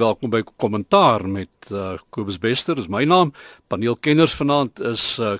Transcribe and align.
Welkom 0.00 0.30
by 0.32 0.40
kommentaar 0.56 1.26
met 1.28 1.68
uh, 1.68 1.98
Kobus 2.14 2.38
Bester, 2.40 2.78
dis 2.78 2.86
my 2.88 3.02
naam. 3.04 3.34
Paneelkenners 3.68 4.32
vanaand 4.38 4.80
is 4.88 5.02
uh, 5.20 5.34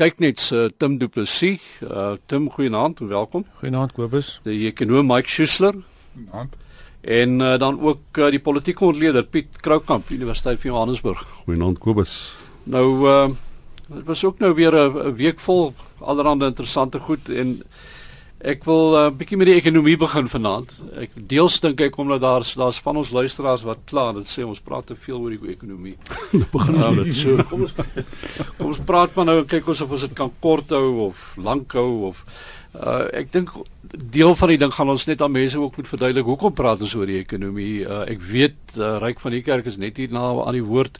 kyk 0.00 0.18
net 0.18 0.40
se 0.42 0.64
uh, 0.64 0.72
Tim 0.74 0.96
Du 0.98 1.06
Plessis. 1.06 1.62
Uh, 1.84 2.16
Tim, 2.26 2.48
goeienaand, 2.50 2.98
welkom. 3.06 3.44
Goeienaand 3.60 3.94
Kobus. 3.94 4.32
Die 4.42 4.64
ekonom 4.72 5.06
Mike 5.06 5.30
Schuessler. 5.30 5.78
Goeienaand. 6.16 6.56
En 7.00 7.36
uh, 7.38 7.52
dan 7.62 7.78
ook 7.78 8.18
uh, 8.18 8.32
die 8.34 8.42
politieke 8.42 8.88
ontleder 8.88 9.28
Piet 9.30 9.60
Kroukamp, 9.62 10.10
Universiteit 10.10 10.58
van 10.64 10.72
Johannesburg. 10.72 11.22
Goeienaand 11.44 11.78
Kobus. 11.78 12.16
Nou 12.66 12.88
uh 13.06 13.30
dit 13.90 14.04
was 14.06 14.20
ook 14.22 14.38
nou 14.38 14.52
weer 14.54 14.74
'n 14.74 15.14
week 15.18 15.40
vol 15.42 15.74
allerlei 15.98 16.46
interessante 16.46 16.98
goed 16.98 17.28
en 17.28 17.62
Ek 18.40 18.64
wil 18.64 18.96
'n 18.96 18.96
uh, 18.96 19.12
bietjie 19.12 19.36
met 19.36 19.50
die 19.50 19.56
ekonomie 19.60 19.98
begin 20.00 20.28
vanaand. 20.32 20.70
Ek 20.96 21.12
deels 21.28 21.60
dink 21.60 21.80
ek 21.84 21.96
omdat 22.00 22.22
daar 22.22 22.40
daar's 22.40 22.78
van 22.80 22.96
ons 22.96 23.10
luisteraars 23.12 23.66
wat 23.68 23.84
klaar 23.84 24.14
dit 24.14 24.24
sê 24.24 24.46
ons 24.46 24.60
praat 24.60 24.86
te 24.86 24.96
veel 24.96 25.20
oor 25.20 25.30
die 25.36 25.52
ekonomie. 25.52 25.96
begin 26.56 26.74
ons 26.74 26.84
nou, 26.84 27.04
dit 27.04 27.16
so. 27.16 27.36
Kom 27.50 27.66
ons 27.68 27.74
kom 28.56 28.70
ons 28.72 28.80
praat 28.80 29.12
maar 29.14 29.26
nou 29.28 29.36
en 29.42 29.46
kyk 29.46 29.68
ons 29.68 29.82
of 29.84 29.92
ons 29.92 30.00
dit 30.00 30.16
kan 30.16 30.32
kort 30.40 30.72
hou 30.72 31.10
of 31.10 31.36
lank 31.36 31.76
hou 31.76 32.08
of 32.08 32.24
uh, 32.80 33.12
ek 33.12 33.28
dink 33.32 33.52
deel 33.92 34.32
van 34.34 34.48
die 34.48 34.58
ding 34.64 34.72
gaan 34.72 34.88
ons 34.88 35.04
net 35.04 35.20
aan 35.20 35.36
mense 35.36 35.60
ook 35.60 35.76
moet 35.76 35.92
verduidelik 35.92 36.32
hoekom 36.32 36.56
praat 36.56 36.80
ons 36.80 36.96
oor 36.96 37.06
die 37.06 37.20
ekonomie. 37.20 37.84
Uh, 37.84 38.06
ek 38.08 38.24
weet 38.24 38.78
uh, 38.78 38.96
Ryk 39.04 39.20
van 39.20 39.36
die 39.36 39.44
Kerk 39.44 39.68
is 39.68 39.76
net 39.76 40.00
hier 40.00 40.16
na 40.16 40.32
aan 40.46 40.56
die 40.56 40.64
woord 40.64 40.96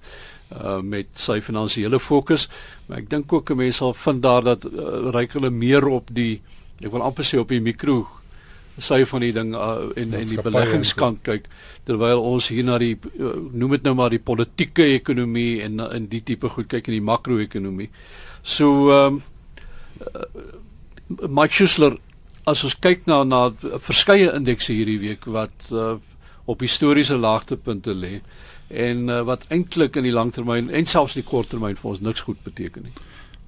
uh 0.51 0.81
met 0.83 1.07
sy 1.15 1.39
finansiële 1.41 2.01
fokus 2.03 2.49
maar 2.89 2.99
ek 2.99 3.09
dink 3.09 3.33
ook 3.33 3.53
'n 3.55 3.57
mens 3.57 3.77
sal 3.79 3.95
vind 3.95 4.23
daar 4.23 4.43
dat 4.43 4.65
uh, 4.67 5.15
ryk 5.15 5.39
hulle 5.39 5.51
meer 5.51 5.87
op 5.87 6.11
die 6.11 6.43
ek 6.81 6.91
wil 6.93 7.05
amper 7.05 7.27
sê 7.27 7.39
op 7.41 7.53
die 7.53 7.61
mikro 7.61 8.03
sy 8.81 9.03
van 9.05 9.25
die 9.25 9.33
ding 9.37 9.53
uh, 9.55 9.91
en 10.01 10.15
en 10.17 10.29
die 10.29 10.41
beleggingskant 10.41 11.21
kyk 11.27 11.49
terwyl 11.89 12.23
ons 12.25 12.49
hier 12.53 12.65
na 12.65 12.79
die 12.81 12.95
uh, 12.97 13.35
noem 13.53 13.77
dit 13.77 13.89
nou 13.89 13.95
maar 13.99 14.15
die 14.15 14.23
politieke 14.23 14.87
ekonomie 14.95 15.61
en 15.67 15.83
in 15.91 16.09
die 16.13 16.23
tipe 16.25 16.49
goed 16.49 16.71
kyk 16.71 16.89
in 16.89 16.97
die 16.99 17.05
makro-ekonomie. 17.05 17.91
So 18.43 18.91
ehm 18.95 19.21
um, 19.21 19.23
uh, 20.15 20.29
Mike 21.27 21.53
Schuessler 21.53 21.97
as 22.47 22.63
ons 22.65 22.77
kyk 22.79 23.07
na 23.11 23.25
na 23.25 23.41
verskeie 23.83 24.31
indekse 24.37 24.73
hierdie 24.73 25.01
week 25.03 25.27
wat 25.27 25.73
uh, 25.75 25.97
op 26.51 26.63
historiese 26.65 27.19
laagtepunte 27.19 27.95
lê 27.95 28.21
en 28.71 29.09
uh, 29.11 29.21
wat 29.27 29.49
eintlik 29.51 29.99
in 29.99 30.07
die 30.07 30.15
langtermyn 30.15 30.71
en 30.71 30.87
selfs 30.87 31.19
die 31.19 31.27
korttermyn 31.27 31.79
vir 31.79 31.91
ons 31.91 32.03
niks 32.07 32.23
goed 32.27 32.39
beteken 32.47 32.87
nie. 32.87 32.95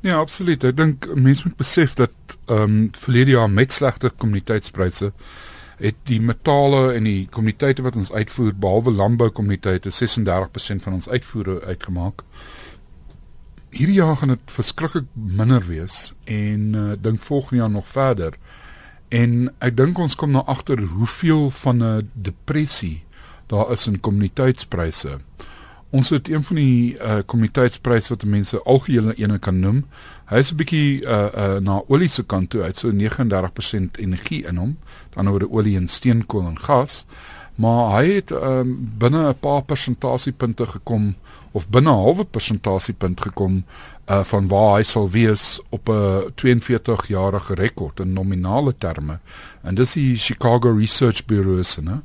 Ja, 0.02 0.18
absoluut. 0.18 0.64
Ek 0.66 0.76
dink 0.76 1.06
mense 1.14 1.46
moet 1.46 1.56
besef 1.56 1.94
dat 1.94 2.12
ehm 2.50 2.62
um, 2.62 2.78
verlede 2.98 3.36
jaar 3.36 3.50
met 3.50 3.72
slegte 3.72 4.10
kommoditeitspryse 4.10 5.12
het 5.82 5.98
die 6.06 6.20
metale 6.22 6.92
en 6.94 7.06
die 7.06 7.26
kommoditeite 7.30 7.82
wat 7.82 7.96
ons 7.98 8.12
uitvoer 8.12 8.52
behalwe 8.54 8.92
landboukommoditeite 8.94 9.90
36% 9.94 10.84
van 10.84 10.98
ons 10.98 11.08
uitvoere 11.08 11.60
uitgemaak. 11.66 12.22
Hierdie 13.70 13.96
jaar 14.00 14.16
gaan 14.20 14.34
dit 14.34 14.54
verskriklik 14.54 15.06
minder 15.14 15.62
wees 15.66 16.12
en 16.24 16.74
uh, 16.74 16.92
dink 16.98 17.22
volgende 17.22 17.62
jaar 17.62 17.70
nog 17.70 17.88
verder. 17.88 18.36
En 19.08 19.50
ek 19.58 19.76
dink 19.76 19.98
ons 19.98 20.14
kom 20.18 20.34
nou 20.34 20.44
agter 20.46 20.82
hoeveel 20.82 21.50
van 21.62 21.82
'n 21.82 22.10
depressie 22.12 23.04
daar 23.46 23.72
is 23.72 23.86
in 23.86 24.00
kommoditeitspryse. 24.00 25.18
Ons 25.92 26.08
het 26.08 26.28
een 26.28 26.42
van 26.42 26.56
die 26.56 26.94
uh 26.96 27.18
kommoditeitspryse 27.28 28.14
wat 28.14 28.24
mense 28.24 28.62
algehele 28.64 29.12
ene 29.20 29.36
kan 29.38 29.58
noem. 29.60 29.82
Hy 30.30 30.40
is 30.40 30.52
'n 30.52 30.56
bietjie 30.56 31.02
uh 31.04 31.28
uh 31.36 31.58
na 31.60 31.82
olie 31.88 32.08
se 32.08 32.24
kant 32.24 32.50
toe 32.50 32.62
uit, 32.62 32.78
so 32.78 32.90
39% 32.90 33.98
energie 34.00 34.46
in 34.48 34.56
hom, 34.56 34.78
dan 35.14 35.28
oor 35.28 35.38
die 35.38 35.50
olie 35.50 35.76
en 35.76 35.88
steenkool 35.88 36.46
en 36.48 36.58
gas. 36.58 37.04
Maar 37.54 37.92
hy 37.96 38.14
het 38.14 38.30
um 38.30 38.88
binne 38.98 39.28
'n 39.28 39.38
paar 39.40 39.62
persentasiepunte 39.62 40.66
gekom 40.66 41.14
of 41.52 41.68
binne 41.68 41.90
'n 41.90 42.02
halwe 42.04 42.24
persentasiepunt 42.24 43.20
gekom 43.20 43.64
uh 44.08 44.24
van 44.24 44.48
waar 44.48 44.76
hy 44.76 44.82
sal 44.82 45.10
wees 45.10 45.60
op 45.68 45.88
'n 45.88 46.32
42 46.34 47.06
jarige 47.08 47.54
rekord 47.54 48.00
in 48.00 48.12
nominale 48.12 48.74
terme. 48.78 49.18
En 49.62 49.74
dis 49.74 49.92
die 49.92 50.16
Chicago 50.16 50.70
Research 50.70 51.24
Bureau 51.24 51.62
se, 51.62 51.82
né? 51.82 52.00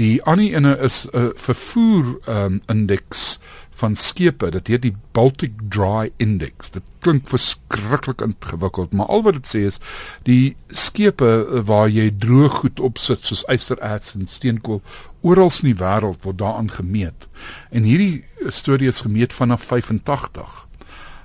Die 0.00 0.22
ander 0.24 0.54
ene 0.54 0.76
is 0.80 1.04
'n 1.12 1.16
uh, 1.16 1.30
vervoer 1.36 2.18
um, 2.28 2.60
indeks 2.66 3.38
van 3.70 3.96
skepe. 3.96 4.50
Dit 4.50 4.66
heet 4.66 4.82
die 4.82 4.96
Baltic 5.12 5.52
Dry 5.68 6.12
Index. 6.16 6.70
Dit 6.70 6.82
klink 6.98 7.28
verskriklik 7.28 8.20
ingewikkeld, 8.20 8.92
maar 8.92 9.06
al 9.06 9.22
wat 9.22 9.36
dit 9.40 9.48
sê 9.48 9.60
is 9.68 9.80
die 10.22 10.56
skepe 10.68 11.28
uh, 11.44 11.60
waar 11.68 11.88
jy 11.88 12.08
droë 12.16 12.48
goed 12.48 12.80
op 12.80 12.98
sit 12.98 13.28
soos 13.28 13.44
ystererts 13.52 14.14
en 14.16 14.24
steenkool 14.26 14.80
oral 15.20 15.52
in 15.60 15.72
die 15.74 15.80
wêreld 15.84 16.24
word 16.24 16.40
daaraan 16.40 16.72
gemeet. 16.72 17.28
En 17.70 17.84
hierdie 17.84 18.24
studie 18.48 18.88
is 18.88 19.04
gemeet 19.04 19.36
vanaf 19.36 19.68
85. 19.68 20.69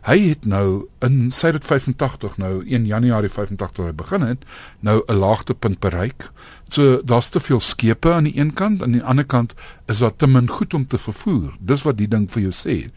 Hy 0.05 0.19
het 0.21 0.43
nou 0.45 0.85
in 1.01 1.31
sy 1.33 1.49
dit 1.55 1.63
85 1.65 2.35
nou 2.37 2.59
1 2.61 2.83
Januarie 2.85 3.29
85 3.33 3.95
begin 3.97 4.21
het, 4.21 4.43
nou 4.79 5.01
'n 5.07 5.17
laagtepunt 5.17 5.79
bereik. 5.79 6.29
So 6.69 7.01
daar's 7.03 7.29
te 7.29 7.39
veel 7.39 7.59
skepe 7.59 8.13
aan 8.13 8.23
die 8.23 8.37
een 8.37 8.53
kant, 8.53 8.83
aan 8.83 8.91
die 8.91 9.03
ander 9.03 9.25
kant 9.25 9.53
is 9.85 9.99
daar 9.99 10.15
te 10.15 10.27
min 10.27 10.49
goed 10.49 10.73
om 10.73 10.85
te 10.85 10.97
vervoer. 10.97 11.53
Dis 11.59 11.81
wat 11.81 11.97
die 11.97 12.07
ding 12.07 12.31
vir 12.31 12.41
jou 12.41 12.53
sê. 12.53 12.91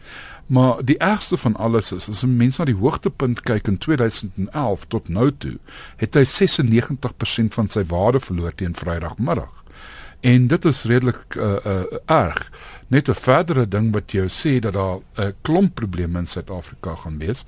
Maar 0.45 0.85
die 0.85 0.97
ergste 0.97 1.37
van 1.37 1.55
alles 1.55 1.91
is 1.91 2.09
as 2.09 2.23
'n 2.23 2.37
mens 2.37 2.57
na 2.57 2.65
die 2.65 2.75
hoogtepunt 2.75 3.41
kyk 3.41 3.67
in 3.67 3.77
2011 3.77 4.85
tot 4.85 5.09
nou 5.09 5.31
toe, 5.37 5.57
het 5.97 6.13
hy 6.13 6.23
96% 6.25 7.53
van 7.53 7.69
sy 7.69 7.83
waarde 7.83 8.19
verloor 8.19 8.55
teen 8.55 8.75
Vrydagmiddag. 8.75 9.63
En 10.19 10.47
dit 10.47 10.65
is 10.65 10.83
redelik 10.83 11.35
uh, 11.35 11.55
uh, 11.65 11.81
erg. 12.05 12.51
Net 12.89 13.07
'n 13.07 13.13
verdere 13.13 13.67
ding 13.67 13.91
wat 13.93 14.11
jy 14.11 14.25
sê 14.25 14.59
dat 14.59 14.73
daar 14.73 14.97
'n 15.17 15.33
klomp 15.41 15.75
probleme 15.75 16.19
in 16.19 16.25
Suid-Afrika 16.25 16.95
gaan 16.95 17.17
wees, 17.19 17.45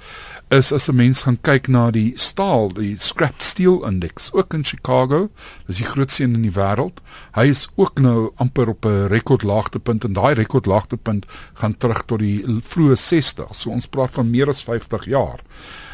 is 0.49 0.71
as 0.71 0.87
'n 0.87 0.95
mens 0.95 1.21
gaan 1.21 1.41
kyk 1.41 1.67
na 1.67 1.91
die 1.91 2.13
staal, 2.15 2.73
die 2.73 2.95
scrap 2.99 3.41
steel 3.41 3.85
index 3.85 4.31
ook 4.33 4.53
in 4.53 4.63
Chicago, 4.63 5.29
dis 5.65 5.77
die 5.77 5.85
grootste 5.85 6.23
een 6.23 6.33
in 6.33 6.41
die 6.41 6.51
wêreld. 6.51 7.01
Hy 7.33 7.47
is 7.47 7.69
ook 7.75 7.99
nou 7.99 8.31
amper 8.35 8.69
op 8.69 8.85
'n 8.85 9.07
rekordlaagtepunt 9.07 10.03
en 10.03 10.13
daai 10.13 10.33
rekordlaagtepunt 10.33 11.25
gaan 11.53 11.77
terug 11.77 12.05
tot 12.05 12.19
die 12.19 12.43
vroeë 12.45 12.95
60. 12.95 13.55
So 13.55 13.69
ons 13.69 13.87
praat 13.87 14.11
van 14.11 14.29
meer 14.29 14.47
as 14.47 14.63
50 14.63 15.05
jaar. 15.05 15.39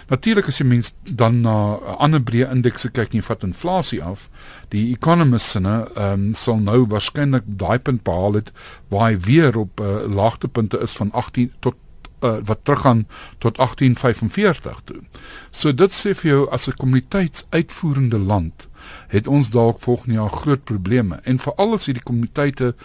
Natuurlik 0.07 0.47
as 0.47 0.61
jy 0.61 0.65
mens 0.65 0.93
dan 1.03 1.41
na 1.41 1.75
'n 1.75 1.97
ander 1.99 2.21
breë 2.21 2.51
indekse 2.51 2.89
kyk 2.89 3.11
en 3.11 3.19
jy 3.19 3.25
vat 3.27 3.43
inflasie 3.43 4.03
af, 4.03 4.29
die 4.69 4.91
economists 4.93 5.55
sê, 5.55 5.59
ehm 5.59 6.13
um, 6.13 6.33
sal 6.33 6.59
nou 6.59 6.85
waarskynlik 6.87 7.43
daai 7.45 7.79
punt 7.79 8.03
behaal 8.03 8.33
het 8.33 8.51
waar 8.89 9.11
hy 9.11 9.19
weer 9.19 9.57
op 9.57 9.79
'n 9.79 9.83
uh, 9.83 10.15
laagtepunte 10.15 10.79
is 10.79 10.95
van 10.95 11.11
18 11.11 11.51
tot 11.59 11.75
uh, 12.23 12.37
wat 12.43 12.59
teruggaan 12.63 13.07
tot 13.37 13.57
1845 13.57 14.81
toe. 14.83 15.01
So 15.49 15.71
dit 15.71 15.91
sê 15.91 16.13
vir 16.15 16.31
jou 16.31 16.49
as 16.51 16.67
'n 16.67 16.77
kommuniteitsuitvoerende 16.77 18.19
land 18.19 18.69
het 19.07 19.27
ons 19.27 19.49
dalk 19.49 19.79
volgende 19.79 20.13
jaar 20.13 20.29
groot 20.29 20.63
probleme 20.63 21.19
en 21.23 21.39
veral 21.39 21.73
as 21.73 21.85
hierdie 21.85 22.03
kommuniteite 22.03 22.75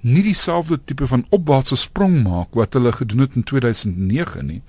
nie 0.00 0.22
dieselfde 0.22 0.80
tipe 0.84 1.06
van 1.06 1.26
opwaartse 1.28 1.76
sprong 1.76 2.22
maak 2.22 2.54
wat 2.54 2.72
hulle 2.72 2.92
gedoen 2.92 3.18
het 3.18 3.34
in 3.34 3.42
2009 3.42 4.46
nie 4.46 4.62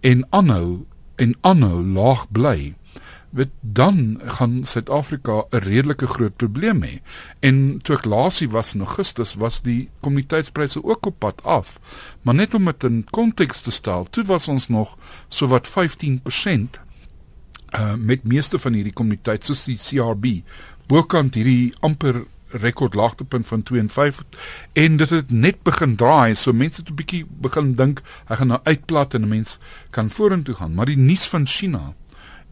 en 0.00 0.26
aanhou 0.30 0.86
en 1.16 1.36
aanhou 1.40 1.82
laag 1.82 2.26
bly, 2.30 2.74
weet 3.36 3.52
dan 3.60 4.20
gaan 4.24 4.64
Suid-Afrika 4.64 5.44
'n 5.50 5.58
redelike 5.58 6.06
groot 6.06 6.36
probleem 6.36 6.82
hê. 6.82 7.00
En 7.40 7.78
toe 7.82 7.96
ek 7.96 8.04
laasie 8.04 8.48
was 8.50 8.74
in 8.74 8.80
Augustus 8.80 9.34
was 9.34 9.62
die 9.62 9.88
kommoditeitspryse 10.00 10.84
ook 10.84 11.06
op 11.06 11.18
pad 11.18 11.42
af. 11.42 11.80
Maar 12.22 12.34
net 12.34 12.54
om 12.54 12.64
dit 12.64 12.84
in 12.84 13.04
konteks 13.10 13.60
te 13.60 13.70
stel, 13.70 14.06
toe 14.10 14.24
was 14.24 14.48
ons 14.48 14.68
nog 14.68 14.96
so 15.28 15.46
wat 15.46 15.68
15% 15.68 16.80
uh 17.78 17.94
met 17.94 18.24
meeste 18.24 18.58
van 18.58 18.72
hierdie 18.72 18.92
kommoditeite 18.92 19.46
soos 19.46 19.64
die 19.64 19.76
CRB 19.76 20.42
bokant 20.86 21.34
hierdie 21.34 21.74
amper 21.80 22.24
rekord 22.48 22.94
laagtepunt 22.94 23.46
van 23.46 23.62
52 23.62 24.26
en 24.72 24.96
dit 24.96 25.10
het 25.10 25.30
net 25.30 25.62
begin 25.62 25.96
draai 25.96 26.34
so 26.34 26.52
mense 26.52 26.80
het 26.80 26.90
'n 26.90 26.94
bietjie 26.94 27.26
begin 27.28 27.74
dink 27.74 28.02
hy 28.28 28.34
gaan 28.36 28.46
nou 28.46 28.60
uitplat 28.62 29.14
en 29.14 29.22
'n 29.22 29.28
mens 29.28 29.58
kan 29.90 30.10
vorentoe 30.10 30.54
gaan. 30.54 30.74
Maar 30.74 30.86
die 30.86 30.96
nuus 30.96 31.26
van 31.26 31.46
China 31.46 31.94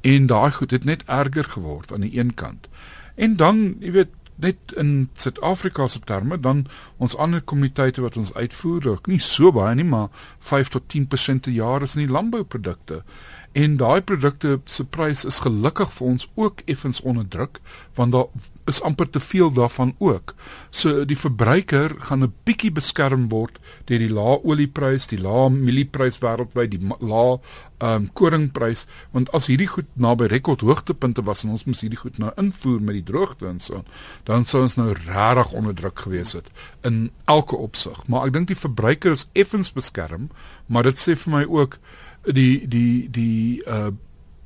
en 0.00 0.26
daai 0.26 0.52
goed 0.52 0.70
het 0.70 0.84
net 0.84 1.02
erger 1.06 1.44
geword 1.44 1.92
aan 1.92 2.00
die 2.00 2.18
een 2.18 2.34
kant. 2.34 2.68
En 3.14 3.36
dan 3.36 3.76
jy 3.80 3.90
weet 3.90 4.10
net 4.34 4.56
in 4.76 5.10
Suid-Afrika 5.14 5.86
se 5.86 5.98
terme 5.98 6.40
dan 6.40 6.66
ons 6.96 7.16
ander 7.16 7.40
kommoditeite 7.40 8.00
wat 8.00 8.16
ons 8.16 8.34
uitvoer 8.34 8.88
ook 8.88 9.06
nie 9.06 9.20
so 9.22 9.52
baie 9.54 9.74
nie 9.74 9.86
maar 9.86 10.08
5 10.38 10.68
tot 10.68 10.82
10% 10.96 11.46
per 11.46 11.52
jaar 11.52 11.82
is 11.82 11.94
in 11.94 12.06
die 12.06 12.12
landbouprodukte 12.12 13.02
En 13.54 13.76
daai 13.78 14.02
produkte 14.02 14.60
se 14.64 14.84
prys 14.84 15.22
is 15.24 15.38
gelukkig 15.44 15.92
vir 15.94 16.06
ons 16.06 16.26
ook 16.34 16.64
effens 16.66 17.00
onder 17.00 17.28
druk 17.28 17.60
want 17.94 18.12
daar 18.12 18.26
is 18.64 18.80
amper 18.82 19.10
te 19.10 19.20
veel 19.20 19.52
daarvan 19.52 19.94
ook. 19.98 20.34
So 20.70 21.04
die 21.04 21.18
verbruiker 21.18 21.94
gaan 21.98 22.24
'n 22.24 22.34
bietjie 22.44 22.72
beskerm 22.72 23.28
word 23.28 23.58
deur 23.84 23.98
die 23.98 24.12
lae 24.12 24.42
olieprys, 24.42 25.06
die 25.06 25.20
lae 25.20 25.50
mielieprys 25.50 26.18
wêreldwyd, 26.18 26.70
die 26.70 26.88
lae 27.00 27.38
ehm 27.78 27.94
um, 27.94 28.12
koringprys, 28.12 28.86
want 29.10 29.30
as 29.32 29.46
hierdie 29.46 29.66
goed 29.66 29.86
naby 29.94 30.26
rekordhoogtepunte 30.26 31.22
was 31.22 31.44
en 31.44 31.50
ons 31.50 31.64
moes 31.64 31.80
hierdie 31.80 31.98
goed 31.98 32.18
nou 32.18 32.32
invoer 32.36 32.80
met 32.80 32.94
die 32.94 33.12
droogte 33.12 33.46
en 33.46 33.60
so, 33.60 33.84
dan 34.24 34.44
sou 34.44 34.62
ons 34.62 34.76
nou 34.76 34.92
regtig 34.92 35.52
onder 35.52 35.74
druk 35.74 35.98
gewees 35.98 36.32
het 36.32 36.48
in 36.82 37.10
elke 37.24 37.56
opsig. 37.56 38.06
Maar 38.08 38.26
ek 38.26 38.32
dink 38.32 38.48
die 38.48 38.56
verbruiker 38.56 39.12
is 39.12 39.28
effens 39.32 39.72
beskerm, 39.72 40.30
maar 40.66 40.82
dit 40.82 40.98
sê 40.98 41.14
vir 41.14 41.32
my 41.32 41.44
ook 41.44 41.78
die 42.32 42.66
die 42.68 43.08
die 43.10 43.62
uh 43.66 43.90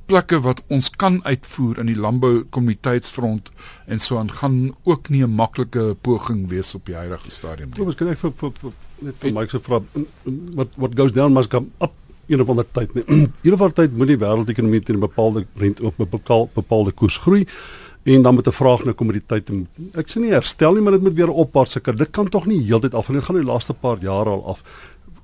plekke 0.09 0.39
wat 0.41 0.61
ons 0.73 0.89
kan 0.89 1.19
uitvoer 1.21 1.77
in 1.83 1.89
die 1.91 1.97
landboukommoditeitsfront 1.99 3.51
en 3.93 3.99
so 4.01 4.17
aan 4.17 4.31
gaan 4.39 4.55
ook 4.83 5.09
nie 5.09 5.21
'n 5.23 5.35
maklike 5.35 5.95
poging 6.01 6.47
wees 6.49 6.73
op 6.75 6.85
die 6.85 6.95
huidige 6.95 7.31
stadium 7.31 7.69
nie. 7.69 7.77
Kom 7.77 7.85
ons 7.85 7.95
kyk 7.95 8.17
vir 8.17 8.31
vir 8.33 8.73
net 9.01 9.15
vir 9.19 9.31
Mike 9.31 9.49
se 9.49 9.59
vra 9.59 9.81
wat 10.55 10.69
what 10.77 10.95
goes 10.95 11.11
down 11.11 11.33
must 11.33 11.49
come 11.49 11.67
up 11.81 11.93
in 12.27 12.39
'n 12.39 12.49
ander 12.49 12.65
tyd 12.71 12.93
nie. 12.95 13.03
In 13.43 13.51
'n 13.51 13.53
ander 13.53 13.73
tyd 13.73 13.97
moet 13.97 14.07
die 14.07 14.17
wêreldekonomie 14.17 14.83
teen 14.83 14.95
'n 14.95 14.99
bepaalde 14.99 15.45
rente 15.55 15.83
op 15.83 15.99
'n 15.99 16.09
bepaalde 16.09 16.49
bepaalde 16.53 16.91
koers 16.91 17.17
groei 17.17 17.45
en 18.03 18.21
dan 18.21 18.35
met 18.35 18.47
'n 18.47 18.51
vraag 18.51 18.83
na 18.85 18.91
kommoditeite. 18.91 19.53
Ek 19.93 20.09
sê 20.09 20.19
nie 20.19 20.31
herstel 20.31 20.73
nie, 20.73 20.81
maar 20.81 20.91
dit 20.91 21.01
moet 21.01 21.13
weer 21.13 21.29
opwaar 21.29 21.67
seker. 21.67 21.95
Dit 21.95 22.09
kan 22.09 22.29
tog 22.29 22.45
nie 22.45 22.63
heeltyd 22.63 22.93
af 22.93 23.09
nie. 23.09 23.17
Dit 23.17 23.25
gaan 23.25 23.35
die 23.35 23.45
laaste 23.45 23.73
paar 23.73 23.97
jare 24.01 24.29
al 24.29 24.45
af. 24.45 24.63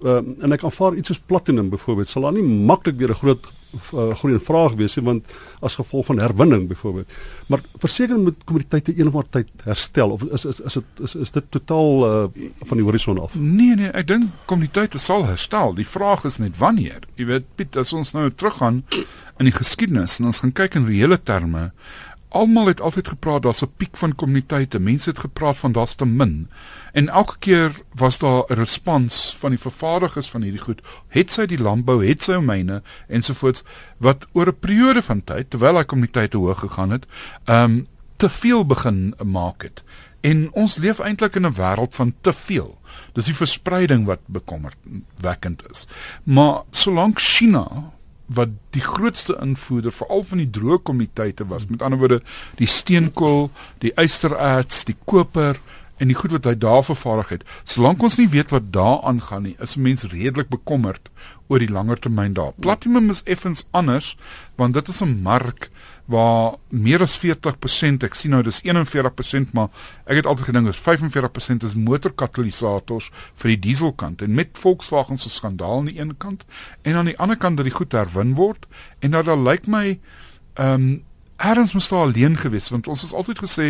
Uh, 0.03 0.19
en 0.44 0.51
ek 0.51 0.65
aanvaar 0.68 0.97
iets 1.00 1.07
soos 1.07 1.21
platinum 1.24 1.69
byvoorbeeld 1.71 2.09
sal 2.12 2.27
dan 2.27 2.36
nie 2.36 2.44
maklik 2.44 2.97
weer 3.00 3.13
'n 3.13 3.21
groot 3.21 3.47
uh, 3.94 4.15
groei 4.15 4.33
en 4.33 4.42
vraag 4.42 4.75
wees 4.80 4.95
want 4.95 5.31
as 5.59 5.75
gevolg 5.75 6.06
van 6.06 6.19
herwinning 6.19 6.68
byvoorbeeld. 6.68 7.12
Maar 7.47 7.62
verseker 7.77 8.18
moet 8.18 8.44
kommoditeite 8.44 8.95
eendag 8.95 9.30
tyd 9.30 9.50
herstel 9.63 10.09
of 10.09 10.24
is 10.24 10.45
is 10.45 10.59
is 10.59 10.74
dit 10.74 11.03
is, 11.03 11.15
is 11.15 11.31
dit 11.31 11.44
totaal 11.50 12.06
uh, 12.06 12.45
van 12.62 12.77
die 12.77 12.86
horison 12.86 13.19
af? 13.19 13.36
Nee 13.36 13.75
nee, 13.75 13.92
ek 13.92 14.07
dink 14.07 14.31
kommoditeite 14.45 14.97
sal 14.97 15.25
herstel. 15.25 15.75
Die 15.75 15.88
vraag 15.88 16.25
is 16.25 16.38
net 16.38 16.57
wanneer. 16.57 17.07
Jy 17.15 17.25
weet 17.25 17.48
Piet, 17.56 17.75
as 17.75 17.94
ons 17.94 18.13
nou 18.13 18.30
teruggaan 18.31 18.83
in 19.39 19.50
die 19.50 19.56
geskiedenis 19.56 20.19
en 20.19 20.31
ons 20.31 20.39
gaan 20.39 20.53
kyk 20.56 20.77
in 20.80 20.88
reële 20.88 21.19
terme, 21.24 21.71
almal 22.30 22.66
het 22.66 22.81
altyd 22.81 23.07
gepraat 23.07 23.42
daar's 23.42 23.62
'n 23.62 23.72
piek 23.77 23.98
van 23.98 24.16
kommuniteite. 24.16 24.80
Mense 24.80 25.10
het 25.10 25.19
gepraat 25.19 25.57
van 25.57 25.72
daar's 25.72 25.95
te 25.95 26.06
min. 26.06 26.50
En 26.92 27.10
elke 27.10 27.36
keer 27.39 27.72
was 27.94 28.18
daar 28.18 28.44
'n 28.48 28.54
respons 28.54 29.36
van 29.39 29.50
die 29.50 29.60
vervaardigers 29.60 30.30
van 30.30 30.42
hierdie 30.42 30.62
goed. 30.62 30.81
Het 31.07 31.31
sy 31.31 31.45
die 31.45 31.62
landbou, 31.62 32.06
het 32.06 32.24
sy 32.24 32.38
myne 32.38 32.81
ensovoorts 33.07 33.63
wat 33.98 34.27
oor 34.31 34.48
'n 34.48 34.60
periode 34.60 35.01
van 35.01 35.24
tyd 35.24 35.50
terwyl 35.50 35.74
daai 35.74 35.86
kommuniteite 35.86 36.38
hoog 36.38 36.60
gegaan 36.60 36.89
het, 36.89 37.06
ehm 37.45 37.63
um, 37.63 37.88
te 38.16 38.30
veel 38.30 38.66
begin 38.66 39.13
maak 39.24 39.62
het. 39.62 39.83
En 40.22 40.51
ons 40.51 40.75
leef 40.75 41.00
eintlik 41.00 41.36
in 41.36 41.45
'n 41.45 41.54
wêreld 41.54 41.95
van 41.95 42.13
te 42.22 42.33
veel. 42.33 42.77
Dis 43.13 43.25
die 43.25 43.36
verspreiding 43.36 44.06
wat 44.06 44.19
bekommerwekkend 44.25 45.72
is. 45.72 45.88
Maar 46.24 46.62
solank 46.72 47.19
China 47.19 47.94
wat 48.27 48.50
die 48.75 48.81
grootste 48.81 49.38
invoerder 49.42 49.94
veral 49.94 50.24
van 50.24 50.42
die 50.42 50.50
droë 50.50 50.80
kommoditeite 50.83 51.48
was. 51.48 51.68
Met 51.69 51.81
ander 51.81 52.00
woorde, 52.00 52.22
die 52.57 52.69
steenkool, 52.69 53.50
die 53.83 53.94
ystererts, 54.01 54.83
die 54.89 54.98
koper 55.06 55.60
en 55.98 56.12
die 56.12 56.18
goed 56.18 56.33
wat 56.36 56.48
hy 56.50 56.56
daar 56.60 56.83
vervaardig 56.83 57.30
het. 57.38 57.45
Solank 57.63 58.04
ons 58.04 58.18
nie 58.19 58.27
weet 58.31 58.51
wat 58.51 58.72
daaraan 58.75 59.22
gaan 59.30 59.45
nie, 59.48 59.56
is 59.63 59.77
mense 59.80 60.10
redelik 60.12 60.50
bekommerd 60.51 61.12
oor 61.48 61.62
die 61.62 61.72
langer 61.72 62.00
termyn 62.01 62.36
daar. 62.36 62.51
Platinum 62.60 63.10
is 63.13 63.24
effens 63.24 63.66
anders 63.72 64.16
want 64.60 64.74
dit 64.74 64.88
is 64.88 65.01
'n 65.01 65.22
mark 65.24 65.69
waar 66.05 66.57
meer 66.69 67.01
as 67.01 67.17
40%, 67.17 68.05
ek 68.05 68.17
sien 68.17 68.35
nou 68.35 68.43
dis 68.45 68.61
41%, 68.61 69.53
maar 69.57 69.71
ek 70.05 70.21
het 70.21 70.29
altyd 70.29 70.51
gedink 70.51 70.69
is 70.69 70.81
45% 70.81 71.65
is 71.65 71.73
motorkatalisators 71.77 73.09
vir 73.41 73.55
die 73.55 73.61
dieselkant. 73.69 74.21
En 74.21 74.37
met 74.37 74.53
Volkswagen 74.61 75.17
se 75.17 75.33
skandaal 75.33 75.81
aan 75.81 75.89
die 75.89 75.99
een 75.99 76.13
kant 76.17 76.45
en 76.83 77.01
aan 77.01 77.09
die 77.09 77.17
ander 77.17 77.37
kant 77.37 77.57
dat 77.57 77.65
die 77.65 77.75
goed 77.75 77.97
herwin 77.97 78.35
word 78.37 78.69
en 79.01 79.17
dat 79.17 79.25
daar 79.29 79.41
lyk 79.41 79.67
my 79.67 79.99
ehm 80.55 80.73
um, 80.73 80.95
Erns 81.35 81.73
moes 81.75 81.89
daar 81.91 82.05
alleen 82.07 82.37
gewees 82.39 82.69
want 82.71 82.87
ons 82.87 83.01
het 83.01 83.11
altyd 83.13 83.41
gesê 83.43 83.65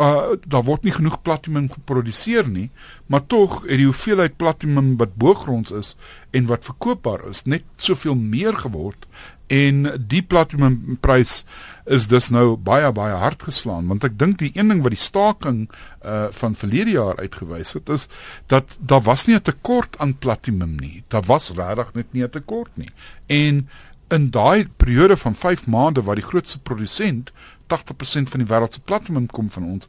uh 0.00 0.32
daar 0.48 0.64
word 0.64 0.86
nie 0.88 0.94
genoeg 0.96 1.18
platinum 1.22 1.68
geproduseer 1.68 2.48
nie, 2.48 2.70
maar 3.06 3.26
tog 3.26 3.66
het 3.66 3.76
die 3.76 3.84
hoeveelheid 3.84 4.38
platinum 4.40 4.96
wat 4.96 5.18
boogronds 5.20 5.74
is 5.76 5.92
en 6.30 6.48
wat 6.48 6.64
verkoopbaar 6.64 7.26
is 7.28 7.44
net 7.44 7.68
soveel 7.76 8.16
meer 8.16 8.56
geword 8.64 9.04
en 9.52 9.84
die 10.08 10.22
platinumprys 10.22 11.42
is 11.84 12.06
dus 12.06 12.28
nou 12.30 12.56
baie 12.56 12.92
baie 12.92 13.14
hard 13.18 13.42
geslaan 13.42 13.88
want 13.90 14.04
ek 14.04 14.18
dink 14.18 14.38
die 14.38 14.52
een 14.54 14.68
ding 14.68 14.82
wat 14.82 14.94
die 14.94 15.00
staking 15.00 15.64
uh 16.06 16.28
van 16.32 16.54
verlede 16.54 16.94
jaar 16.94 17.18
uitgewys 17.18 17.74
het 17.78 17.88
is 17.88 18.08
dat 18.46 18.76
daar 18.78 19.02
was 19.02 19.26
nie 19.26 19.36
'n 19.36 19.42
tekort 19.42 19.98
aan 19.98 20.18
platinum 20.18 20.76
nie. 20.76 21.02
Daar 21.08 21.26
was 21.26 21.50
regtig 21.50 21.94
net 21.94 22.12
nie 22.12 22.22
'n 22.22 22.30
tekort 22.30 22.70
nie. 22.76 22.90
En 23.26 23.68
in 24.08 24.30
daai 24.30 24.68
periode 24.76 25.16
van 25.16 25.34
5 25.34 25.66
maande 25.66 26.02
waar 26.02 26.14
die 26.14 26.24
grootste 26.30 26.60
produsent 26.60 27.32
80% 27.66 28.28
van 28.28 28.40
die 28.40 28.48
wêreld 28.48 28.72
se 28.72 28.80
platinum 28.80 29.26
kom 29.26 29.50
van 29.50 29.64
ons 29.64 29.88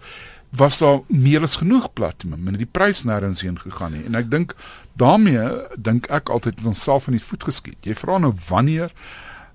was 0.49 0.77
daar 0.77 0.99
meer 1.07 1.41
as 1.41 1.55
genoeg 1.55 1.93
platinum 1.93 2.47
en 2.47 2.57
die 2.57 2.69
prys 2.69 3.03
nêrens 3.03 3.41
heen 3.41 3.59
gegaan 3.59 3.91
nie. 3.91 4.03
En 4.05 4.15
ek 4.15 4.29
dink 4.31 4.55
daarmee 4.93 5.49
dink 5.77 6.05
ek 6.13 6.29
altyd 6.29 6.61
ons 6.65 6.83
self 6.83 7.07
in 7.09 7.17
die 7.17 7.25
voet 7.25 7.43
geskiet. 7.49 7.79
Jy 7.81 7.95
vra 7.97 8.19
nou 8.21 8.33
wanneer 8.49 8.93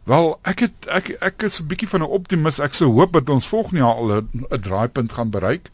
Wel, 0.09 0.39
ek 0.49 0.63
het 0.65 0.87
ek 0.89 1.09
ek 1.21 1.43
is 1.45 1.59
'n 1.61 1.67
bietjie 1.69 1.89
van 1.89 2.01
'n 2.01 2.15
optimis. 2.19 2.59
Ek 2.59 2.73
sou 2.73 2.89
hoop 2.97 3.13
dat 3.13 3.29
ons 3.29 3.47
volgende 3.47 3.81
jaar 3.85 3.95
al 3.95 4.13
'n 4.13 4.61
draaipunt 4.61 5.13
gaan 5.13 5.31
bereik. 5.31 5.71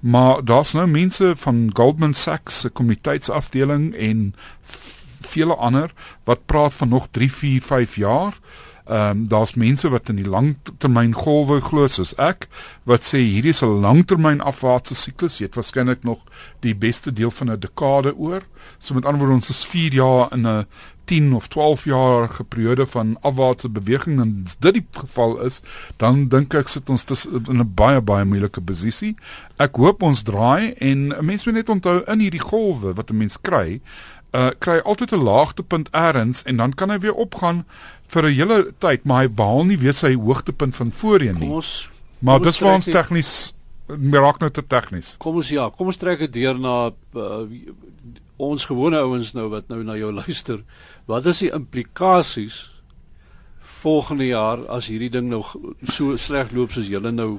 Maar 0.00 0.44
daar's 0.44 0.72
nou 0.72 0.86
mense 0.86 1.36
van 1.36 1.70
Goldman 1.72 2.14
Sachs 2.14 2.60
se 2.60 2.68
kommoditeitsafdeling 2.68 3.94
en 3.94 4.34
vele 5.20 5.54
ander 5.54 5.92
wat 6.24 6.46
praat 6.46 6.74
van 6.74 6.88
nog 6.88 7.08
3, 7.10 7.32
4, 7.32 7.62
5 7.62 7.96
jaar. 7.96 8.38
Ehm 8.86 9.10
um, 9.10 9.28
daar's 9.28 9.54
mense 9.54 9.88
wat 9.88 10.08
in 10.08 10.16
die 10.20 10.28
langtermyn 10.28 11.14
golwe 11.14 11.60
glo 11.60 11.88
soos 11.90 12.12
ek 12.22 12.46
wat 12.86 13.02
sê 13.02 13.18
hierdie 13.18 13.50
is 13.50 13.62
'n 13.62 13.80
langtermyn 13.82 14.40
afwaartse 14.40 14.94
siklus. 14.94 15.38
Jy 15.38 15.46
het 15.46 15.58
waarskynlik 15.58 16.04
nog 16.04 16.20
die 16.60 16.74
beste 16.74 17.12
deel 17.12 17.30
van 17.30 17.50
'n 17.50 17.58
dekade 17.58 18.14
oor. 18.16 18.42
So 18.78 18.94
met 18.94 19.04
ander 19.04 19.18
woorde 19.18 19.34
ons 19.34 19.50
is 19.50 19.64
4 19.64 19.92
jaar 19.92 20.32
in 20.32 20.46
'n 20.46 20.66
10 21.06 21.34
of 21.34 21.48
12 21.48 21.84
jarige 21.84 22.44
periode 22.44 22.86
van 22.86 23.16
afwaartse 23.20 23.68
beweging 23.68 24.20
en 24.20 24.42
as 24.44 24.56
dit 24.58 24.72
die 24.72 24.86
geval 24.90 25.40
is, 25.40 25.62
dan 25.96 26.28
dink 26.28 26.54
ek 26.54 26.68
sit 26.68 26.90
ons 26.90 27.26
in 27.26 27.60
'n 27.60 27.74
baie 27.74 28.00
baie 28.00 28.24
moeilike 28.24 28.60
posisie. 28.60 29.14
Ek 29.56 29.76
hoop 29.76 30.02
ons 30.02 30.22
draai 30.22 30.74
en 30.78 31.14
mense 31.20 31.48
moet 31.48 31.54
net 31.54 31.68
onthou 31.68 32.02
in 32.06 32.18
hierdie 32.18 32.42
golwe 32.50 32.94
wat 32.94 33.10
'n 33.10 33.16
mens 33.16 33.40
kry, 33.40 33.80
uh 34.34 34.50
kry 34.58 34.78
altyd 34.78 35.12
'n 35.12 35.22
laagtepunt 35.22 35.88
eers 35.92 36.42
en 36.42 36.56
dan 36.56 36.74
kan 36.74 36.90
hy 36.90 36.98
weer 36.98 37.14
opgaan 37.14 37.64
vir 38.08 38.22
'n 38.22 38.34
hele 38.34 38.72
tyd, 38.78 39.04
maar 39.04 39.22
hy 39.22 39.28
behaal 39.28 39.64
nie 39.64 39.78
weer 39.78 39.94
sy 39.94 40.14
hoogtepunt 40.14 40.76
van 40.76 40.92
voorheen 40.92 41.38
nie. 41.38 41.48
Kom 41.48 41.62
ons 41.62 41.90
Maar 42.24 42.40
dis 42.40 42.58
vir 42.58 42.70
ons 42.72 42.88
tegnies 42.88 43.32
miraak 43.86 44.40
nou 44.42 44.48
te 44.50 44.64
tegnies. 44.66 45.14
Kom 45.22 45.36
ons 45.40 45.50
ja, 45.52 45.68
kom 45.70 45.92
ons 45.92 46.00
trek 46.00 46.24
dit 46.24 46.32
deur 46.40 46.58
na 46.58 46.76
uh, 46.90 47.42
ons 48.42 48.64
gewone 48.68 48.98
ouens 48.98 49.32
nou 49.36 49.46
wat 49.52 49.68
nou 49.72 49.82
na 49.86 49.98
jou 49.98 50.12
luister, 50.20 50.62
wat 51.06 51.28
is 51.30 51.44
die 51.44 51.52
implikasies 51.54 52.64
volgende 53.76 54.30
jaar 54.30 54.64
as 54.72 54.88
hierdie 54.90 55.12
ding 55.12 55.28
nou 55.30 55.42
so 55.92 56.16
sleg 56.18 56.50
loop 56.56 56.74
soos 56.74 56.88
julle 56.90 57.12
nou 57.14 57.36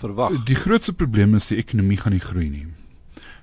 verwag? 0.00 0.38
Die 0.48 0.56
grootste 0.56 0.94
probleem 0.96 1.34
is 1.36 1.50
die 1.50 1.60
ekonomie 1.60 1.98
gaan 2.00 2.16
nie 2.16 2.24
groei 2.24 2.48
nie. 2.48 2.66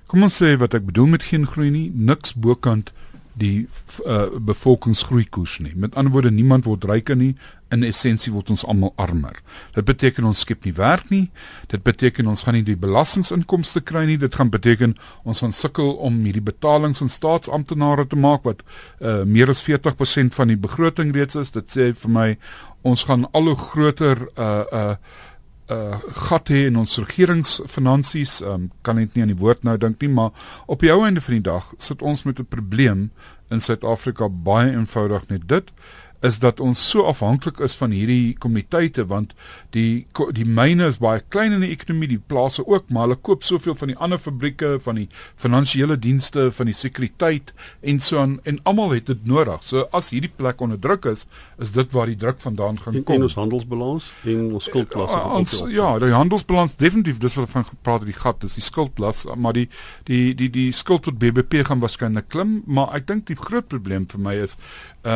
Kom 0.08 0.24
ons 0.24 0.40
sê 0.40 0.54
wat 0.58 0.74
ek 0.74 0.88
bedoel 0.88 1.12
met 1.14 1.26
geen 1.28 1.44
groei 1.46 1.68
nie, 1.70 1.88
niks 1.92 2.32
bokant 2.34 2.94
die 3.38 3.68
uh, 4.04 4.26
bevolkingsgroeikoers 4.50 5.58
nie. 5.64 5.72
Met 5.78 5.94
ander 5.94 6.12
woorde, 6.14 6.32
niemand 6.34 6.66
word 6.68 6.86
ryker 6.88 7.18
nie. 7.18 7.34
In 7.74 7.84
essensie 7.84 8.32
word 8.32 8.50
ons 8.50 8.64
almal 8.64 8.94
armer. 8.96 9.40
Dit 9.76 9.86
beteken 9.88 10.26
ons 10.28 10.40
skep 10.44 10.64
nie 10.64 10.72
werk 10.76 11.10
nie. 11.12 11.26
Dit 11.68 11.84
beteken 11.86 12.30
ons 12.30 12.42
gaan 12.46 12.56
nie 12.56 12.64
die 12.66 12.78
belastinginkomste 12.80 13.82
kry 13.84 14.06
nie. 14.08 14.16
Dit 14.20 14.38
gaan 14.40 14.50
beteken 14.54 14.96
ons 15.28 15.44
gaan 15.44 15.52
sukkel 15.52 15.92
om 16.08 16.16
hierdie 16.24 16.44
betalings 16.44 17.04
aan 17.04 17.12
staatsamptenare 17.12 18.08
te 18.08 18.18
maak 18.18 18.48
wat 18.48 18.64
uh, 18.64 19.22
meer 19.28 19.52
as 19.52 19.62
40% 19.66 20.34
van 20.36 20.54
die 20.54 20.60
begroting 20.60 21.12
reeds 21.16 21.38
is. 21.38 21.52
Dit 21.54 21.70
sê 21.76 21.92
vir 21.92 22.14
my 22.14 22.28
ons 22.86 23.04
gaan 23.04 23.26
al 23.36 23.52
hoe 23.52 23.58
groter 23.68 24.28
uh 24.38 24.64
uh 24.72 24.94
uh 25.70 25.98
gat 26.28 26.48
hê 26.48 26.66
in 26.66 26.76
ons 26.76 26.98
regeringsfinansies, 26.98 28.40
um, 28.42 28.70
kan 28.82 28.96
net 28.96 29.14
nie 29.14 29.22
aan 29.22 29.32
die 29.32 29.40
woord 29.40 29.64
nou 29.64 29.76
dink 29.76 30.00
nie, 30.00 30.08
maar 30.08 30.30
op 30.66 30.80
die 30.80 30.92
ou 30.92 31.04
einde 31.04 31.20
van 31.20 31.34
die 31.34 31.44
dag 31.50 31.72
sit 31.78 32.02
ons 32.02 32.24
met 32.24 32.40
'n 32.40 32.48
probleem 32.48 33.10
in 33.50 33.60
Suid-Afrika 33.60 34.28
baie 34.28 34.70
eenvoudig 34.72 35.28
net 35.28 35.48
dit. 35.48 35.70
Is 36.26 36.38
dat 36.42 36.60
ons 36.60 36.80
so 36.90 37.04
afhanklik 37.06 37.60
is 37.62 37.76
van 37.78 37.92
hierdie 37.94 38.34
kommoditeite 38.42 39.04
want 39.06 39.34
die 39.76 40.06
die 40.34 40.46
myne 40.46 40.88
is 40.90 40.98
baie 41.02 41.22
klein 41.30 41.54
in 41.54 41.62
die 41.62 41.70
ekonomie, 41.70 42.08
die 42.10 42.18
plase 42.18 42.64
ook, 42.66 42.88
maar 42.90 43.06
hulle 43.06 43.18
koop 43.28 43.44
soveel 43.46 43.76
van 43.78 43.92
die 43.92 43.96
ander 44.02 44.18
fabrieke, 44.18 44.76
van 44.82 44.98
die 44.98 45.06
finansiële 45.38 45.98
dienste, 46.02 46.48
van 46.54 46.70
die 46.70 46.74
sekuriteit 46.74 47.52
en 47.80 48.00
so 48.02 48.18
aan 48.18 48.38
en 48.48 48.58
almal 48.68 48.96
het 48.96 49.06
dit 49.10 49.26
nodig. 49.28 49.62
So 49.66 49.86
as 49.94 50.10
hierdie 50.14 50.32
plek 50.34 50.60
onder 50.64 50.80
druk 50.80 51.06
is, 51.10 51.26
is 51.62 51.72
dit 51.76 51.94
waar 51.94 52.10
die 52.10 52.18
druk 52.18 52.42
vandaan 52.42 52.80
gaan 52.82 52.98
kom. 53.02 53.14
En 53.14 53.28
ons 53.28 53.38
handelsbalans 53.38 54.10
en 54.24 54.42
ons 54.58 54.68
skuldklas. 54.70 55.14
Uh, 55.14 55.38
ons 55.38 55.56
ja, 55.74 55.92
die 56.02 56.12
handelsbalans 56.14 56.74
definitief 56.80 57.22
dis 57.22 57.38
wat 57.38 57.54
van 57.54 57.68
gepraat 57.68 58.02
het 58.02 58.10
die 58.10 58.18
gat, 58.18 58.40
dis 58.42 58.58
die 58.58 58.66
skuldklas, 58.66 59.24
maar 59.36 59.54
die 59.56 59.68
die 60.10 60.34
die 60.38 60.50
die 60.50 60.68
skuld 60.74 61.06
tot 61.06 61.18
BBP 61.22 61.62
gaan 61.68 61.82
waarskynlik 61.84 62.30
klim, 62.32 62.62
maar 62.66 62.90
ek 62.98 63.06
dink 63.06 63.28
die 63.30 63.38
groot 63.38 63.68
probleem 63.70 64.08
vir 64.10 64.22
my 64.24 64.34
is 64.42 64.58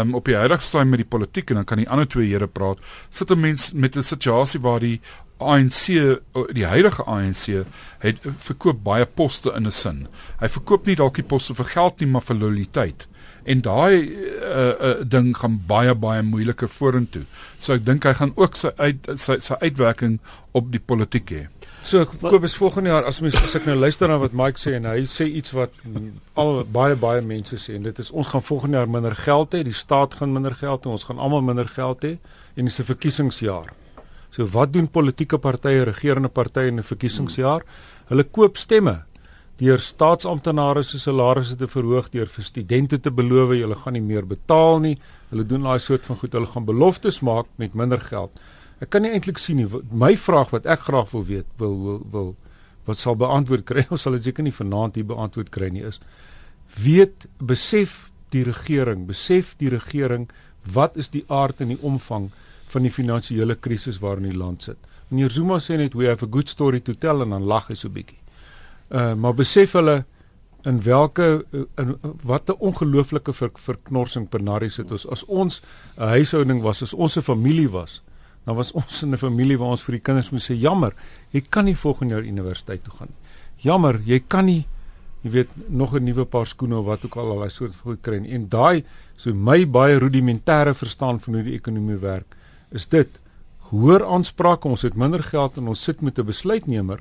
um, 0.00 0.14
op 0.14 0.24
die 0.24 0.36
huidige 0.36 0.62
stadium 0.62 0.94
met 0.94 1.02
die 1.02 1.08
politiek 1.08 1.50
en 1.50 1.60
dan 1.60 1.68
kan 1.68 1.82
die 1.82 1.88
ander 1.88 2.08
twee 2.08 2.30
here 2.30 2.48
praat. 2.48 2.78
Sit 3.10 3.30
'n 3.30 3.40
mens 3.40 3.72
met 3.72 3.96
'n 3.96 4.02
situasie 4.02 4.60
waar 4.60 4.80
die 4.80 5.00
ANC 5.42 5.86
die 6.54 6.66
huidige 6.66 7.04
ANC 7.04 7.64
het 7.98 8.18
verkoop 8.46 8.82
baie 8.84 9.06
poste 9.06 9.52
in 9.56 9.66
'n 9.66 9.70
sin. 9.70 10.06
Hy 10.40 10.48
verkoop 10.48 10.86
nie 10.86 10.96
dalk 10.96 11.14
die 11.14 11.26
poste 11.26 11.54
vir 11.54 11.64
geld 11.64 12.00
nie, 12.00 12.08
maar 12.08 12.22
vir 12.22 12.36
lojaliteit. 12.36 13.06
En 13.44 13.60
daai 13.60 13.94
uh, 14.02 14.74
uh, 14.80 14.94
ding 15.04 15.36
gaan 15.36 15.62
baie 15.66 15.94
baie 15.94 16.22
moeiliker 16.22 16.68
vorentoe. 16.68 17.24
So 17.58 17.74
ek 17.74 17.84
dink 17.84 18.04
hy 18.04 18.14
gaan 18.14 18.32
ook 18.36 18.56
sy 18.56 18.70
uit 18.76 19.08
sy 19.14 19.38
sy 19.38 19.54
uitwerking 19.60 20.20
op 20.52 20.70
die 20.72 20.80
politiek 20.80 21.30
hê. 21.30 21.46
So 21.84 22.06
Kobus 22.06 22.54
volgende 22.56 22.90
jaar 22.90 23.04
as 23.04 23.18
mens 23.20 23.36
as 23.42 23.56
ek 23.58 23.66
nou 23.66 23.74
luister 23.74 24.08
na 24.08 24.16
wat 24.22 24.34
Mike 24.38 24.60
sê 24.60 24.76
en 24.78 24.86
hy 24.86 25.02
sê 25.10 25.26
iets 25.26 25.52
wat 25.56 25.74
al 26.38 26.62
baie 26.70 26.94
baie 26.96 27.22
mense 27.26 27.58
sê 27.58 27.74
en 27.76 27.88
dit 27.88 27.98
is 27.98 28.10
ons 28.14 28.28
gaan 28.30 28.44
volgende 28.46 28.78
jaar 28.78 28.90
minder 28.90 29.16
geld 29.18 29.56
hê, 29.56 29.64
die 29.66 29.74
staat 29.74 30.14
gaan 30.20 30.32
minder 30.32 30.54
geld 30.54 30.86
hê, 30.86 30.92
ons 30.94 31.06
gaan 31.08 31.18
almal 31.18 31.42
minder 31.42 31.66
geld 31.66 32.06
hê 32.06 32.12
en 32.56 32.70
dis 32.70 32.78
'n 32.80 32.86
verkiesingsjaar. 32.86 33.74
So 34.30 34.46
wat 34.46 34.72
doen 34.72 34.88
politieke 34.88 35.38
partye, 35.38 35.84
regerende 35.84 36.28
partye 36.28 36.68
in 36.68 36.78
'n 36.78 36.82
verkiesingsjaar? 36.82 37.62
Hulle 38.08 38.24
koop 38.24 38.56
stemme 38.56 39.04
deur 39.58 39.78
staatsamptenare 39.78 40.82
se 40.82 40.98
salarisse 40.98 41.56
te 41.56 41.66
verhoog, 41.66 42.08
deur 42.10 42.26
vir 42.26 42.44
studente 42.44 42.98
te 42.98 43.10
beloof 43.10 43.52
julle 43.54 43.74
gaan 43.74 43.92
nie 43.92 44.00
meer 44.00 44.26
betaal 44.26 44.80
nie. 44.80 44.96
Hulle 45.30 45.44
doen 45.44 45.62
daai 45.62 45.78
soort 45.78 46.06
van 46.06 46.16
goed, 46.16 46.32
hulle 46.32 46.46
gaan 46.46 46.64
beloftes 46.64 47.20
maak 47.20 47.46
met 47.56 47.74
minder 47.74 48.00
geld. 48.00 48.30
Ek 48.82 48.90
kan 48.90 49.02
nie 49.02 49.12
eintlik 49.14 49.38
sien 49.38 49.56
nie. 49.56 49.68
My 49.90 50.16
vraag 50.18 50.50
wat 50.50 50.66
ek 50.66 50.88
graag 50.88 51.12
wil 51.14 51.24
weet, 51.24 51.46
wil 51.62 51.76
wil, 51.86 52.00
wil 52.10 52.34
wat 52.84 52.98
sal 52.98 53.14
beantwoord 53.14 53.64
kry, 53.64 53.86
ons 53.94 54.02
sal 54.02 54.18
dit 54.18 54.24
seker 54.30 54.42
nie 54.42 54.54
vanaand 54.54 54.98
hier 54.98 55.06
beantwoord 55.06 55.52
kry 55.54 55.70
nie 55.70 55.86
is 55.86 56.00
weet 56.80 57.26
besef 57.38 58.10
die 58.32 58.44
regering, 58.44 59.06
besef 59.06 59.54
die 59.60 59.68
regering 59.72 60.28
wat 60.72 60.96
is 60.96 61.10
die 61.12 61.24
aard 61.28 61.60
en 61.60 61.74
die 61.74 61.80
omvang 61.82 62.30
van 62.72 62.86
die 62.86 62.92
finansiële 62.92 63.58
krisis 63.60 63.98
waarin 64.00 64.30
die 64.30 64.38
land 64.38 64.64
sit. 64.64 64.78
Meneer 65.10 65.32
Zuma 65.34 65.58
sê 65.60 65.76
net 65.76 65.96
we 65.98 66.08
have 66.08 66.24
a 66.24 66.30
good 66.30 66.48
story 66.48 66.80
to 66.80 66.94
tell 66.94 67.20
en 67.22 67.34
dan 67.34 67.44
lag 67.44 67.68
hy 67.68 67.76
so 67.76 67.92
bietjie. 67.92 68.18
Uh 68.88 69.12
maar 69.14 69.36
besef 69.36 69.74
hulle 69.76 70.02
in 70.64 70.78
watter 70.86 71.42
in 71.52 71.96
wat 72.22 72.48
'n 72.48 72.56
ongelooflike 72.58 73.32
ver, 73.32 73.50
verknorsing 73.54 74.28
Penarie 74.28 74.70
sit 74.70 74.90
ons 74.92 75.06
as 75.06 75.24
ons 75.24 75.60
'n 75.98 76.08
huishouding 76.08 76.62
was, 76.62 76.82
as 76.82 76.94
ons 76.94 77.16
'n 77.16 77.22
familie 77.22 77.68
was 77.68 78.00
dan 78.44 78.56
was 78.56 78.72
ons 78.72 79.02
in 79.02 79.12
'n 79.12 79.18
familie 79.18 79.58
waar 79.58 79.70
ons 79.70 79.82
vir 79.82 79.92
die 79.92 80.02
kinders 80.02 80.30
moes 80.30 80.50
sê 80.50 80.54
jammer, 80.54 80.94
jy 81.32 81.40
kan 81.40 81.64
nie 81.64 81.74
volgende 81.74 82.14
jaar 82.14 82.24
universiteit 82.24 82.84
toe 82.84 82.92
gaan 82.92 83.08
nie. 83.08 83.20
Jammer, 83.58 84.00
jy 84.04 84.18
kan 84.28 84.46
nie 84.46 84.66
jy 85.22 85.30
weet 85.30 85.50
nog 85.68 85.94
'n 85.94 86.04
nuwe 86.04 86.24
paar 86.24 86.46
skoene 86.46 86.78
of 86.78 86.86
wat 86.86 87.04
ook 87.04 87.16
al 87.16 87.30
al 87.30 87.38
daai 87.38 87.50
soort 87.50 87.76
goed 87.76 88.02
kry 88.02 88.18
nie. 88.18 88.32
En 88.34 88.48
daai 88.48 88.84
so 89.16 89.32
my 89.32 89.66
baie 89.66 89.98
rudimentêre 89.98 90.74
verstaan 90.74 91.20
van 91.20 91.34
hoe 91.34 91.42
die 91.42 91.54
ekonomie 91.54 92.00
werk 92.00 92.36
is 92.72 92.86
dit 92.86 93.20
hoor 93.70 94.04
aanspraak 94.04 94.64
ons 94.64 94.82
het 94.82 94.96
minder 94.96 95.22
geld 95.22 95.56
en 95.56 95.68
ons 95.68 95.82
sit 95.82 96.02
met 96.02 96.18
'n 96.18 96.26
besluitnemer 96.26 97.00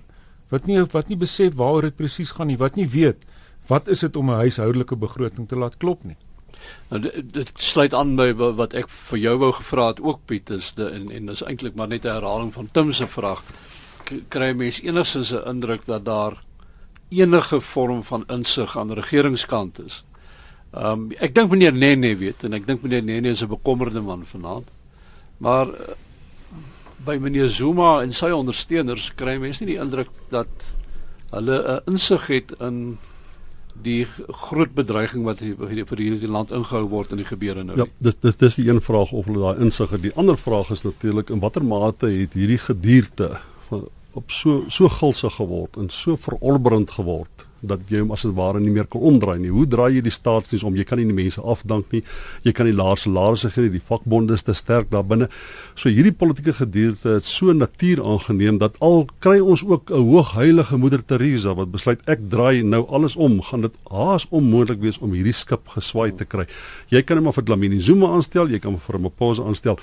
wat 0.50 0.68
nie 0.68 0.84
wat 0.84 1.10
nie 1.10 1.18
besef 1.18 1.56
waaroor 1.56 1.82
dit 1.82 1.96
presies 1.96 2.32
gaan 2.32 2.48
nie, 2.48 2.58
wat 2.58 2.76
nie 2.76 2.88
weet 2.88 3.26
wat 3.68 3.88
is 3.88 4.00
dit 4.00 4.16
om 4.16 4.30
'n 4.30 4.42
huishoudelike 4.44 4.96
begroting 4.96 5.48
te 5.48 5.56
laat 5.56 5.78
klop 5.78 6.04
nie. 6.04 6.18
Nou 6.90 7.02
dit, 7.02 7.34
dit 7.34 7.52
sluit 7.56 7.94
aan 7.94 8.16
by 8.16 8.34
wat 8.34 8.74
ek 8.74 8.90
vir 8.90 9.20
jou 9.20 9.38
wou 9.38 9.52
gevra 9.56 9.88
het 9.88 10.02
ook 10.02 10.26
Piet 10.26 10.50
is 10.50 10.74
de, 10.76 10.90
en 10.90 11.12
en 11.12 11.30
is 11.30 11.44
eintlik 11.44 11.76
maar 11.76 11.88
net 11.88 12.06
'n 12.06 12.16
herhaling 12.20 12.54
van 12.54 12.70
Tim 12.72 12.94
se 12.94 13.08
vraag. 13.08 13.44
Kry 14.28 14.52
mens 14.54 14.82
enigstens 14.82 15.32
'n 15.32 15.48
indruk 15.48 15.86
dat 15.86 16.06
daar 16.06 16.44
enige 17.10 17.62
vorm 17.62 18.04
van 18.04 18.24
insig 18.28 18.78
aan 18.78 18.94
regeringskant 18.94 19.80
is? 19.86 20.04
Ehm 20.72 20.86
um, 20.86 21.12
ek 21.20 21.36
dink 21.36 21.50
meneer 21.52 21.74
Nene 21.74 22.16
weet 22.16 22.44
en 22.44 22.54
ek 22.54 22.68
dink 22.68 22.82
meneer 22.82 23.04
Nene 23.04 23.30
is 23.30 23.42
'n 23.42 23.48
bekommerde 23.48 24.02
man 24.02 24.26
vanaand. 24.26 24.68
Maar 25.38 25.68
uh, 25.68 25.96
by 27.06 27.18
meneer 27.18 27.50
Zuma 27.50 28.02
en 28.02 28.14
sy 28.14 28.30
ondersteuners 28.32 29.12
kry 29.16 29.38
mense 29.38 29.64
nie 29.64 29.74
die 29.74 29.82
indruk 29.82 30.10
dat 30.30 30.76
hulle 31.32 31.58
'n 31.60 31.70
uh, 31.72 31.80
insig 31.88 32.28
het 32.28 32.54
in 32.60 32.98
die 33.84 34.06
groot 34.46 34.74
bedreiging 34.78 35.24
wat 35.28 35.42
vir 35.42 36.02
hierdie 36.02 36.30
land 36.30 36.52
ingehou 36.52 36.84
word 36.90 37.12
in 37.16 37.22
die 37.22 37.28
gebeure 37.28 37.64
nou. 37.64 37.78
Ja, 37.78 37.88
dis 38.00 38.18
dis 38.22 38.38
dis 38.42 38.60
die 38.62 38.68
een 38.70 38.82
vraag 38.82 39.12
of 39.12 39.30
hulle 39.30 39.42
daai 39.46 39.66
insig 39.68 39.90
het. 39.90 40.04
Die 40.06 40.16
ander 40.16 40.38
vraag 40.38 40.72
is 40.76 40.86
natuurlik 40.88 41.30
in 41.30 41.42
watter 41.44 41.66
mate 41.66 42.12
het 42.12 42.38
hierdie 42.38 42.62
gedierte 42.62 43.34
van 43.70 43.88
op 44.14 44.32
so 44.32 44.64
so 44.68 44.90
gulsig 44.92 45.36
geword 45.40 45.78
en 45.80 45.90
so 45.90 46.18
verolberend 46.20 46.92
geword 46.92 47.48
dat 47.62 47.80
jy 47.90 48.02
hom 48.02 48.12
as 48.16 48.26
dit 48.26 48.34
ware 48.36 48.60
nie 48.60 48.72
meer 48.74 48.88
kan 48.92 49.02
omdraai 49.02 49.40
nie. 49.40 49.52
Hoe 49.54 49.68
draai 49.70 49.96
jy 49.96 50.04
die 50.06 50.14
staatsdiens 50.14 50.64
om? 50.68 50.76
Jy 50.78 50.86
kan 50.88 51.00
nie 51.02 51.08
die 51.10 51.18
mense 51.18 51.42
afdank 51.42 51.92
nie. 51.94 52.02
Jy 52.46 52.54
kan 52.58 52.68
nie 52.70 52.76
laer 52.76 53.00
salarisse 53.00 53.52
gee 53.54 53.68
nie. 53.68 53.76
Die 53.78 53.84
vakbonde 53.92 54.38
is 54.38 54.46
te 54.48 54.56
sterk 54.58 54.92
daar 54.92 55.06
binne. 55.08 55.30
So 55.76 55.90
hierdie 55.90 56.16
politieke 56.16 56.54
gedierte 56.58 57.18
het 57.18 57.30
so 57.30 57.54
natuur 57.54 58.04
aangeneem 58.04 58.60
dat 58.62 58.80
al 58.82 59.06
kry 59.20 59.40
ons 59.40 59.64
ook 59.64 59.92
'n 59.92 60.02
hoogheilige 60.12 60.78
moeder 60.78 61.06
Teresa 61.06 61.56
wat 61.56 61.72
besluit 61.72 62.00
ek 62.08 62.30
draai 62.30 62.64
nou 62.64 62.86
alles 62.90 63.16
om, 63.16 63.42
gaan 63.42 63.62
dit 63.62 63.76
haas 63.90 64.28
onmoontlik 64.30 64.82
wees 64.82 64.98
om 64.98 65.14
hierdie 65.14 65.34
skip 65.34 65.68
geswaai 65.68 66.16
te 66.16 66.26
kry. 66.26 66.46
Jy 66.90 67.02
kan 67.02 67.18
hom 67.18 67.24
maar 67.24 67.34
vir 67.34 67.44
Dlamini 67.44 67.80
Zuma 67.80 68.08
aanstel, 68.08 68.50
jy 68.50 68.60
kan 68.60 68.72
hom 68.72 68.80
vir 68.80 69.00
Maposa 69.00 69.44
aanstel. 69.44 69.78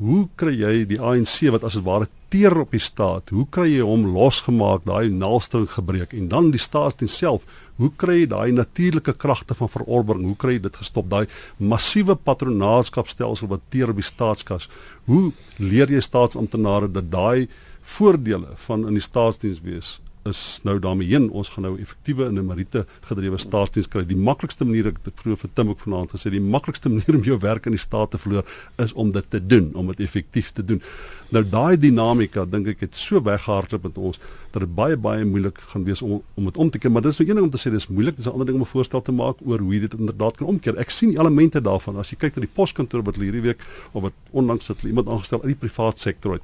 Hoe 0.00 0.28
kry 0.40 0.54
jy 0.56 0.84
die 0.88 0.98
ANC 0.98 1.50
wat 1.52 1.64
as 1.68 1.76
dit 1.76 1.84
ware 1.84 2.08
teer 2.32 2.54
op 2.62 2.72
die 2.72 2.80
staat? 2.80 3.28
Hoe 3.30 3.44
kry 3.52 3.68
jy 3.68 3.84
hom 3.84 4.06
losgemaak, 4.14 4.86
daai 4.88 5.12
naalstou 5.12 5.66
gebreek 5.68 6.14
en 6.16 6.30
dan 6.32 6.50
die 6.54 6.62
staatsdiens 6.62 7.18
self? 7.20 7.44
Hoe 7.76 7.90
kry 8.00 8.22
jy 8.22 8.30
daai 8.32 8.52
natuurlike 8.56 9.14
kragte 9.20 9.54
van 9.58 9.70
verorbering? 9.72 10.24
Hoe 10.30 10.38
kry 10.38 10.56
jy 10.56 10.64
dit 10.68 10.78
gestop? 10.80 11.10
Daai 11.12 11.26
massiewe 11.58 12.16
patronaatskapstelsel 12.16 13.52
wat 13.52 13.68
teer 13.70 13.92
op 13.92 14.00
die 14.00 14.06
staatskas. 14.06 14.70
Hoe 15.10 15.32
leer 15.58 15.92
jy 15.92 16.00
staatsamptenare 16.00 16.88
dat 16.88 17.12
daai 17.12 17.48
voordele 17.82 18.56
van 18.66 18.88
in 18.88 18.96
die 18.96 19.04
staatsdiens 19.04 19.60
wees 19.60 19.98
is 20.28 20.60
nou 20.62 20.78
daarmee 20.78 21.08
heen 21.08 21.30
ons 21.30 21.48
gaan 21.52 21.64
nou 21.66 21.72
effektiewe 21.80 22.26
en 22.28 22.38
Marite 22.46 22.84
gedrewe 23.08 23.38
staatsdiens 23.42 23.88
kry. 23.90 24.04
Die 24.06 24.18
maklikste 24.18 24.66
manier 24.66 24.92
ek 24.92 25.00
het 25.02 25.22
vroeër 25.22 25.40
vir 25.40 25.50
Tim 25.56 25.72
ook 25.72 25.82
vanaand 25.82 26.14
gesê, 26.14 26.30
die 26.30 26.42
maklikste 26.42 26.92
manier 26.92 27.18
om 27.18 27.24
jou 27.26 27.38
werk 27.42 27.66
in 27.66 27.76
die 27.76 27.82
staat 27.82 28.14
te 28.14 28.20
verloor 28.22 28.46
is 28.82 28.92
om 28.92 29.10
dit 29.14 29.30
te 29.30 29.40
doen, 29.42 29.70
om 29.78 29.90
dit 29.90 30.04
effektief 30.06 30.52
te 30.54 30.64
doen. 30.64 30.82
Nou 31.34 31.42
daai 31.48 31.76
dinamika 31.80 32.44
dink 32.46 32.70
ek 32.74 32.86
het 32.86 32.98
so 32.98 33.22
weggehardloop 33.24 33.88
met 33.88 33.98
ons 33.98 34.20
dat 34.52 34.62
dit 34.62 34.74
baie 34.76 34.96
baie 35.00 35.24
moeilik 35.26 35.58
gaan 35.72 35.86
wees 35.88 36.02
om 36.04 36.20
om 36.36 36.50
dit 36.50 36.58
om 36.60 36.70
te 36.70 36.78
keer, 36.78 36.92
maar 36.92 37.02
dis 37.02 37.18
nou 37.18 37.28
een 37.28 37.38
ding 37.40 37.46
om 37.48 37.52
te 37.52 37.60
sê 37.60 37.72
dis 37.72 37.88
moeilik, 37.88 38.16
dis 38.16 38.26
'n 38.26 38.34
ander 38.36 38.46
ding 38.46 38.60
om 38.60 38.62
'n 38.62 38.72
voorstel 38.74 39.02
te 39.02 39.12
maak 39.12 39.36
oor 39.44 39.58
hoe 39.58 39.80
dit 39.80 39.94
inderdaad 39.94 40.36
kan 40.36 40.46
omkeer. 40.46 40.78
Ek 40.78 40.90
sien 40.90 41.18
elemente 41.18 41.60
daarvan 41.60 41.96
as 41.96 42.10
jy 42.10 42.16
kyk 42.16 42.36
na 42.36 42.40
die 42.40 42.54
poskantoor 42.54 43.02
wat 43.02 43.16
hierdie 43.16 43.42
week 43.42 43.60
of 43.92 44.02
wat 44.02 44.12
onlangs 44.30 44.68
het 44.68 44.82
iemand 44.82 45.08
aangestel 45.08 45.42
uit 45.42 45.58
die 45.58 45.68
privaat 45.68 46.00
sektor 46.00 46.32
uit. 46.32 46.42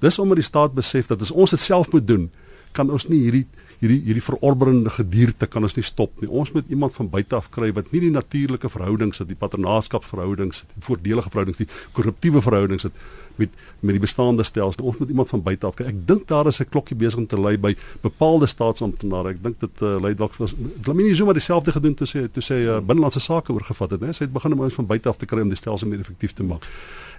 Dis 0.00 0.18
omdat 0.18 0.36
die 0.36 0.44
staat 0.44 0.74
besef 0.74 1.06
dat 1.06 1.22
as 1.22 1.30
ons 1.30 1.50
dit 1.50 1.60
self 1.60 1.92
moet 1.92 2.06
doen, 2.06 2.30
kan 2.76 2.90
ons 2.92 3.08
nie 3.10 3.22
hierdie 3.24 3.46
hierdie 3.80 3.98
hierdie 4.06 4.24
verorberende 4.24 4.92
gedierte 4.92 5.48
kan 5.52 5.64
ons 5.66 5.76
nie 5.76 5.84
stop 5.84 6.22
nie. 6.22 6.28
Ons 6.28 6.52
moet 6.54 6.68
iemand 6.72 6.94
van 6.96 7.08
buite 7.12 7.36
af 7.36 7.50
kry 7.52 7.68
wat 7.76 7.90
nie 7.92 8.00
die 8.06 8.12
natuurlike 8.12 8.70
verhoudings 8.72 9.20
het, 9.20 9.28
die 9.28 9.38
paternaarskapsverhoudings, 9.40 10.62
die 10.74 10.84
voordelige 10.86 11.32
verhoudings, 11.32 11.60
die 11.60 11.68
korruptiewe 11.96 12.42
verhoudings 12.44 12.88
het 12.88 13.06
met 13.36 13.52
met 13.80 13.92
die 13.92 14.00
bestaande 14.00 14.44
stelsel. 14.48 14.84
Ons 14.88 14.98
moet 14.98 15.12
iemand 15.12 15.28
van 15.28 15.42
buite 15.44 15.68
af 15.68 15.76
kry. 15.76 15.90
Ek 15.92 15.98
dink 16.08 16.24
daar 16.28 16.48
is 16.48 16.60
'n 16.60 16.68
klokkie 16.70 16.96
besig 16.96 17.18
om 17.18 17.26
te 17.26 17.38
lui 17.38 17.56
by 17.58 17.76
bepaalde 18.00 18.46
staatsamptenare. 18.46 19.36
Ek 19.36 19.42
dink 19.42 19.60
dit 19.60 19.82
uh, 19.82 20.00
lei 20.00 20.14
dalk 20.14 20.34
was 20.36 20.54
Lamini 20.84 21.14
Zuma 21.14 21.32
dieselfde 21.32 21.72
gedoen 21.72 21.94
toe 21.94 22.06
sê 22.06 22.28
toe 22.32 22.42
sê 22.42 22.64
uh, 22.64 22.80
binnelandse 22.80 23.20
sake 23.20 23.52
oorgevat 23.52 23.90
het, 23.90 24.00
né? 24.00 24.12
Sy 24.12 24.24
het 24.24 24.32
begin 24.32 24.52
om 24.52 24.60
ons 24.60 24.74
van 24.74 24.86
buite 24.86 25.08
af 25.08 25.16
te 25.16 25.26
kry 25.26 25.40
om 25.40 25.48
die 25.48 25.56
stelsel 25.56 25.88
meer 25.88 26.00
effektief 26.00 26.32
te 26.32 26.42
maak. 26.42 26.64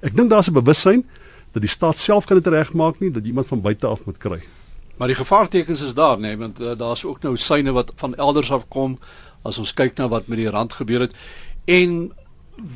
Ek 0.01 0.15
dink 0.15 0.29
daar's 0.29 0.49
'n 0.49 0.53
bewussyn 0.53 1.05
dat 1.51 1.61
die 1.61 1.69
staat 1.69 1.97
self 1.97 2.25
kan 2.25 2.37
dit 2.41 2.47
regmaak 2.47 2.99
nie, 2.99 3.11
dat 3.11 3.25
iemand 3.25 3.47
van 3.47 3.61
buite 3.61 3.87
af 3.87 4.05
moet 4.05 4.17
kry. 4.17 4.41
Maar 4.97 5.07
die 5.07 5.17
gevaartekens 5.17 5.81
is 5.81 5.93
daar, 5.93 6.19
nee, 6.19 6.37
want 6.37 6.61
uh, 6.61 6.73
daar's 6.77 7.05
ook 7.05 7.21
nou 7.21 7.37
syne 7.37 7.71
wat 7.71 7.91
van 7.95 8.15
elders 8.15 8.51
af 8.51 8.67
kom 8.67 8.97
as 9.45 9.57
ons 9.61 9.73
kyk 9.73 9.97
na 9.97 10.07
wat 10.11 10.27
met 10.27 10.41
die 10.41 10.49
rand 10.49 10.73
gebeur 10.73 11.05
het 11.05 11.13
en 11.65 12.11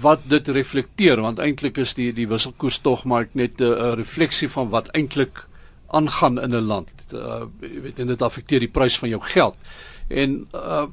wat 0.02 0.28
dit 0.30 0.48
reflekteer 0.48 1.22
want 1.22 1.40
eintlik 1.42 1.80
is 1.82 1.96
die 1.98 2.12
die 2.14 2.28
wisselkoers 2.30 2.78
tog 2.86 3.04
maar 3.10 3.28
net 3.32 3.60
'n 3.60 3.64
uh, 3.64 3.94
refleksie 3.98 4.50
van 4.50 4.70
wat 4.70 4.92
eintlik 4.94 5.48
aangaan 5.88 6.42
in 6.42 6.56
'n 6.56 6.68
land. 6.68 6.90
Uh, 7.14 7.44
jy 7.60 7.82
weet 7.82 8.00
en 8.00 8.08
dit 8.08 8.22
affekteer 8.22 8.60
die 8.60 8.72
prys 8.72 8.98
van 8.98 9.10
jou 9.10 9.22
geld. 9.22 9.56
En 10.08 10.48
uh 10.54 10.86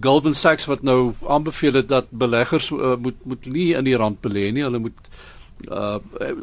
Goldman 0.00 0.34
Sachs 0.34 0.64
wat 0.64 0.82
nou 0.82 1.14
aanbeveel 1.28 1.72
het 1.72 1.88
dat 1.88 2.10
beleggers 2.10 2.70
uh, 2.70 2.96
moet 2.96 3.24
moet 3.24 3.46
nie 3.46 3.74
in 3.74 3.84
die 3.84 3.96
rand 3.96 4.20
belê 4.20 4.52
nie, 4.52 4.62
hulle 4.62 4.78
moet 4.78 5.08
uh 5.08 5.31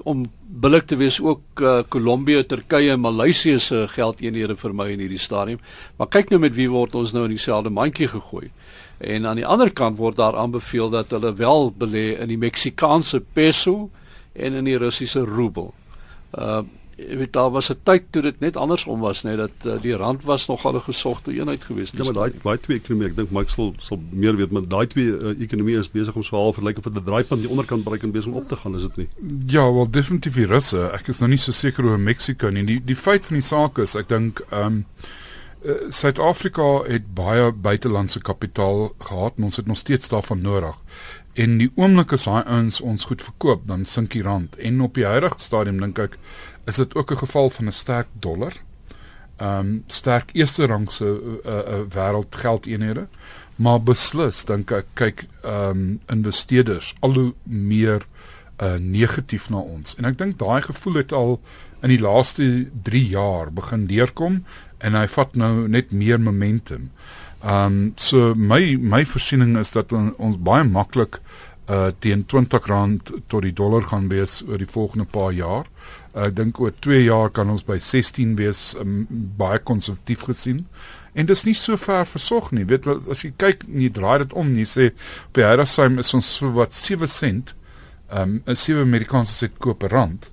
om 0.03 0.25
billik 0.47 0.85
te 0.87 0.95
wees 0.95 1.19
ook 1.21 1.61
uh, 1.61 1.79
Kolombia, 1.87 2.43
Turkye 2.43 2.91
en 2.91 2.99
Maleisië 3.03 3.59
se 3.59 3.87
geldeenhede 3.91 4.55
vir 4.57 4.73
my 4.73 4.87
in 4.93 5.03
hierdie 5.03 5.19
stadium. 5.19 5.59
Maar 5.97 6.07
kyk 6.07 6.31
nou 6.31 6.39
met 6.39 6.55
wie 6.55 6.69
word 6.71 6.95
ons 6.95 7.11
nou 7.13 7.25
in 7.27 7.35
dieselfde 7.35 7.69
mandjie 7.69 8.07
gegooi. 8.07 8.49
En 8.99 9.27
aan 9.27 9.39
die 9.39 9.47
ander 9.47 9.71
kant 9.71 9.97
word 9.97 10.17
daar 10.19 10.37
aanbeveel 10.37 10.89
dat 10.89 11.11
hulle 11.15 11.33
wel 11.35 11.71
belê 11.77 12.19
in 12.19 12.31
die 12.31 12.39
Meksikaanse 12.39 13.21
peso 13.33 13.89
en 14.33 14.53
in 14.53 14.67
die 14.67 14.77
Russiese 14.77 15.25
roebel. 15.27 15.73
Uh 16.33 16.61
weet 17.07 17.33
daar 17.33 17.49
was 17.51 17.69
'n 17.69 17.79
tyd 17.83 18.03
toe 18.09 18.21
dit 18.21 18.39
net 18.39 18.57
andersom 18.57 18.99
was 18.99 19.21
net 19.23 19.37
dat 19.37 19.51
uh, 19.65 19.81
die 19.81 19.95
rand 19.95 20.23
was 20.23 20.47
nogal 20.47 20.75
'n 20.75 20.81
gesogte 20.81 21.31
eenheid 21.33 21.63
geweest. 21.63 21.97
Ja, 21.97 22.03
maar 22.03 22.13
daai 22.13 22.31
daai 22.43 22.57
twee 22.59 22.77
ekonomie, 22.77 23.07
ek 23.07 23.15
dink 23.15 23.31
Mike 23.31 23.51
sal 23.51 23.73
sal 23.77 23.99
meer 24.09 24.35
weet, 24.35 24.51
maar 24.51 24.67
daai 24.67 24.87
twee 24.87 25.05
uh, 25.05 25.41
ekonomie 25.41 25.77
is 25.77 25.91
besig 25.91 26.15
om 26.15 26.23
so 26.23 26.35
half 26.35 26.55
verlyk 26.55 26.77
of 26.77 26.83
dit 26.83 27.05
draaipunt 27.05 27.41
die 27.41 27.49
onderkant 27.49 27.83
bereik 27.83 28.03
en 28.03 28.11
besig 28.11 28.31
om 28.31 28.37
op 28.37 28.47
te 28.47 28.55
gaan, 28.55 28.75
is 28.75 28.81
dit 28.81 28.97
nie? 28.97 29.07
Ja, 29.47 29.73
wel 29.73 29.91
definitief 29.91 30.33
die 30.33 30.45
Russe. 30.45 30.89
Ek 30.91 31.07
is 31.07 31.19
nog 31.19 31.29
nie 31.29 31.37
so 31.37 31.51
seker 31.51 31.85
oor 31.85 31.99
Mexiko 31.99 32.49
nie. 32.49 32.65
Die 32.65 32.81
die 32.85 32.95
feit 32.95 33.25
van 33.25 33.35
die 33.35 33.45
saak 33.45 33.77
is, 33.77 33.95
ek 33.95 34.07
dink 34.07 34.43
ehm 34.49 34.65
um, 34.65 34.85
Suid-Afrika 35.89 36.63
uh, 36.63 36.87
het 36.87 37.13
baie 37.13 37.51
buitelandse 37.51 38.21
kapitaal 38.21 38.95
gehad 38.99 39.33
en 39.37 39.43
ons 39.43 39.55
het 39.55 39.67
nog 39.67 39.77
steeds 39.77 40.07
daarvan 40.07 40.41
nodig. 40.41 40.75
En 41.33 41.57
die 41.57 41.69
oomblik 41.75 42.13
as 42.15 42.25
daai 42.27 42.43
ouens 42.43 42.81
ons 42.81 43.05
goed 43.05 43.21
verkoop, 43.21 43.67
dan 43.67 43.85
sink 43.85 44.11
die 44.15 44.23
rand. 44.25 44.55
En 44.57 44.81
op 44.81 44.97
die 44.97 45.05
huidige 45.05 45.39
stadium 45.39 45.79
dink 45.79 45.99
ek 45.99 46.17
is 46.69 46.79
dit 46.81 46.95
ook 46.95 47.11
'n 47.11 47.23
geval 47.25 47.49
van 47.49 47.65
'n 47.65 47.71
sterk 47.71 48.07
dollar. 48.13 48.53
Ehm 49.37 49.59
um, 49.59 49.83
sterk 49.87 50.29
eerste 50.33 50.65
rangse 50.65 51.05
uh, 51.45 51.51
uh, 51.51 51.79
wêreld 51.89 52.35
geldeenhede, 52.35 53.07
maar 53.55 53.83
beslis 53.83 54.45
dink 54.45 54.71
ek 54.71 54.85
kyk 54.93 55.25
ehm 55.43 55.69
um, 55.69 55.99
investeerders 56.07 56.95
al 56.99 57.13
hoe 57.13 57.33
meer 57.43 58.05
uh, 58.63 58.75
negatief 58.75 59.49
na 59.49 59.57
ons. 59.57 59.95
En 59.95 60.05
ek 60.05 60.17
dink 60.17 60.39
daai 60.39 60.61
gevoel 60.61 60.93
het 60.93 61.11
al 61.11 61.39
in 61.81 61.89
die 61.89 62.01
laaste 62.01 62.67
3 62.83 63.05
jaar 63.07 63.53
begin 63.53 63.87
deurkom 63.87 64.43
en 64.77 64.95
hy 64.95 65.07
vat 65.07 65.35
nou 65.35 65.67
net 65.67 65.91
meer 65.91 66.19
momentum. 66.19 66.91
Ehm 67.43 67.65
um, 67.65 67.93
so 67.95 68.33
my 68.35 68.75
my 68.75 69.05
voorsiening 69.05 69.57
is 69.57 69.71
dat 69.71 69.93
on, 69.95 70.13
ons 70.17 70.37
baie 70.37 70.63
maklik 70.63 71.21
uh 71.69 71.91
teen 71.99 72.25
R20 72.25 73.23
tot 73.27 73.41
die 73.45 73.53
dollar 73.53 73.85
gaan 73.87 74.09
wees 74.09 74.41
oor 74.47 74.57
die 74.57 74.69
volgende 74.69 75.05
paar 75.05 75.31
jaar. 75.31 75.65
Uh, 76.15 76.25
ek 76.27 76.35
dink 76.39 76.59
oor 76.59 76.73
2 76.81 77.03
jaar 77.05 77.29
kan 77.29 77.49
ons 77.49 77.65
by 77.65 77.77
16 77.77 78.33
wees 78.39 78.73
um, 78.81 79.03
baie 79.37 79.59
konservatief 79.61 80.25
gesien. 80.29 80.65
En 81.13 81.29
dis 81.29 81.45
nie 81.45 81.55
so 81.57 81.77
ver 81.77 82.07
versog 82.09 82.51
nie. 82.55 82.65
Weet 82.69 82.87
wat 82.89 83.09
as 83.11 83.23
jy 83.25 83.33
kyk 83.37 83.67
en 83.67 83.83
jy 83.83 83.91
draai 83.93 84.17
dit 84.23 84.33
om, 84.33 84.49
jy 84.57 84.65
sê 84.69 84.89
op 85.27 85.37
die 85.37 85.69
syme 85.69 86.01
is 86.01 86.13
ons 86.17 86.33
so 86.39 86.51
wat 86.57 86.73
7 86.73 87.07
sent. 87.07 87.55
Ehm 88.09 88.39
um, 88.39 88.43
'n 88.47 88.55
7 88.57 88.81
Amerikaanse 88.81 89.33
sent 89.33 89.59
koop 89.59 89.79
per 89.79 89.93
rand 89.93 90.31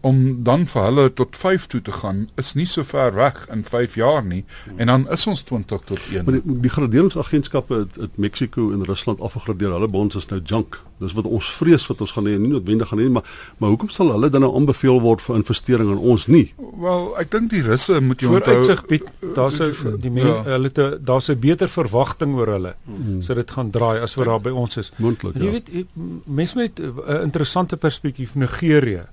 om 0.00 0.42
dan 0.42 0.66
vir 0.66 0.82
hulle 0.82 1.12
tot 1.12 1.36
5 1.36 1.66
toe 1.66 1.82
te 1.82 1.92
gaan 1.92 2.28
is 2.40 2.54
nie 2.54 2.66
so 2.66 2.84
ver 2.84 3.14
weg 3.14 3.42
in 3.52 3.64
5 3.64 3.94
jaar 4.00 4.24
nie 4.24 4.44
en 4.76 4.86
dan 4.86 5.08
is 5.12 5.26
ons 5.26 5.42
20 5.42 5.80
tot 5.84 5.98
1. 6.12 6.24
Maar 6.24 6.38
die, 6.38 6.54
die 6.66 6.72
graderingsagentskappe 6.72 7.74
het, 7.82 7.98
het 8.00 8.16
Mexiko 8.16 8.70
en 8.72 8.84
Rusland 8.84 9.20
afgegradeer. 9.20 9.74
Hulle 9.76 9.88
bonds 9.88 10.16
is 10.16 10.28
nou 10.30 10.40
junk. 10.44 10.80
Dis 11.00 11.12
wat 11.16 11.28
ons 11.28 11.50
vrees 11.56 11.86
wat 11.88 12.00
ons 12.00 12.12
gaan 12.16 12.28
hê, 12.28 12.36
nie 12.40 12.48
noodwendig 12.52 12.88
gaan 12.88 13.00
hê 13.00 13.08
nie, 13.08 13.14
maar 13.18 13.28
maar 13.58 13.72
hoekom 13.72 13.92
sal 13.92 14.12
hulle 14.12 14.30
dan 14.32 14.44
nou 14.44 14.50
aanbeveel 14.56 15.00
word 15.04 15.22
vir 15.24 15.36
investering 15.36 15.92
in 15.92 16.00
ons 16.12 16.26
nie? 16.32 16.46
Wel, 16.80 17.06
ek 17.20 17.30
dink 17.32 17.52
die 17.52 17.62
Russe 17.64 18.00
moet 18.00 18.20
jy 18.20 18.32
onthou 18.32 18.40
vooruitsig 18.40 18.84
bied. 18.88 19.06
Daar's 19.36 19.60
'n 19.60 20.00
die 20.00 20.10
men, 20.10 20.26
ja. 20.26 20.42
hulle 20.56 20.72
te 20.72 20.98
daar's 21.00 21.28
'n 21.28 21.38
beter 21.38 21.68
verwagting 21.68 22.34
oor 22.34 22.52
hulle. 22.56 22.74
Hmm. 22.84 23.22
So 23.22 23.34
dit 23.34 23.50
gaan 23.50 23.70
draai 23.70 24.00
as 24.00 24.14
wat 24.14 24.26
daar 24.26 24.40
by 24.40 24.50
ons 24.50 24.76
is. 24.76 24.92
Moontlik. 24.96 25.36
Jy 25.36 25.44
ja. 25.44 25.50
weet 25.50 25.86
mense 26.24 26.56
met 26.56 26.80
'n 26.80 27.22
interessante 27.22 27.76
perspektief 27.76 28.34
Nigerië 28.34 29.06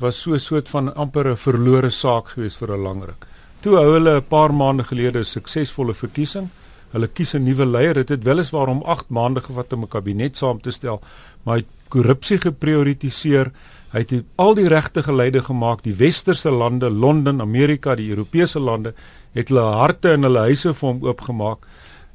was 0.00 0.20
so 0.20 0.32
'n 0.32 0.38
soort 0.38 0.68
van 0.68 0.94
amper 0.94 1.26
'n 1.28 1.36
verlore 1.36 1.90
saak 1.90 2.28
gewees 2.28 2.56
vir 2.56 2.72
'n 2.72 2.82
lang 2.82 3.04
ruk. 3.04 3.26
Toe 3.60 3.76
hou 3.76 3.92
hulle 3.92 4.16
'n 4.16 4.28
paar 4.28 4.52
maande 4.54 4.84
gelede 4.84 5.18
'n 5.18 5.24
suksesvolle 5.24 5.94
verkiesing. 5.94 6.48
Hulle 6.92 7.08
kies 7.08 7.34
'n 7.34 7.44
nuwe 7.44 7.66
leier. 7.66 7.94
Dit 7.94 8.08
het 8.08 8.24
weliswaar 8.24 8.68
om 8.68 8.82
8 8.82 9.08
maande 9.08 9.40
gevat 9.40 9.72
om 9.72 9.82
'n 9.82 9.88
kabinet 9.88 10.36
saam 10.36 10.60
te 10.60 10.70
stel, 10.70 11.00
maar 11.42 11.54
hy 11.54 11.60
het 11.60 11.68
korrupsie 11.88 12.38
geprioritiseer. 12.38 13.52
Hy 13.92 13.98
het 13.98 14.24
al 14.36 14.54
die 14.54 14.68
regte 14.68 15.02
geleide 15.02 15.42
gemaak. 15.42 15.82
Die 15.82 15.94
westerse 15.94 16.50
lande, 16.50 16.90
Londen, 16.90 17.40
Amerika, 17.40 17.94
die 17.94 18.10
Europese 18.10 18.58
lande 18.58 18.94
het 19.32 19.48
hulle 19.48 19.60
harte 19.60 20.12
en 20.12 20.22
hulle 20.22 20.38
huise 20.38 20.74
vir 20.74 20.88
hom 20.88 21.02
oopgemaak. 21.02 21.66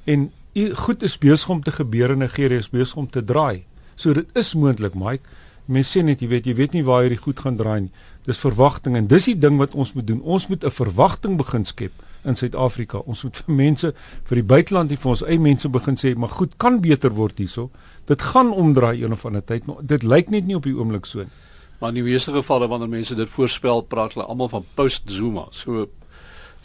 En 0.06 0.32
goed 0.74 1.04
is 1.04 1.18
besig 1.18 1.50
om 1.50 1.64
te 1.64 1.72
gebeur 1.72 2.12
in 2.12 2.18
Nigerië, 2.18 2.58
is 2.58 2.70
besig 2.70 2.96
om 2.96 3.10
te 3.10 3.24
draai. 3.24 3.66
So 3.96 4.14
dit 4.14 4.26
is 4.34 4.54
moontlik, 4.54 4.94
Mike 4.94 5.24
mense 5.68 5.92
sê 5.96 6.04
net 6.04 6.22
jy 6.22 6.28
weet 6.28 6.46
jy 6.46 6.56
weet 6.56 6.74
nie 6.74 6.84
waar 6.84 7.06
hierdie 7.06 7.22
goed 7.22 7.40
gaan 7.40 7.58
draai 7.58 7.88
nie. 7.88 7.92
Dis 8.26 8.42
verwagting 8.42 8.98
en 8.98 9.08
dis 9.08 9.26
die 9.26 9.38
ding 9.38 9.58
wat 9.62 9.76
ons 9.76 9.94
moet 9.94 10.08
doen. 10.08 10.22
Ons 10.22 10.48
moet 10.48 10.64
'n 10.64 10.72
verwagting 10.72 11.38
begin 11.38 11.66
skep 11.66 11.92
in 12.24 12.36
Suid-Afrika. 12.36 12.98
Ons 13.06 13.24
moet 13.24 13.38
vir 13.38 13.56
mense 13.56 13.94
vir 14.24 14.36
die 14.36 14.44
buiteland 14.44 14.92
en 14.92 14.98
vir 14.98 15.10
ons 15.10 15.24
eie 15.24 15.40
mense 15.40 15.70
begin 15.70 15.96
sê 15.96 16.16
maar 16.16 16.30
goed 16.30 16.58
kan 16.58 16.82
beter 16.82 17.14
word 17.14 17.38
hierso. 17.38 17.70
Dit 18.06 18.22
gaan 18.22 18.52
omdraai 18.52 19.04
een 19.04 19.12
of 19.12 19.26
ander 19.26 19.46
tyd, 19.46 19.66
maar 19.66 19.78
dit 19.82 20.04
lyk 20.04 20.30
net 20.30 20.46
nie 20.46 20.56
op 20.56 20.64
die 20.64 20.76
oomblik 20.76 21.06
so 21.06 21.20
nie. 21.20 21.32
Maar 21.80 21.90
in 21.90 21.96
die 21.96 22.04
meeste 22.04 22.32
gevalle 22.32 22.68
wanneer 22.68 22.90
mense 22.90 23.16
dit 23.16 23.30
voorspel, 23.30 23.82
praat 23.82 24.14
hulle 24.14 24.26
almal 24.26 24.50
van 24.50 24.66
post 24.76 25.04
Zuma. 25.06 25.48
So 25.52 25.88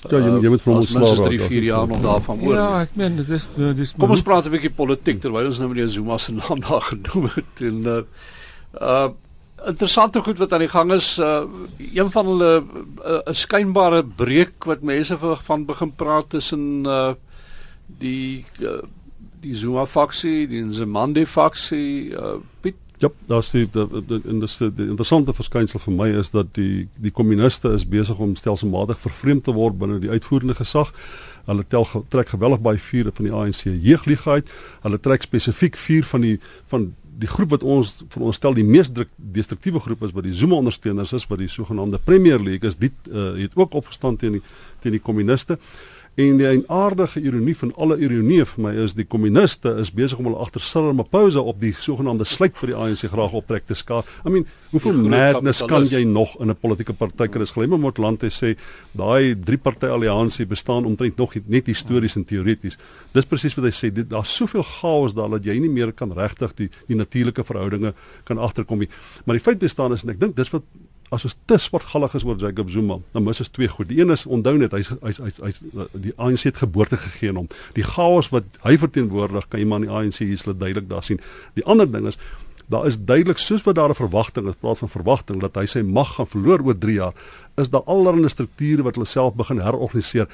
Ja, 0.08 0.16
jy, 0.16 0.28
jy 0.40 0.48
moet 0.48 0.62
vir 0.64 0.72
ons 0.72 0.88
slaap. 0.88 1.02
Ons 1.10 1.18
is 1.18 1.26
3-4 1.26 1.64
jaar 1.66 1.88
nog 1.88 2.00
daarvan 2.00 2.38
oor. 2.40 2.54
Ja, 2.56 2.68
ek 2.86 2.94
meen 2.96 3.18
dit 3.18 3.32
is 3.36 3.48
dit 3.52 3.82
is 3.84 3.90
Kom 3.98 4.14
ons 4.14 4.22
praat 4.24 4.46
'n 4.48 4.54
bietjie 4.54 4.72
politiek 4.72 5.20
terwyl 5.20 5.50
ons 5.50 5.58
nou 5.60 5.68
meneer 5.68 5.90
Zuma 5.92 6.16
se 6.18 6.32
naam 6.32 6.60
daar 6.64 6.80
genoem 6.92 7.28
het 7.34 7.60
en 7.68 7.82
uh, 7.84 7.98
Uh 8.74 9.08
interessante 9.66 10.22
goed 10.24 10.38
wat 10.38 10.52
aan 10.52 10.64
die 10.64 10.72
gang 10.72 10.92
is. 10.92 11.18
Uh 11.18 11.42
een 11.92 12.10
van 12.10 12.26
hulle 12.26 12.60
'n 12.60 12.96
uh, 13.04 13.34
skynbare 13.34 14.04
breek 14.04 14.64
wat 14.64 14.80
mense 14.82 15.18
van 15.44 15.64
begin 15.64 15.94
praat 15.94 16.28
tussen 16.28 16.84
uh 16.84 17.12
die 17.86 18.44
uh, 18.60 18.80
die 19.40 19.54
Zuma 19.54 19.86
faksie, 19.86 20.48
die 20.48 20.62
Nzimande 20.62 21.26
faksie, 21.26 22.10
uh 22.10 22.40
Piet 22.60 22.76
Ja, 23.00 23.08
daar's 23.26 23.50
die 23.50 23.68
in 24.24 24.40
die, 24.40 24.70
die 24.76 24.86
interessante 24.86 25.32
verskynsel 25.32 25.80
vir 25.80 25.94
my 25.96 26.08
is 26.20 26.28
dat 26.34 26.50
die 26.58 26.82
die 27.00 27.12
kommuniste 27.16 27.70
is 27.72 27.86
besig 27.88 28.18
om 28.20 28.34
stelselmatig 28.36 29.00
vervreemd 29.00 29.46
te 29.46 29.54
word 29.56 29.78
binne 29.80 29.96
die 30.02 30.10
uitvoerende 30.12 30.54
gesag. 30.58 30.90
Hulle 31.46 31.64
tel 31.64 31.88
trek 32.12 32.28
geweldig 32.34 32.60
baie 32.60 32.82
vuur 32.90 33.08
van 33.16 33.28
die 33.30 33.32
ANC 33.32 33.64
jeugligaheid. 33.64 34.52
Hulle 34.84 35.00
trek 35.00 35.24
spesifiek 35.24 35.80
vuur 35.80 36.04
van 36.12 36.26
die 36.26 36.34
van 36.68 36.90
die 37.20 37.28
groep 37.28 37.52
wat 37.54 37.64
ons 37.66 37.98
veronderstel 38.08 38.56
die 38.56 38.64
mees 38.64 38.90
destruktiewe 39.16 39.80
groep 39.84 40.06
is 40.06 40.14
wat 40.16 40.24
die 40.24 40.34
Zuma 40.36 40.58
ondersteuners 40.60 41.12
is 41.16 41.26
wat 41.28 41.42
die 41.42 41.50
sogenaamde 41.52 42.00
Premier 42.04 42.40
League 42.40 42.68
is 42.68 42.78
dit 42.80 43.10
uh, 43.10 43.32
het 43.40 43.56
ook 43.60 43.76
opgestaan 43.82 44.16
teen 44.20 44.38
die 44.38 44.42
teen 44.80 44.96
die 44.96 45.02
kommuniste 45.04 45.58
En 46.20 46.36
die 46.36 46.64
aardige 46.68 47.20
ironie 47.20 47.54
van 47.56 47.70
alle 47.80 47.96
ironie 48.02 48.42
vir 48.44 48.60
my 48.60 48.70
is 48.82 48.92
die 48.98 49.06
kommuniste 49.08 49.70
is 49.80 49.92
besig 49.94 50.18
om 50.20 50.26
hulle 50.28 50.40
agter 50.42 50.60
Cyril 50.60 50.90
Ramaphosa 50.90 51.40
op 51.40 51.60
die 51.62 51.70
sogenaamde 51.72 52.26
sluit 52.28 52.58
vir 52.60 52.72
die 52.72 52.76
ANC 52.76 53.06
graag 53.12 53.36
optrek 53.38 53.64
te 53.68 53.76
skaar. 53.78 54.04
I 54.26 54.32
mean, 54.34 54.44
hoeveel 54.74 54.98
madness 55.00 55.62
kan 55.70 55.86
jy 55.88 56.02
nog 56.04 56.34
in 56.40 56.50
'n 56.50 56.56
politieke 56.60 56.92
party 56.92 57.28
kry? 57.28 57.40
Dis 57.40 57.54
gelyk 57.56 57.70
met 57.70 57.98
Land 57.98 58.24
sê 58.24 58.56
daai 58.92 59.34
drie 59.34 59.58
party 59.58 59.86
alliansie 59.86 60.46
bestaan 60.46 60.84
omtrent 60.84 61.16
nog 61.16 61.34
net 61.46 61.66
histories 61.66 62.16
en 62.16 62.24
teoreties. 62.24 62.76
Dis 63.12 63.24
presies 63.24 63.54
wat 63.54 63.64
hy 63.64 63.70
sê. 63.70 63.90
Daar's 64.08 64.36
soveel 64.36 64.62
chaos 64.62 65.14
daar 65.14 65.30
dat 65.30 65.44
jy 65.44 65.58
nie 65.58 65.70
meer 65.70 65.92
kan 65.92 66.12
regtig 66.12 66.54
die 66.54 66.70
die 66.86 66.96
natuurlike 66.96 67.44
verhoudinge 67.44 67.94
kan 68.24 68.38
agterkom 68.38 68.78
nie. 68.78 68.88
Maar 69.24 69.36
die 69.36 69.44
feit 69.44 69.58
bestaan 69.58 69.92
is 69.92 70.02
en 70.02 70.10
ek 70.10 70.20
dink 70.20 70.36
dis 70.36 70.50
wat 70.50 70.62
as 71.10 71.24
ons 71.26 71.36
te 71.50 71.58
sportgallig 71.58 72.14
is 72.14 72.24
oor 72.26 72.38
Jacob 72.38 72.70
Zuma, 72.70 73.00
dan 73.14 73.24
mis 73.26 73.40
ons 73.42 73.50
twee 73.50 73.68
goed. 73.68 73.88
Die 73.90 73.98
een 73.98 74.14
is 74.14 74.26
onthou 74.30 74.54
net 74.58 74.74
hy's 74.76 74.92
hy's 75.02 75.18
hy's 75.18 75.40
hy, 75.42 75.50
die 76.06 76.12
ANC 76.16 76.46
het 76.46 76.60
geboorte 76.62 77.00
gegee 77.02 77.32
aan 77.32 77.42
hom. 77.42 77.48
Die 77.74 77.86
chaos 77.86 78.30
wat 78.34 78.60
hy 78.62 78.76
verteenwoordig, 78.78 79.48
kan 79.50 79.62
jy 79.62 79.66
maar 79.66 79.82
in 79.82 79.88
die 79.88 79.96
ANC 79.96 80.22
hier 80.22 80.38
slet 80.38 80.60
duidelik 80.60 80.86
daar 80.90 81.06
sien. 81.06 81.18
Die 81.58 81.66
ander 81.66 81.90
ding 81.90 82.06
is 82.10 82.20
daar 82.70 82.86
is 82.86 83.00
duidelik 83.02 83.40
soos 83.42 83.64
wat 83.66 83.74
daar 83.74 83.90
'n 83.90 83.98
verwagting 83.98 84.46
is, 84.46 84.54
praat 84.60 84.78
van 84.78 84.88
verwagting 84.88 85.40
dat 85.40 85.54
hy 85.54 85.66
sy 85.66 85.82
mag 85.82 86.14
gaan 86.14 86.26
verloor 86.26 86.62
oor 86.62 86.78
3 86.78 86.94
jaar, 86.94 87.14
is 87.56 87.70
daar 87.70 87.82
allerlei 87.82 88.28
strukture 88.28 88.82
wat 88.82 88.94
hulle 88.94 89.06
self 89.06 89.34
begin 89.34 89.58
herorganiseer. 89.58 90.28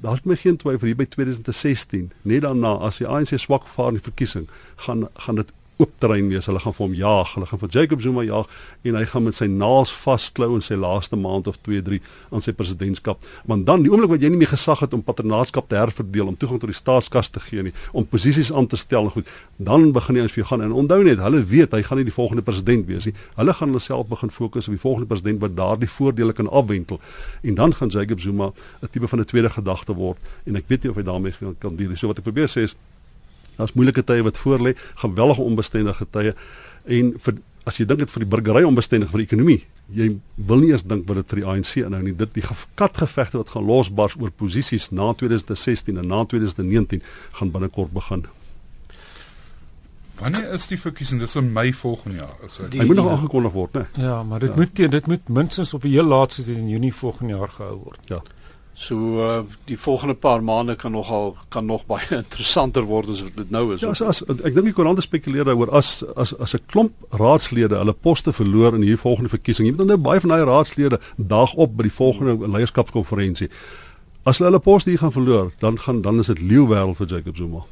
Daar's 0.00 0.24
my 0.24 0.36
geen 0.36 0.56
twyfel 0.56 0.86
hier 0.86 0.96
by 0.96 1.06
2016, 1.06 2.12
net 2.22 2.42
daarna 2.42 2.76
as 2.76 2.98
die 2.98 3.06
ANC 3.06 3.38
swak 3.38 3.66
vaar 3.66 3.88
in 3.88 3.94
die 3.94 4.10
verkiesing, 4.10 4.48
gaan 4.76 5.08
gaan 5.14 5.34
dit 5.34 5.52
oop 5.78 5.92
terrein 6.02 6.28
wees. 6.28 6.46
Hulle 6.50 6.60
gaan 6.62 6.74
vir 6.74 6.84
hom 6.84 6.94
jaag. 6.98 7.34
Hulle 7.36 7.46
gaan 7.46 7.60
vir 7.62 7.72
Jacob 7.76 8.02
Zuma 8.02 8.24
jaag 8.26 8.50
en 8.88 8.98
hy 8.98 9.04
gaan 9.10 9.26
met 9.26 9.36
sy 9.36 9.46
naels 9.50 9.92
vasklou 9.94 10.50
in 10.56 10.64
sy 10.64 10.78
laaste 10.78 11.18
maand 11.18 11.48
of 11.50 11.58
2, 11.66 11.82
3 11.86 12.00
aan 12.34 12.44
sy 12.44 12.54
presidentskap. 12.56 13.24
Want 13.50 13.66
dan 13.68 13.84
die 13.84 13.92
oomblik 13.92 14.12
wat 14.16 14.24
jy 14.24 14.32
nie 14.34 14.40
meer 14.42 14.52
gesag 14.52 14.82
het 14.84 14.94
om 14.96 15.04
patronaatskap 15.06 15.68
te 15.70 15.78
herverdeel, 15.78 16.32
om 16.32 16.36
toegang 16.38 16.60
tot 16.62 16.72
die 16.72 16.78
staatskas 16.78 17.30
te 17.34 17.42
gee 17.42 17.68
nie, 17.68 17.74
om 17.92 18.06
posisies 18.06 18.50
aan 18.52 18.66
te 18.70 18.78
stel 18.80 19.08
en 19.08 19.14
goed, 19.14 19.30
dan 19.56 19.90
begin 19.94 20.18
jy 20.18 20.26
eens 20.26 20.34
vir 20.34 20.42
jou 20.42 20.48
gaan 20.52 20.66
en 20.66 20.74
onthou 20.82 21.00
net, 21.06 21.22
hulle 21.22 21.42
weet 21.54 21.76
hy 21.76 21.82
gaan 21.86 22.02
nie 22.02 22.08
die 22.08 22.14
volgende 22.14 22.44
president 22.46 22.86
wees 22.90 23.08
nie. 23.08 23.14
Hulle 23.38 23.54
gaan 23.54 23.72
hulle 23.72 23.82
self 23.84 24.10
begin 24.10 24.34
fokus 24.34 24.68
op 24.70 24.76
die 24.76 24.82
volgende 24.82 25.10
president 25.10 25.42
wat 25.44 25.56
daardie 25.58 25.90
voordele 25.90 26.34
kan 26.36 26.50
afwentel. 26.50 27.02
En 27.42 27.58
dan 27.58 27.74
gaan 27.74 27.94
Jacob 27.94 28.20
Zuma 28.20 28.52
'n 28.82 28.88
tipe 28.90 29.08
van 29.08 29.20
'n 29.20 29.24
tweede 29.24 29.50
gedagte 29.50 29.94
word 29.94 30.18
en 30.46 30.56
ek 30.56 30.64
weet 30.68 30.82
nie 30.82 30.90
of 30.90 30.96
hy 30.96 31.02
daarmee 31.02 31.32
kan 31.58 31.76
deel 31.76 31.88
nie. 31.88 31.96
So 31.96 32.06
wat 32.06 32.18
ek 32.18 32.24
probeer 32.24 32.48
sê 32.48 32.62
is 32.62 32.76
Daar's 33.58 33.74
moeilike 33.76 34.04
tye 34.06 34.24
wat 34.26 34.38
voorlê, 34.40 34.74
geweldige 35.02 35.44
onbestendige 35.44 36.06
tye 36.14 36.34
en 36.88 37.12
vir 37.20 37.40
as 37.68 37.76
jy 37.76 37.84
dink 37.84 38.00
dit 38.00 38.12
vir 38.14 38.24
die 38.24 38.30
burgery 38.32 38.64
onbestendig 38.64 39.10
vir 39.12 39.22
die 39.22 39.26
ekonomie, 39.28 39.58
jy 39.92 40.08
wil 40.48 40.62
nie 40.62 40.70
eers 40.72 40.86
dink 40.88 41.04
wat 41.08 41.20
dit 41.20 41.34
vir 41.34 41.42
die 41.42 41.46
ANC 41.52 41.74
inhou 41.82 42.00
nie. 42.00 42.14
Dit 42.16 42.32
die 42.36 42.44
katgevegte 42.80 43.42
wat 43.42 43.52
gaan 43.52 43.68
losbars 43.68 44.16
oor 44.20 44.32
posisies 44.32 44.88
na 44.94 45.10
2016 45.20 46.00
en 46.00 46.08
na 46.08 46.22
2019 46.24 47.04
gaan 47.38 47.52
binnekort 47.52 47.92
begin. 47.92 48.24
Wanneer 50.18 50.48
is 50.56 50.66
die 50.66 50.78
verkiesing? 50.80 51.20
Dis 51.22 51.36
in 51.38 51.52
Mei 51.54 51.70
volgende 51.76 52.24
jaar. 52.24 52.34
Is 52.46 52.56
dit? 52.58 52.80
Hy 52.80 52.88
moet 52.88 52.98
nog 52.98 53.12
aangekondig 53.12 53.54
word, 53.54 53.76
né? 53.78 53.84
Ja, 54.02 54.16
maar 54.26 54.42
dit 54.42 54.50
ja. 54.50 54.56
moet 54.58 54.90
dit 54.96 55.06
moet 55.12 55.28
minstens 55.28 55.74
op 55.76 55.84
die 55.86 55.92
heel 55.94 56.08
laaste 56.08 56.42
in 56.50 56.66
Junie 56.72 56.94
volgende 56.94 57.36
jaar 57.36 57.52
gehou 57.54 57.76
word. 57.84 58.00
Ja. 58.10 58.22
So 58.78 58.94
uh, 59.18 59.40
die 59.66 59.78
volgende 59.78 60.14
paar 60.14 60.42
maande 60.42 60.76
kan 60.78 60.92
nogal 60.94 61.36
kan 61.48 61.66
nog 61.66 61.82
baie 61.86 62.06
interessanter 62.22 62.84
word 62.86 63.08
as 63.10 63.24
dit 63.34 63.50
nou 63.50 63.74
is. 63.74 63.82
Ja, 63.82 63.90
as, 63.90 64.02
as 64.06 64.20
ek 64.30 64.54
dink 64.54 64.68
die 64.70 64.74
koerante 64.76 65.02
spekuleer 65.02 65.48
daaroor 65.48 65.72
as 65.74 66.04
as 66.14 66.30
as 66.38 66.54
'n 66.54 66.62
klomp 66.70 66.94
raadslede 67.10 67.74
hulle 67.74 67.92
poste 67.92 68.32
verloor 68.32 68.78
in 68.78 68.86
hierdie 68.86 69.02
volgende 69.02 69.34
verkiesing. 69.34 69.66
Jy 69.66 69.74
weet 69.74 69.90
nou 69.90 69.98
baie 69.98 70.22
van 70.22 70.30
daai 70.30 70.46
raadslede 70.46 71.00
dag 71.16 71.56
op 71.58 71.74
by 71.74 71.88
die 71.88 71.96
volgende 71.96 72.38
leierskapskonferensie. 72.54 73.50
As 74.22 74.38
hulle 74.38 74.52
hulle 74.52 74.62
poste 74.62 74.94
hier 74.94 75.02
gaan 75.02 75.16
verloor, 75.16 75.50
dan 75.58 75.78
gaan 75.78 76.02
dan 76.06 76.22
is 76.22 76.30
dit 76.30 76.38
leeuwêreld 76.38 77.02
vir 77.02 77.10
Jacob 77.16 77.36
Zuma. 77.36 77.66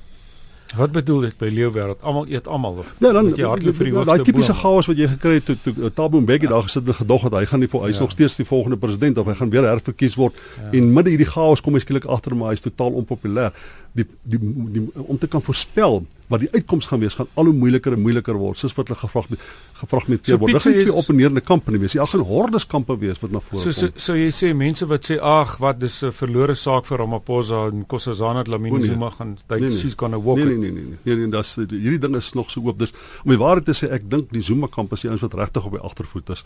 Wat 0.74 0.92
bedoel 0.92 1.20
dit 1.20 1.36
by 1.38 1.48
leeuwêreld? 1.52 2.02
Almal 2.02 2.26
eet 2.28 2.48
almal 2.48 2.80
of 2.82 2.94
ja, 2.98 3.12
dan, 3.12 3.28
jy 3.38 3.46
hardloop 3.46 3.76
vir 3.78 3.88
die 3.88 3.92
hoogste. 3.94 4.16
Daai 4.16 4.26
tipiese 4.26 4.54
chaos 4.58 4.88
wat 4.90 4.98
jy 4.98 5.06
gekry 5.12 5.34
het 5.38 5.46
toe 5.46 5.56
toe 5.62 5.90
Thabo 5.94 6.20
Mbeki 6.20 6.48
ja. 6.48 6.54
daar 6.56 6.66
gesit 6.66 6.88
en 6.90 6.98
gedog 6.98 7.26
het 7.28 7.36
hy 7.38 7.44
gaan 7.46 7.62
nie 7.62 7.70
vir 7.70 7.84
hy's 7.86 8.00
ja. 8.00 8.02
nog 8.02 8.14
steeds 8.16 8.36
die 8.40 8.48
volgende 8.48 8.78
president 8.82 9.18
of 9.22 9.30
hy 9.30 9.36
gaan 9.38 9.52
weer 9.54 9.68
herverkies 9.68 10.18
word 10.18 10.34
ja. 10.34 10.72
en 10.78 10.92
midde 10.96 11.14
hierdie 11.14 11.30
chaos 11.30 11.62
kom 11.62 11.78
hy 11.78 11.84
skielik 11.84 12.08
agter 12.10 12.34
maar 12.36 12.54
hy's 12.54 12.64
totaal 12.66 12.98
onpopulêr 12.98 13.54
die, 13.96 14.06
die 14.22 14.40
die 14.76 14.84
om 15.06 15.18
te 15.18 15.28
kan 15.30 15.42
voorspel 15.42 16.04
wat 16.26 16.42
die 16.42 16.48
uitkoms 16.52 16.88
gaan 16.90 17.00
wees 17.00 17.14
gaan 17.14 17.28
al 17.38 17.48
hoe 17.48 17.54
moeiliker 17.54 17.94
en 17.94 18.02
moeiliker 18.02 18.34
word 18.38 18.58
soos 18.58 18.74
wat 18.74 18.90
hulle 18.90 18.98
gevraag 18.98 19.28
gevraagmenteer 19.76 20.34
so, 20.34 20.40
word. 20.40 20.56
Dit 20.56 20.64
gaan 20.64 20.76
twee 20.78 20.94
opponerende 21.02 21.42
kampe 21.44 21.74
wees. 21.78 21.94
Ja, 21.94 22.06
gaan 22.08 22.24
hordes 22.26 22.66
kampe 22.66 22.96
wees 22.98 23.20
wat 23.22 23.34
na 23.34 23.42
vore 23.44 23.62
kom. 23.62 23.74
So 23.74 23.86
so, 23.86 24.00
so 24.08 24.16
jy 24.18 24.32
sê 24.34 24.50
mense 24.56 24.88
wat 24.90 25.06
sê 25.10 25.18
ag 25.22 25.56
wat 25.62 25.78
dis 25.80 26.00
'n 26.02 26.12
verlore 26.16 26.56
saak 26.56 26.88
vir 26.88 26.98
Ramaphosa 27.04 27.66
en 27.70 27.84
Kossazana 27.86 28.42
Dlamini 28.42 28.78
nee, 28.78 28.90
Zuma 28.90 29.10
gaan 29.10 29.36
they 29.46 29.60
nee, 29.60 29.68
nee. 29.68 29.78
she's 29.78 29.94
going 29.94 30.12
to 30.12 30.20
walk. 30.20 30.38
Nee 30.38 30.56
nee 30.56 30.70
nee 30.70 30.72
nee. 30.72 30.98
Nee, 31.04 31.16
nee, 31.16 31.30
dis 31.30 31.54
hierdie 31.56 32.00
ding 32.00 32.16
is 32.16 32.32
nog 32.32 32.50
so 32.50 32.60
oop. 32.60 32.78
Dis 32.78 32.92
om 33.24 33.30
die 33.30 33.38
waarheid 33.38 33.64
te 33.64 33.76
sê 33.76 33.92
ek 33.92 34.10
dink 34.10 34.32
die 34.32 34.42
Zuma 34.42 34.66
kamp 34.66 34.92
is 34.92 35.06
die 35.06 35.10
ouens 35.10 35.22
wat 35.22 35.34
regtig 35.34 35.64
op 35.64 35.78
die 35.78 35.84
agtervoet 35.84 36.30
is. 36.30 36.44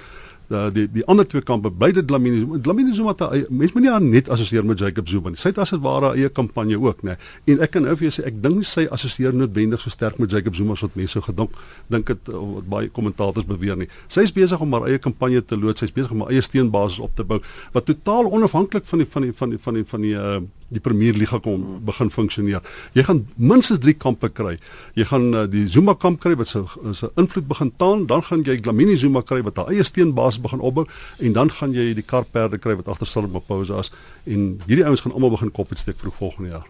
Die 0.51 0.71
die 0.75 0.87
die 0.91 1.05
ander 1.07 1.27
twee 1.29 1.43
kampe 1.47 1.71
dit 1.71 2.07
Dlamini 2.07 2.41
Zuma. 2.41 2.59
Dlamini 2.59 2.95
Zuma 2.95 3.15
het 3.15 3.51
mense 3.51 3.75
moenie 3.75 3.91
aan 3.91 4.09
net 4.11 4.29
assosieer 4.29 4.65
met 4.65 4.79
Jacob 4.79 5.09
Zuma 5.09 5.31
nie. 5.31 5.39
Sy 5.39 5.53
het 5.53 5.59
as 5.59 5.71
dit 5.71 5.81
ware 5.81 6.11
eie 6.17 6.29
kampanje 6.29 6.79
ook, 6.81 7.03
nê. 7.03 7.15
Nee. 7.15 7.55
En 7.55 7.63
ek 7.63 7.71
kan 7.71 7.87
nou 7.87 7.95
vir 7.95 8.09
jou 8.09 8.15
sê 8.17 8.27
ek 8.27 8.41
dink 8.43 8.57
nie 8.59 8.67
sy 8.67 8.87
assosieer 8.91 9.37
noodwendig 9.37 9.81
so 9.81 9.91
sterk 9.95 10.19
met 10.19 10.31
Jacob 10.35 10.59
Zuma 10.59 10.75
wat 10.81 10.97
mense 10.99 11.15
so 11.15 11.23
gedink 11.23 11.55
dink 11.89 12.11
dit 12.11 12.33
wat 12.35 12.67
baie 12.73 12.91
kommentators 12.91 13.47
beweer 13.47 13.79
nie. 13.79 13.87
Sy 14.09 14.27
is 14.27 14.35
besig 14.35 14.61
om 14.61 14.75
haar 14.75 14.89
eie 14.91 14.99
kampanje 14.99 15.45
te 15.45 15.59
loods, 15.59 15.85
sy 15.85 15.87
is 15.87 15.95
besig 15.95 16.17
om 16.17 16.25
haar 16.25 16.35
eie 16.35 16.43
steunbasis 16.43 16.99
op 16.99 17.15
te 17.15 17.27
bou 17.27 17.39
wat 17.77 17.87
totaal 17.87 18.27
onafhanklik 18.27 18.89
van 18.91 19.05
die 19.05 19.11
van 19.15 19.29
die 19.29 19.33
van 19.33 19.55
die 19.55 19.63
van 19.69 19.79
die 19.79 19.87
van 19.95 20.09
die 20.09 20.17
uh 20.19 20.41
die 20.71 20.81
Premier 20.81 21.17
Liga 21.19 21.39
kom 21.43 21.81
begin 21.85 22.11
funksioneer. 22.15 22.63
Jy 22.95 23.05
gaan 23.09 23.25
minstens 23.37 23.83
3 23.83 23.95
kampe 23.99 24.31
kry. 24.31 24.57
Jy 24.99 25.07
gaan 25.11 25.29
uh, 25.35 25.45
die 25.51 25.67
Zuma 25.71 25.97
kamp 25.99 26.21
kry 26.23 26.37
wat 26.39 26.53
sy 26.53 26.63
sy 26.97 27.11
invloed 27.21 27.49
begin 27.51 27.73
taan, 27.83 28.07
dan 28.11 28.23
gaan 28.27 28.45
jy 28.47 28.61
Dlamini 28.63 28.97
Zuma 29.01 29.25
kry 29.27 29.43
wat 29.47 29.59
haar 29.59 29.73
eie 29.75 29.87
steunbasis 29.87 30.43
begin 30.43 30.63
opbou 30.63 30.87
en 31.19 31.35
dan 31.37 31.51
gaan 31.59 31.75
jy 31.75 31.91
die 31.99 32.07
karperde 32.07 32.61
kry 32.63 32.77
wat 32.79 32.91
agter 32.91 33.11
Cyril 33.11 33.29
Ramaphosa 33.31 33.83
is 33.83 33.91
en 34.27 34.61
hierdie 34.67 34.87
ouens 34.87 35.03
gaan 35.05 35.17
almal 35.17 35.35
begin 35.35 35.51
kop 35.55 35.75
steek 35.75 35.99
vroeg 35.99 36.19
volgende 36.19 36.55
jaar. 36.55 36.69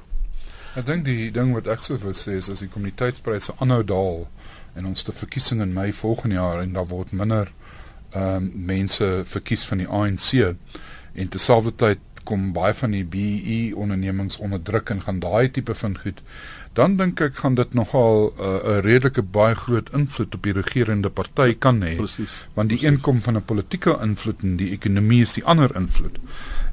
Ek 0.79 0.87
dink 0.87 1.05
die 1.05 1.31
ding 1.35 1.53
wat 1.57 1.67
ek 1.67 1.83
sou 1.83 1.97
wil 1.99 2.15
sê 2.15 2.37
is 2.39 2.49
as 2.53 2.63
die 2.63 2.71
kommuniteitspryse 2.71 3.57
aanhou 3.59 3.83
daal 3.87 4.21
en 4.79 4.87
ons 4.93 5.03
te 5.03 5.13
verkiesing 5.13 5.63
in 5.65 5.75
Mei 5.75 5.91
volgende 5.93 6.39
jaar 6.39 6.63
en 6.63 6.77
daar 6.77 6.89
word 6.89 7.13
minder 7.13 7.51
ehm 8.11 8.37
um, 8.37 8.47
mense 8.67 9.07
verkies 9.31 9.65
van 9.67 9.83
die 9.83 9.87
ANC 9.87 10.31
en 11.15 11.29
terselfdertyd 11.29 12.03
kom 12.25 12.53
baie 12.53 12.75
van 12.75 12.91
die 12.91 13.05
BEE 13.05 13.77
ondernemings 13.77 14.39
onder 14.39 14.63
druk 14.63 14.91
en 14.91 15.03
gaan 15.03 15.21
daai 15.21 15.51
tipe 15.51 15.75
van 15.75 15.99
goed 15.99 16.23
dan 16.73 16.95
dink 16.97 17.21
ek 17.21 17.41
gaan 17.43 17.57
dit 17.59 17.73
nogal 17.75 18.31
uh, 18.31 18.47
'n 18.47 18.59
uh, 18.71 18.79
redelike 18.87 19.23
baie 19.23 19.55
groot 19.55 19.89
invloed 19.93 20.35
op 20.35 20.43
die 20.43 20.53
regerende 20.55 21.11
party 21.11 21.57
kan 21.59 21.83
hê. 21.83 21.97
Presies. 21.97 22.37
Want 22.55 22.69
die 22.71 22.87
een 22.87 23.01
kom 23.01 23.21
van 23.21 23.37
'n 23.37 23.45
politieke 23.45 23.99
invloed 24.03 24.43
en 24.43 24.57
die 24.57 24.71
ekonomie 24.71 25.23
is 25.23 25.33
die 25.33 25.45
ander 25.45 25.75
invloed. 25.77 26.19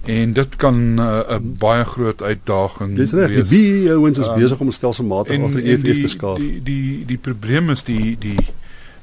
En 0.05 0.33
dit 0.33 0.55
kan 0.55 0.75
'n 0.93 0.99
uh, 0.99 1.39
baie 1.41 1.83
groot 1.83 2.21
uitdaging 2.21 2.95
wees. 2.95 3.09
Dis 3.09 3.19
reg, 3.19 3.47
die 3.47 3.83
BEO's 3.83 4.17
is 4.17 4.27
um, 4.27 4.35
besig 4.35 4.59
om 4.59 4.71
stelselmatig 4.71 5.41
agter 5.43 5.65
EFF 5.65 6.01
te 6.01 6.07
skaal. 6.07 6.37
Die 6.37 6.61
die 6.63 7.05
die 7.05 7.17
probleem 7.17 7.69
is 7.69 7.83
die 7.83 8.15
die 8.19 8.37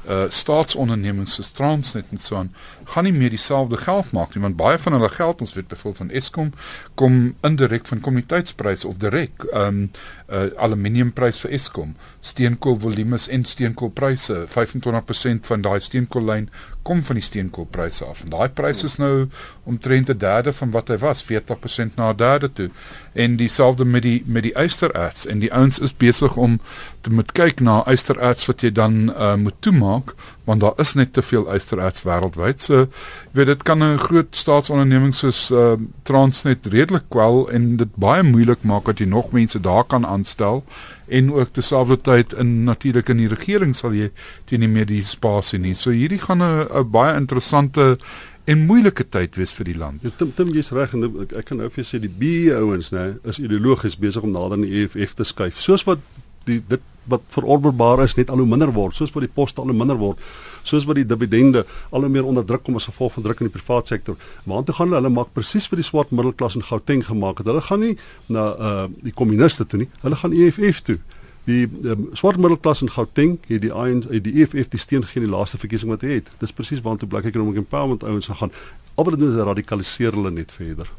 uh 0.08 0.24
staatsondernemings 0.28 1.34
soos 1.34 1.52
Transnet 1.56 2.10
en 2.12 2.20
so 2.20 2.36
aan 2.36 2.50
gaan 2.92 3.06
nie 3.08 3.12
meer 3.12 3.32
dieselfde 3.32 3.78
geld 3.80 4.10
maak 4.12 4.34
nie 4.34 4.42
want 4.42 4.56
baie 4.56 4.78
van 4.78 4.92
hulle 4.98 5.08
geld 5.08 5.40
ons 5.40 5.54
weet 5.56 5.68
byvoorbeeld 5.68 6.02
van 6.02 6.10
Eskom 6.20 6.50
kom 6.94 7.16
indirek 7.40 7.86
van 7.86 8.00
kommoditeitspryse 8.00 8.88
of 8.88 9.00
direk 9.00 9.46
um 9.52 9.88
uh 10.28 10.46
aluminiumprys 10.56 11.38
vir 11.44 11.52
Eskom. 11.52 11.90
Steenkoolvolumes 12.24 13.28
en 13.28 13.44
steenkoolpryse 13.44 14.44
25% 14.48 15.50
van 15.50 15.64
daai 15.66 15.80
steenkoollyn 15.84 16.48
kom 16.85 17.03
van 17.05 17.18
die 17.18 17.25
steenkoolpryse 17.25 18.05
af. 18.05 18.23
En 18.25 18.33
daai 18.35 18.49
pryse 18.49 18.85
is 18.87 18.97
nou 19.01 19.29
omtrent 19.64 20.11
'n 20.11 20.18
derde 20.18 20.53
van 20.53 20.70
wat 20.70 20.88
hy 20.88 20.99
was 20.99 21.25
40% 21.25 21.97
na 21.97 22.11
'n 22.11 22.16
derde 22.16 22.53
toe. 22.53 22.70
En 23.12 23.37
dieselfde 23.37 23.85
met 23.85 24.03
die 24.03 24.23
met 24.27 24.42
die 24.42 24.55
ystererts 24.64 25.27
en 25.27 25.38
die 25.38 25.53
ouens 25.53 25.79
is 25.79 25.97
besig 25.97 26.37
om 26.37 26.61
te 27.01 27.11
moet 27.11 27.33
kyk 27.33 27.61
na 27.61 27.83
ystererts 27.87 28.47
wat 28.47 28.61
jy 28.61 28.73
dan 28.73 29.11
uh, 29.11 29.35
moet 29.35 29.55
toemaak 29.61 30.14
want 30.44 30.61
daar 30.61 30.77
is 30.77 30.92
net 30.94 31.12
te 31.12 31.23
veel 31.23 31.55
ystererts 31.55 32.03
wêreldwyd. 32.03 32.61
So 32.61 32.75
jy 32.75 32.88
weet 33.33 33.47
dit 33.47 33.62
kan 33.62 33.83
'n 33.83 33.99
groot 33.99 34.37
staatsonderneming 34.37 35.14
soos 35.14 35.51
uh, 35.51 35.73
Transnet 36.03 36.66
redelik 36.66 37.09
kwel 37.09 37.51
en 37.51 37.77
dit 37.77 37.97
baie 37.97 38.23
moeilik 38.23 38.62
maak 38.62 38.85
dat 38.85 38.99
jy 38.99 39.07
nog 39.07 39.33
mense 39.33 39.61
daar 39.61 39.85
kan 39.85 40.07
aanstel 40.07 40.64
en 41.06 41.32
ook 41.32 41.52
terselfdertyd 41.52 42.32
in 42.40 42.64
natuurlik 42.64 43.08
in 43.08 43.16
die 43.16 43.28
regering 43.28 43.74
sal 43.76 43.92
jy 43.96 44.10
teen 44.48 44.60
nie 44.60 44.70
meer 44.70 44.86
die 44.86 45.02
spasie 45.04 45.58
nie. 45.58 45.74
So 45.74 45.90
hierdie 45.90 46.20
gaan 46.22 46.42
'n 46.42 46.90
baie 46.90 47.16
interessante 47.16 47.98
en 48.44 48.66
moeilike 48.66 49.06
tyd 49.08 49.36
wees 49.36 49.52
vir 49.52 49.64
die 49.64 49.78
land. 49.78 50.02
Ja, 50.02 50.10
Tim 50.16 50.32
Tim 50.36 50.52
jy's 50.54 50.70
reg 50.70 50.94
en 50.94 51.04
ek, 51.04 51.36
ek 51.36 51.44
kan 51.44 51.58
nou 51.58 51.68
vir 51.68 51.84
jou 51.84 51.88
sê 51.88 52.00
die 52.00 52.08
B 52.08 52.52
ouens 52.52 52.90
nê 52.92 53.14
is 53.24 53.38
ideologies 53.38 53.96
besig 53.96 54.22
om 54.22 54.32
nader 54.32 54.58
aan 54.58 54.66
die 54.66 54.84
EFF 54.84 55.14
te 55.14 55.24
skuif. 55.24 55.60
Soos 55.60 55.84
wat 55.84 55.98
die 56.44 56.60
dit 56.68 56.80
wat 57.06 57.22
verorberbaar 57.28 58.02
is 58.04 58.14
net 58.14 58.30
al 58.30 58.42
hoe 58.42 58.46
minder 58.46 58.72
word, 58.72 58.94
soos 58.96 59.12
wat 59.12 59.26
die 59.26 59.34
poste 59.34 59.60
al 59.60 59.66
hoe 59.72 59.76
minder 59.76 59.96
word 59.96 60.18
soos 60.64 60.86
wat 60.88 60.98
die 60.98 61.06
dividende 61.06 61.64
al 61.90 62.04
hoe 62.04 62.10
meer 62.10 62.26
onder 62.26 62.44
druk 62.44 62.64
kom 62.64 62.78
as 62.80 62.88
gevolg 62.88 63.14
van 63.16 63.26
druk 63.26 63.42
in 63.42 63.50
die 63.50 63.56
private 63.56 63.94
sektor. 63.94 64.16
Maar 64.44 64.64
toe 64.64 64.74
gaan 64.74 64.88
hulle, 64.88 65.02
hulle 65.02 65.12
maak 65.12 65.34
presies 65.36 65.68
vir 65.70 65.80
die 65.80 65.86
swart 65.86 66.10
middelklas 66.14 66.56
in 66.58 66.64
Gauteng 66.64 67.04
gemaak 67.06 67.42
het. 67.42 67.50
Hulle 67.52 67.64
gaan 67.64 67.84
nie 67.84 67.96
na 68.32 68.46
uh 68.54 68.72
die 69.04 69.12
kommuniste 69.12 69.66
toe 69.68 69.84
nie. 69.84 69.90
Hulle 70.02 70.16
gaan 70.16 70.32
EFF 70.32 70.80
toe. 70.84 70.98
Die 71.44 71.68
um, 71.84 72.08
swart 72.16 72.40
middelklas 72.40 72.80
in 72.82 72.90
Gauteng 72.92 73.36
het 73.48 73.62
die 73.64 73.72
ANC 73.72 74.08
die 74.24 74.34
EFF 74.42 74.72
die 74.72 74.80
steen 74.80 75.04
gegee 75.04 75.22
in 75.22 75.28
die 75.28 75.36
laaste 75.36 75.60
verkiesing 75.60 75.92
wat 75.92 76.04
hy 76.06 76.18
het. 76.18 76.30
Dis 76.40 76.52
presies 76.52 76.82
waartoe 76.84 77.08
Black 77.08 77.28
Economic 77.28 77.60
Empowerment 77.60 78.04
ouens 78.04 78.30
gaan. 78.32 78.52
Al 78.94 79.08
wat 79.08 79.18
doen 79.18 79.32
is 79.32 79.40
radikaliseer 79.44 80.16
hulle 80.16 80.32
net 80.32 80.52
verder. 80.52 80.90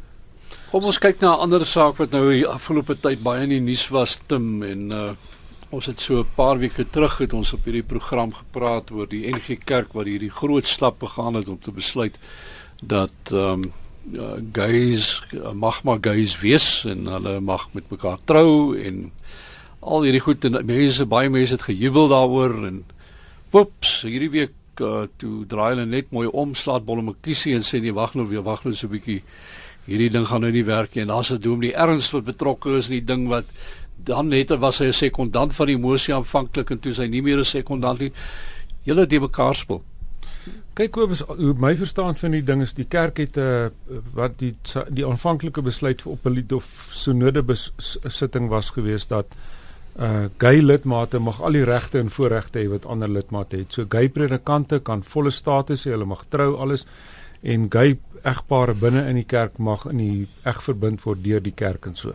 Kom 0.70 0.84
ons 0.86 1.00
kyk 1.00 1.22
na 1.22 1.36
'n 1.36 1.48
ander 1.48 1.66
saak 1.66 1.98
wat 1.98 2.12
nou 2.12 2.30
die 2.30 2.48
afgelope 2.48 2.96
tyd 3.00 3.24
baie 3.24 3.44
in 3.44 3.50
die 3.50 3.62
nuus 3.62 3.88
was, 3.90 4.20
Tim 4.28 4.64
en 4.64 4.92
uh 4.92 5.14
Ons 5.70 5.86
het 5.86 6.02
so 6.02 6.20
'n 6.20 6.28
paar 6.36 6.60
weke 6.60 6.90
terug 6.90 7.18
het 7.18 7.34
ons 7.34 7.54
op 7.54 7.64
hierdie 7.64 7.84
program 7.84 8.34
gepraat 8.34 8.92
oor 8.92 9.08
die 9.08 9.26
NG 9.34 9.58
Kerk 9.64 9.94
wat 9.94 10.06
hierdie 10.06 10.30
groot 10.30 10.68
stap 10.68 11.02
gegaan 11.02 11.34
het 11.34 11.48
om 11.48 11.60
te 11.60 11.72
besluit 11.72 12.20
dat 12.82 13.32
ehm 13.32 13.64
um, 13.64 13.72
uh, 14.14 14.38
gays 14.54 15.24
uh, 15.34 15.52
mag 15.52 15.84
maar 15.84 15.98
gays 16.02 16.40
wees 16.40 16.86
en 16.86 17.06
hulle 17.06 17.40
mag 17.40 17.70
met 17.74 17.90
mekaar 17.90 18.20
trou 18.26 18.78
en 18.78 19.12
al 19.80 20.04
hierdie 20.04 20.22
goed 20.22 20.46
en 20.46 20.66
mense 20.66 21.06
baie 21.06 21.30
mense 21.30 21.54
het 21.54 21.62
gejubel 21.62 22.08
daaroor 22.08 22.68
en 22.68 22.84
woeps 23.50 24.02
hierdie 24.02 24.30
week 24.30 24.54
uh, 24.82 25.08
toe 25.18 25.46
draai 25.48 25.74
hulle 25.74 25.86
net 25.86 26.12
mooi 26.12 26.28
om 26.28 26.56
slaat 26.56 26.86
bolle 26.86 27.02
makiesie 27.02 27.56
en 27.56 27.64
sê 27.64 27.82
nee 27.82 27.94
wag 27.94 28.16
nou 28.16 28.28
weer 28.28 28.44
wag 28.44 28.64
nou 28.64 28.74
so 28.76 28.88
'n 28.88 28.92
bietjie. 28.92 29.24
Hierdie 29.86 30.10
ding 30.10 30.26
gaan 30.26 30.42
nou 30.42 30.52
nie 30.52 30.66
werk 30.66 30.96
nie. 30.96 31.02
En 31.02 31.08
daar's 31.08 31.32
'n 31.32 31.40
doom 31.40 31.60
die 31.62 31.76
erns 31.76 32.12
wat 32.12 32.26
betrokke 32.26 32.78
is 32.78 32.90
in 32.90 33.00
die 33.00 33.06
ding 33.14 33.28
wat 33.28 33.46
dan 34.04 34.28
net 34.28 34.50
was 34.60 34.78
hy 34.80 34.86
'n 34.86 34.94
sekondant 34.94 35.56
van 35.56 35.68
die 35.68 35.78
mosie 35.78 36.14
aanvanklik 36.14 36.70
en 36.70 36.80
toe 36.80 36.94
sy 36.94 37.08
nie 37.08 37.22
meer 37.22 37.40
'n 37.40 37.44
sekondant 37.46 38.00
nie. 38.00 38.12
Julle 38.84 39.08
die 39.08 39.20
mekaar 39.20 39.56
spel. 39.56 39.84
Kyk 40.74 40.96
hoe 40.96 41.16
hoe 41.28 41.54
my 41.58 41.76
verstand 41.76 42.20
van 42.20 42.32
die 42.32 42.44
ding 42.44 42.62
is 42.62 42.74
die 42.74 42.86
kerk 42.86 43.18
het 43.18 43.38
'n 43.38 43.40
uh, 43.40 43.66
eh, 43.66 43.72
wat 44.14 44.38
die 44.40 44.56
die 44.90 45.06
aanvanklike 45.06 45.62
besluit 45.62 46.02
vir 46.02 46.12
op 46.12 46.26
'n 46.26 46.34
lid 46.34 46.52
of 46.52 46.90
synode 46.92 47.44
sitting 48.08 48.50
was 48.50 48.70
geweest 48.70 49.10
dat 49.10 49.26
uh 50.00 50.26
gay 50.38 50.62
lidmate 50.62 51.20
mag 51.20 51.42
al 51.42 51.52
die 51.52 51.64
regte 51.64 52.00
en 52.00 52.10
voorregte 52.10 52.60
hê 52.60 52.68
wat 52.70 52.86
ander 52.86 53.08
lidmate 53.08 53.58
het. 53.58 53.74
So 53.74 53.86
gay 53.90 54.10
predikante 54.10 54.80
kan 54.80 55.04
volle 55.04 55.32
status 55.32 55.86
hê, 55.86 55.92
hulle 55.92 56.06
mag 56.06 56.26
trou 56.30 56.58
alles 56.58 56.86
en 57.42 57.70
gay 57.72 57.98
egpare 58.24 58.74
binne 58.74 59.06
in 59.08 59.16
die 59.16 59.28
kerk 59.30 59.58
mag 59.58 59.86
in 59.86 59.98
die 59.98 60.28
eg 60.44 60.62
verbind 60.66 61.04
word 61.06 61.24
deur 61.24 61.40
die 61.40 61.56
kerk 61.56 61.86
en 61.86 61.96
so. 61.96 62.14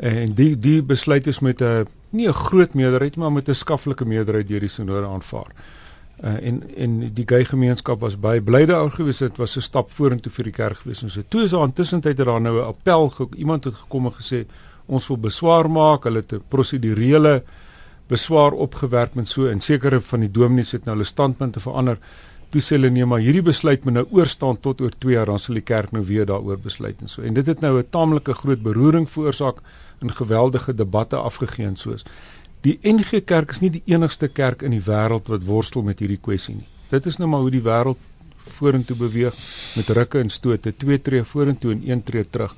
En 0.00 0.32
die 0.32 0.54
die 0.56 0.80
besluit 0.82 1.26
is 1.26 1.40
met 1.44 1.60
'n 1.60 1.86
nie 2.10 2.28
'n 2.28 2.32
groot 2.32 2.74
meerderheid 2.74 3.16
maar 3.16 3.32
met 3.32 3.48
'n 3.48 3.54
skaflike 3.54 4.04
meerderheid 4.04 4.48
deur 4.48 4.60
die 4.60 4.68
sinode 4.68 5.06
aanvaar. 5.06 5.52
Uh, 6.24 6.46
en 6.46 6.62
en 6.76 7.12
die 7.14 7.24
gay 7.26 7.44
gemeenskap 7.44 8.00
was 8.00 8.18
baie 8.20 8.42
bly 8.42 8.66
daaroor 8.66 8.90
gewees 8.90 9.18
dit 9.18 9.36
was 9.36 9.56
'n 9.56 9.60
stap 9.60 9.90
vorentoe 9.90 10.32
vir 10.32 10.44
die 10.44 10.52
kerk 10.52 10.78
gewees. 10.78 11.02
Ons 11.02 11.14
het 11.14 11.30
toe 11.30 11.42
is 11.42 11.50
daar 11.50 11.64
intussen 11.64 12.00
tyd 12.00 12.16
daar 12.16 12.40
nou 12.40 12.60
'n 12.60 12.66
appel 12.66 13.28
iemand 13.36 13.64
het 13.64 13.74
gekom 13.74 14.06
en 14.06 14.12
gesê 14.12 14.46
ons 14.86 15.06
wil 15.06 15.16
beswaar 15.16 15.70
maak. 15.70 16.04
Hulle 16.04 16.20
het 16.20 16.32
'n 16.32 16.42
prosedurele 16.48 17.42
beswaar 18.08 18.52
opgewerk 18.52 19.14
met 19.14 19.28
so 19.28 19.46
en 19.46 19.60
sekere 19.60 20.00
van 20.00 20.20
die 20.20 20.30
dominees 20.30 20.72
het 20.72 20.84
nou 20.84 20.96
hulle 20.96 21.06
standpunte 21.06 21.60
verander. 21.60 21.98
Toe 22.50 22.60
sê 22.60 22.68
hulle 22.68 22.90
nee 22.90 23.06
maar 23.06 23.20
hierdie 23.20 23.42
besluit 23.42 23.84
moet 23.84 23.94
nou 23.94 24.06
oorstaan 24.10 24.60
tot 24.60 24.80
oor 24.80 24.90
2 24.98 25.14
jaar 25.14 25.26
dan 25.26 25.38
sal 25.38 25.54
die 25.54 25.62
kerk 25.62 25.92
nou 25.92 26.04
weer 26.04 26.26
daaroor 26.26 26.58
besluit 26.58 27.00
en 27.00 27.08
so. 27.08 27.22
En 27.22 27.34
dit 27.34 27.46
het 27.46 27.60
nou 27.60 27.78
'n 27.78 27.86
taamlike 27.90 28.34
groot 28.34 28.62
beroering 28.62 29.10
veroorsaak 29.10 29.56
en 30.00 30.12
geweldige 30.12 30.74
debatte 30.74 31.16
afgegee 31.16 31.70
soos 31.74 32.04
die 32.64 32.76
NG 32.84 33.22
Kerk 33.24 33.54
is 33.54 33.62
nie 33.62 33.72
die 33.72 33.82
enigste 33.88 34.28
kerk 34.28 34.62
in 34.66 34.74
die 34.74 34.84
wêreld 34.84 35.30
wat 35.32 35.46
worstel 35.48 35.84
met 35.86 36.00
hierdie 36.02 36.20
kwessie 36.20 36.58
nie. 36.58 36.68
Dit 36.90 37.06
is 37.08 37.16
nou 37.20 37.28
maar 37.30 37.44
hoe 37.46 37.52
die 37.54 37.64
wêreld 37.64 38.00
vorentoe 38.58 38.96
beweeg 38.98 39.36
met 39.78 39.90
rukke 39.96 40.20
en 40.20 40.32
stote, 40.32 40.72
twee 40.76 41.00
tree 41.00 41.24
vorentoe 41.24 41.72
en 41.76 41.82
een 41.86 42.02
tree 42.04 42.26
terug. 42.28 42.56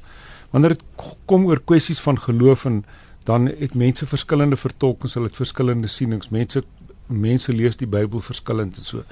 Wanneer 0.51 0.77
dit 0.77 0.85
kom 1.31 1.47
oor 1.47 1.63
kwessies 1.65 2.01
van 2.03 2.19
geloof 2.19 2.67
en 2.67 2.83
dan 3.29 3.47
het 3.47 3.77
mense 3.79 4.07
verskillende 4.07 4.59
vertolkings, 4.59 5.15
hulle 5.15 5.31
het 5.31 5.39
verskillende 5.39 5.89
sienings. 5.89 6.33
Mense 6.35 6.65
mense 7.13 7.53
lees 7.53 7.77
die 7.77 7.87
Bybel 7.87 8.23
verskillend 8.25 8.79
en 8.81 8.87
so. 8.89 9.03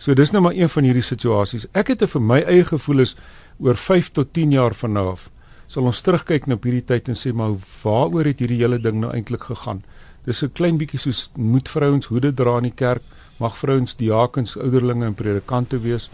So 0.00 0.14
dis 0.16 0.30
nou 0.32 0.40
maar 0.42 0.56
een 0.56 0.70
van 0.70 0.86
hierdie 0.86 1.04
situasies. 1.04 1.66
Ek 1.76 1.92
het 1.92 2.02
'n 2.02 2.08
vir 2.08 2.22
my 2.22 2.40
eie 2.40 2.64
gevoel 2.64 3.00
is 3.00 3.16
oor 3.58 3.76
5 3.76 4.10
tot 4.10 4.32
10 4.32 4.50
jaar 4.50 4.74
van 4.74 4.92
nou 4.92 5.10
af 5.12 5.30
sal 5.70 5.86
ons 5.86 6.02
terugkyk 6.02 6.48
na 6.50 6.58
hierdie 6.58 6.84
tyd 6.86 7.08
en 7.12 7.18
sê 7.18 7.32
maar 7.36 7.54
waaroor 7.82 8.26
het 8.26 8.42
hierdie 8.42 8.58
hele 8.58 8.80
ding 8.82 8.98
nou 9.04 9.12
eintlik 9.14 9.46
gegaan? 9.52 9.84
Dis 10.26 10.42
'n 10.42 10.52
klein 10.52 10.78
bietjie 10.78 10.98
soos 10.98 11.30
moet 11.36 11.68
vrouens 11.68 12.06
hoede 12.06 12.34
dra 12.34 12.56
in 12.58 12.68
die 12.68 12.76
kerk, 12.76 13.02
mag 13.38 13.56
vrouens 13.56 13.96
diakens, 13.96 14.56
ouderlinge 14.56 15.06
en 15.06 15.14
predikante 15.14 15.78
wees. 15.80 16.10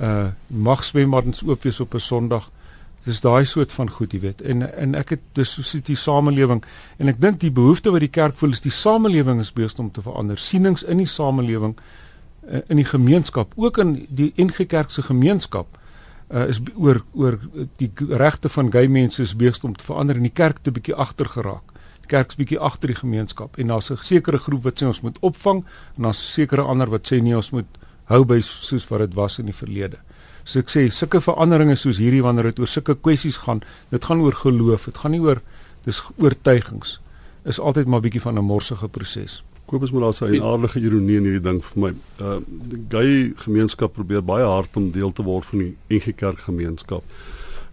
Uh 0.00 0.30
mag 0.46 0.84
swembaddens 0.84 1.42
oop 1.46 1.62
wees 1.62 1.80
op 1.80 1.94
'n 1.94 2.00
Sondag. 2.00 2.50
Dis 3.04 3.20
daai 3.20 3.44
soort 3.44 3.72
van 3.72 3.90
goed, 3.90 4.12
jy 4.12 4.20
weet. 4.20 4.42
En 4.42 4.74
en 4.76 4.94
ek 4.94 5.08
het 5.08 5.22
dis 5.32 5.52
soos 5.52 5.72
die 5.82 5.96
samelewing 5.96 6.62
en 6.98 7.08
ek 7.08 7.20
dink 7.20 7.40
die 7.40 7.50
behoefte 7.50 7.90
wat 7.90 8.00
die 8.00 8.10
kerk 8.10 8.36
voel 8.36 8.50
is 8.50 8.60
die 8.60 8.70
samelewing 8.70 9.40
is 9.40 9.52
besig 9.52 9.78
om 9.78 9.90
te 9.90 10.02
verander. 10.02 10.38
Sienings 10.38 10.82
in 10.82 10.96
die 10.96 11.06
samelewing 11.06 11.76
uh, 12.50 12.60
in 12.68 12.76
die 12.76 12.84
gemeenskap, 12.84 13.52
ook 13.56 13.78
in 13.78 14.06
die 14.08 14.32
NG 14.36 14.66
Kerk 14.66 14.90
se 14.90 15.02
gemeenskap 15.02 15.78
uh, 16.30 16.48
is 16.48 16.60
oor 16.76 17.02
oor 17.14 17.38
die 17.76 17.90
regte 18.08 18.48
van 18.48 18.72
gay 18.72 18.86
mense 18.88 19.22
is 19.22 19.36
besig 19.36 19.64
om 19.64 19.74
te 19.76 19.84
verander 19.84 20.16
en 20.16 20.22
die 20.22 20.34
kerk 20.34 20.62
te 20.62 20.70
bietjie 20.70 20.94
agter 20.94 21.28
geraak 21.28 21.76
kerk's 22.08 22.38
bietjie 22.40 22.58
agter 22.58 22.92
die 22.92 22.98
gemeenskap 22.98 23.58
en 23.58 23.72
daar's 23.72 23.90
'n 23.90 23.96
sekere 24.02 24.38
groep 24.38 24.64
wat 24.64 24.80
sê 24.80 24.86
ons 24.86 25.02
moet 25.02 25.18
opvang 25.20 25.64
en 25.96 26.02
daar's 26.02 26.32
sekere 26.34 26.62
ander 26.62 26.90
wat 26.90 27.12
sê 27.12 27.22
nee 27.22 27.36
ons 27.36 27.50
moet 27.52 27.66
hou 28.08 28.24
by 28.24 28.40
soos 28.40 28.88
wat 28.88 29.00
dit 29.00 29.14
was 29.14 29.38
in 29.38 29.46
die 29.46 29.54
verlede. 29.54 29.98
So 30.44 30.60
ek 30.60 30.70
sê 30.72 30.88
sulke 30.90 31.20
veranderinge 31.20 31.76
soos 31.76 31.98
hierdie 31.98 32.22
wanneer 32.22 32.44
dit 32.44 32.58
oor 32.58 32.66
sulke 32.66 32.94
kwessies 32.94 33.36
gaan, 33.36 33.60
dit 33.90 34.04
gaan 34.04 34.20
oor 34.20 34.32
geloof, 34.32 34.84
dit 34.84 34.96
gaan 34.96 35.12
nie 35.12 35.20
oor 35.20 35.42
dis 35.84 36.02
oortuigings 36.16 37.00
is 37.44 37.60
altyd 37.60 37.86
maar 37.86 38.00
bietjie 38.00 38.20
van 38.20 38.38
'n 38.38 38.44
morsige 38.44 38.88
proses. 38.88 39.42
Kobus 39.68 39.90
moet 39.92 40.06
daar 40.06 40.16
sy 40.16 40.38
aardige 40.40 40.80
ironie 40.80 41.18
in 41.20 41.26
hierdie 41.28 41.44
ding 41.44 41.58
vir 41.64 41.82
my. 41.84 41.90
Uh 42.20 42.38
die 42.72 42.84
gay 42.92 43.10
gemeenskap 43.44 43.92
probeer 43.92 44.24
baie 44.24 44.46
hard 44.48 44.76
om 44.80 44.88
deel 44.94 45.12
te 45.12 45.26
word 45.26 45.44
van 45.50 45.66
die 45.66 45.74
NG 45.98 46.14
Kerk 46.16 46.46
gemeenskap 46.48 47.04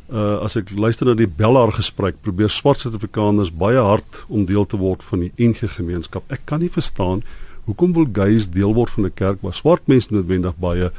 uh 0.09 0.37
as 0.45 0.55
ek 0.59 0.69
luister 0.77 1.07
na 1.07 1.15
die 1.17 1.29
Bellaar 1.29 1.71
gesprek, 1.73 2.19
probeer 2.21 2.51
swart 2.53 2.83
Suid-Afrikaners 2.83 3.51
baie 3.57 3.81
hard 3.81 4.21
om 4.29 4.45
deel 4.45 4.65
te 4.69 4.77
word 4.77 5.01
van 5.03 5.25
die 5.25 5.31
NG 5.41 5.65
gemeenskap. 5.77 6.25
Ek 6.29 6.45
kan 6.45 6.61
nie 6.61 6.69
verstaan 6.69 7.23
hoekom 7.65 7.95
wil 7.95 8.05
gays 8.13 8.51
deel 8.53 8.75
word 8.77 8.93
van 8.93 9.05
'n 9.05 9.13
kerk 9.15 9.41
waar 9.41 9.53
swart 9.53 9.87
mense 9.87 10.13
noodwendig 10.13 10.55
baie 10.57 10.91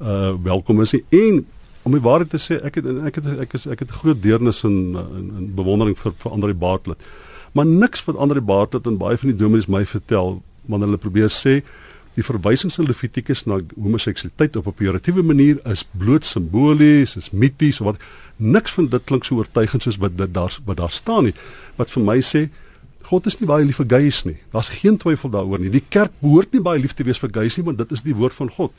uh 0.00 0.32
welkom 0.42 0.80
is 0.80 0.92
nie. 0.92 1.04
En 1.10 1.46
om 1.84 1.92
die 1.92 2.00
waarheid 2.00 2.30
te 2.30 2.40
sê, 2.40 2.56
ek 2.64 2.74
het 2.80 2.86
ek 3.04 3.14
het 3.14 3.26
ek 3.44 3.54
is 3.54 3.66
ek 3.66 3.80
het 3.84 3.90
groot 3.90 4.22
deernis 4.22 4.64
en 4.64 4.96
in, 4.96 5.28
in 5.38 5.54
bewondering 5.54 5.96
vir 5.98 6.12
vir 6.16 6.32
Andre 6.32 6.54
Bartlett. 6.54 7.00
Maar 7.54 7.66
niks 7.66 8.02
wat 8.04 8.18
Andre 8.18 8.42
Bartlett 8.42 8.86
en 8.90 8.98
baie 8.98 9.18
van 9.18 9.30
die 9.30 9.38
dominees 9.38 9.70
my 9.70 9.84
vertel 9.86 10.40
wanneer 10.66 10.90
hulle 10.90 11.02
probeer 11.02 11.30
sê 11.30 11.60
die 12.14 12.22
verwysings 12.22 12.78
in 12.78 12.86
Levitikus 12.86 13.44
na 13.46 13.60
homoseksualiteit 13.74 14.56
op 14.56 14.66
'n 14.66 14.78
pejoratiewe 14.78 15.22
manier 15.22 15.58
is 15.70 15.84
bloot 15.98 16.24
simbolies, 16.24 17.16
is 17.16 17.30
mities 17.30 17.80
of 17.80 17.86
wat 17.86 18.02
niks 18.36 18.72
van 18.72 18.88
dit 18.88 19.04
klink 19.04 19.24
so 19.24 19.36
oortuigend 19.36 19.82
soos 19.82 19.98
wat 19.98 20.16
dit 20.18 20.34
daar 20.34 20.58
wat 20.64 20.76
daar 20.76 20.90
staan 20.90 21.24
nie. 21.24 21.34
Wat 21.76 21.90
vir 21.90 22.02
my 22.02 22.20
sê 22.20 22.48
God 23.04 23.26
is 23.26 23.38
nie 23.40 23.46
baie 23.46 23.64
lief 23.64 23.76
vir 23.76 23.86
gays 23.88 24.24
nie. 24.24 24.36
Daar's 24.52 24.68
geen 24.68 24.96
twyfel 24.96 25.30
daaroor 25.30 25.60
nie. 25.60 25.70
Die 25.70 25.84
kerk 25.88 26.12
behoort 26.20 26.52
nie 26.52 26.60
baie 26.60 26.80
lief 26.80 26.94
te 26.94 27.04
wees 27.04 27.18
vir 27.18 27.30
gays 27.32 27.56
nie, 27.56 27.64
want 27.64 27.78
dit 27.78 27.92
is 27.92 28.02
die 28.02 28.14
woord 28.14 28.34
van 28.34 28.50
God. 28.50 28.72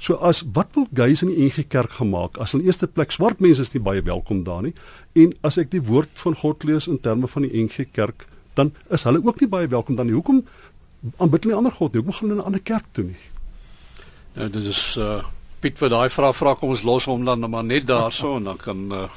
So 0.00 0.16
as 0.24 0.40
wat 0.56 0.72
wil 0.74 0.86
gays 0.96 1.22
in 1.22 1.28
die 1.28 1.46
NG 1.46 1.66
Kerk 1.68 1.98
gemaak? 1.98 2.38
As 2.40 2.54
in 2.56 2.64
eerste 2.64 2.88
plek 2.88 3.12
swart 3.12 3.40
mense 3.44 3.60
is 3.60 3.72
nie 3.74 3.82
baie 3.84 4.02
welkom 4.02 4.44
daar 4.44 4.62
nie. 4.64 4.72
En 5.12 5.34
as 5.44 5.58
ek 5.60 5.70
die 5.70 5.82
woord 5.84 6.12
van 6.22 6.36
God 6.40 6.64
lees 6.64 6.88
in 6.88 7.00
terme 7.04 7.28
van 7.28 7.44
die 7.44 7.64
NG 7.64 7.90
Kerk, 7.92 8.24
dan 8.56 8.72
is 8.88 9.04
hulle 9.04 9.20
ook 9.24 9.40
nie 9.40 9.48
baie 9.48 9.68
welkom 9.68 9.98
dan 10.00 10.08
nie. 10.08 10.16
Hoekom 10.16 10.40
aanbid 11.18 11.44
hulle 11.44 11.54
'n 11.54 11.58
ander 11.58 11.72
god 11.72 11.92
nie. 11.92 12.02
Hoekom 12.02 12.16
gaan 12.16 12.28
hulle 12.28 12.40
na 12.40 12.42
'n 12.42 12.46
ander 12.46 12.60
kerk 12.60 12.86
toe 12.92 13.04
nie? 13.04 13.20
Nou 14.34 14.48
dit 14.48 14.64
is 14.64 14.96
uh 14.96 15.22
Piet 15.60 15.76
vir 15.76 15.90
daai 15.92 16.08
vraag 16.08 16.36
vra 16.36 16.54
kom 16.54 16.70
ons 16.70 16.82
los 16.82 17.04
hom 17.04 17.24
dan 17.24 17.50
maar 17.50 17.64
net 17.64 17.86
daarso 17.86 18.36
en 18.36 18.44
dan 18.44 18.56
kan 18.56 18.92
uh 18.92 19.08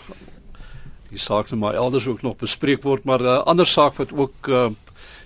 die 1.09 1.19
saak 1.19 1.51
net 1.51 1.59
maar 1.59 1.73
elders 1.73 2.07
ook 2.07 2.21
nog 2.21 2.37
bespreek 2.37 2.83
word, 2.83 3.05
maar 3.05 3.19
'n 3.19 3.25
uh, 3.25 3.43
ander 3.45 3.67
saak 3.67 3.93
wat 3.95 4.11
ook 4.11 4.47
uh 4.47 4.69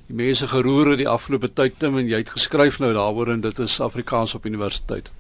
die 0.07 0.15
mense 0.15 0.47
geroer 0.47 0.89
het 0.89 0.97
die 0.97 1.07
afgelope 1.07 1.53
tyd 1.53 1.79
Tim 1.79 1.97
en 1.97 2.07
jy 2.07 2.17
het 2.17 2.29
geskryf 2.29 2.79
nou 2.79 2.93
daaroor 2.93 3.27
en 3.27 3.41
dit 3.41 3.59
is 3.59 3.79
Afrikaans 3.79 4.35
op 4.35 4.45
universiteit. 4.45 5.11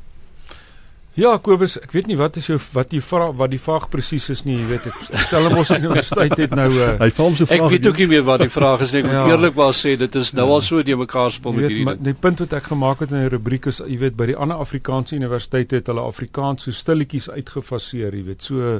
Ja, 1.17 1.31
Kobus, 1.41 1.79
ek 1.81 1.95
weet 1.95 2.11
nie 2.11 2.15
wat 2.19 2.35
is 2.37 2.45
jou 2.45 2.59
wat 2.75 2.91
jy 2.93 2.99
vra 3.01 3.31
wat 3.33 3.49
die 3.49 3.57
vraag 3.57 3.87
presies 3.89 4.27
is 4.29 4.43
nie, 4.45 4.59
jy 4.59 4.67
weet 4.69 4.83
ek 4.91 4.99
stel 5.25 5.47
hom 5.47 5.55
ons 5.63 5.71
universiteit 5.73 6.35
het 6.43 6.53
nou 6.53 6.67
uh, 6.69 6.91
Hy 7.01 7.07
vra 7.09 7.25
hom 7.25 7.37
so 7.39 7.49
vrae. 7.49 7.57
Ek 7.57 7.73
weet 7.73 7.89
ook 7.89 8.01
nie 8.03 8.07
meer 8.11 8.27
wat 8.27 8.43
die 8.43 8.51
vraag 8.53 8.83
is 8.85 8.93
nie. 8.93 9.01
Ek 9.01 9.09
moet 9.09 9.17
ja. 9.17 9.23
eerlikwaar 9.33 9.73
sê 9.73 9.95
dit 9.97 10.17
is 10.21 10.29
nou 10.37 10.45
al 10.53 10.61
so 10.67 10.83
die 10.85 10.97
mekaar 10.99 11.33
spel 11.33 11.57
met 11.57 11.65
hierdie. 11.65 11.97
Die 12.05 12.13
punt 12.21 12.45
wat 12.45 12.53
ek 12.59 12.69
gemaak 12.69 13.01
het 13.01 13.15
in 13.15 13.23
die 13.23 13.33
rubriek 13.33 13.65
is 13.73 13.81
jy 13.81 13.97
weet 14.05 14.17
by 14.19 14.29
die 14.29 14.37
ander 14.37 14.61
Afrikaanse 14.61 15.17
universiteite 15.17 15.81
het 15.81 15.89
hulle 15.89 16.05
Afrikaans 16.05 16.69
so 16.69 16.77
stilletjies 16.83 17.31
uitgefaseer, 17.33 18.13
jy 18.13 18.23
weet, 18.29 18.51
so 18.51 18.77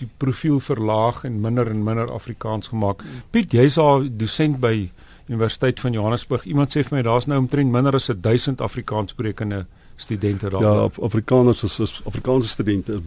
die 0.00 0.10
profiel 0.18 0.58
verlaag 0.64 1.22
en 1.28 1.38
minder 1.44 1.70
en 1.70 1.86
minder 1.86 2.10
Afrikaans 2.10 2.74
gemaak. 2.74 3.06
Piet, 3.30 3.54
jy's 3.54 3.78
al 3.78 4.08
dosent 4.10 4.58
by 4.58 4.88
Universiteit 5.28 5.78
van 5.86 5.94
Johannesburg. 5.94 6.50
Iemand 6.50 6.74
sê 6.74 6.82
vir 6.82 6.98
my 6.98 7.06
daar's 7.06 7.30
nou 7.30 7.38
omtrent 7.44 7.70
minder 7.70 7.94
as 7.94 8.10
1000 8.10 8.64
Afrikaanssprekende 8.64 9.68
studente 10.00 10.50
daar. 10.50 10.62
Ja, 10.62 10.74
Af 10.88 10.98
Afrikaners 10.98 11.62
is, 11.62 11.78
is 11.78 12.00
Afrikaanse 12.04 12.48
studente 12.48 13.00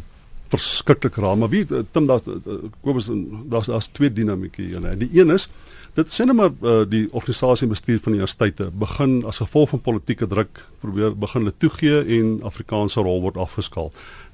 verskriklik 0.51 1.15
raar, 1.15 1.37
maar 1.37 1.49
wie 1.49 1.65
Tim 1.91 2.05
daar 2.05 2.19
Kobus 2.81 3.09
daar's 3.49 3.65
daar's 3.71 3.87
twee 3.87 4.13
dinamieke 4.13 4.61
hier. 4.61 4.85
En 4.85 4.99
die 4.99 5.09
een 5.19 5.31
is 5.31 5.47
dit 5.93 6.13
sê 6.13 6.23
net 6.23 6.35
maar 6.35 6.51
uh, 6.63 6.83
die 6.87 7.07
organisasie 7.11 7.67
en 7.67 7.73
bestuur 7.73 7.99
van 7.99 8.13
die 8.13 8.21
universiteite 8.21 8.69
begin 8.83 9.17
as 9.27 9.41
gevolg 9.43 9.73
van 9.73 9.81
politieke 9.83 10.27
druk 10.27 10.61
probeer 10.79 11.15
begin 11.19 11.43
hulle 11.43 11.55
toegee 11.57 12.03
en 12.17 12.37
Afrikaanse 12.47 13.03
rol 13.03 13.19
word 13.25 13.39
afgeskaal. 13.39 13.91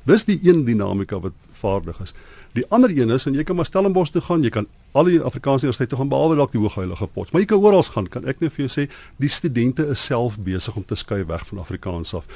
Dis 0.08 0.24
die 0.24 0.40
een 0.42 0.64
dinamika 0.64 1.20
wat 1.20 1.36
vaardig 1.52 2.00
is. 2.00 2.14
Die 2.56 2.64
ander 2.72 2.90
een 2.90 3.10
is 3.12 3.26
en 3.28 3.36
jy 3.36 3.44
kan 3.44 3.58
maar 3.60 3.68
Stellenbosch 3.68 4.14
toe 4.16 4.22
gaan, 4.24 4.44
jy 4.46 4.52
kan 4.54 4.68
al 4.98 5.10
die 5.10 5.20
Afrikaanse 5.20 5.68
universiteite 5.68 5.94
toe 5.94 6.00
gaan 6.00 6.12
behalwe 6.14 6.38
dalk 6.40 6.54
die 6.56 6.62
Hoogheilige 6.62 7.10
Pot. 7.12 7.32
Maar 7.32 7.44
jy 7.44 7.50
kan 7.52 7.66
oral 7.66 7.84
gaan, 7.84 8.08
kan 8.14 8.26
ek 8.26 8.40
net 8.40 8.56
vir 8.56 8.66
jou 8.66 8.72
sê, 8.72 8.86
die 9.20 9.30
studente 9.30 9.86
is 9.92 10.06
self 10.08 10.40
besig 10.40 10.78
om 10.80 10.86
te 10.88 10.96
skuif 10.96 11.28
weg 11.28 11.44
van 11.50 11.60
Afrikaans 11.66 12.16
af. 12.18 12.30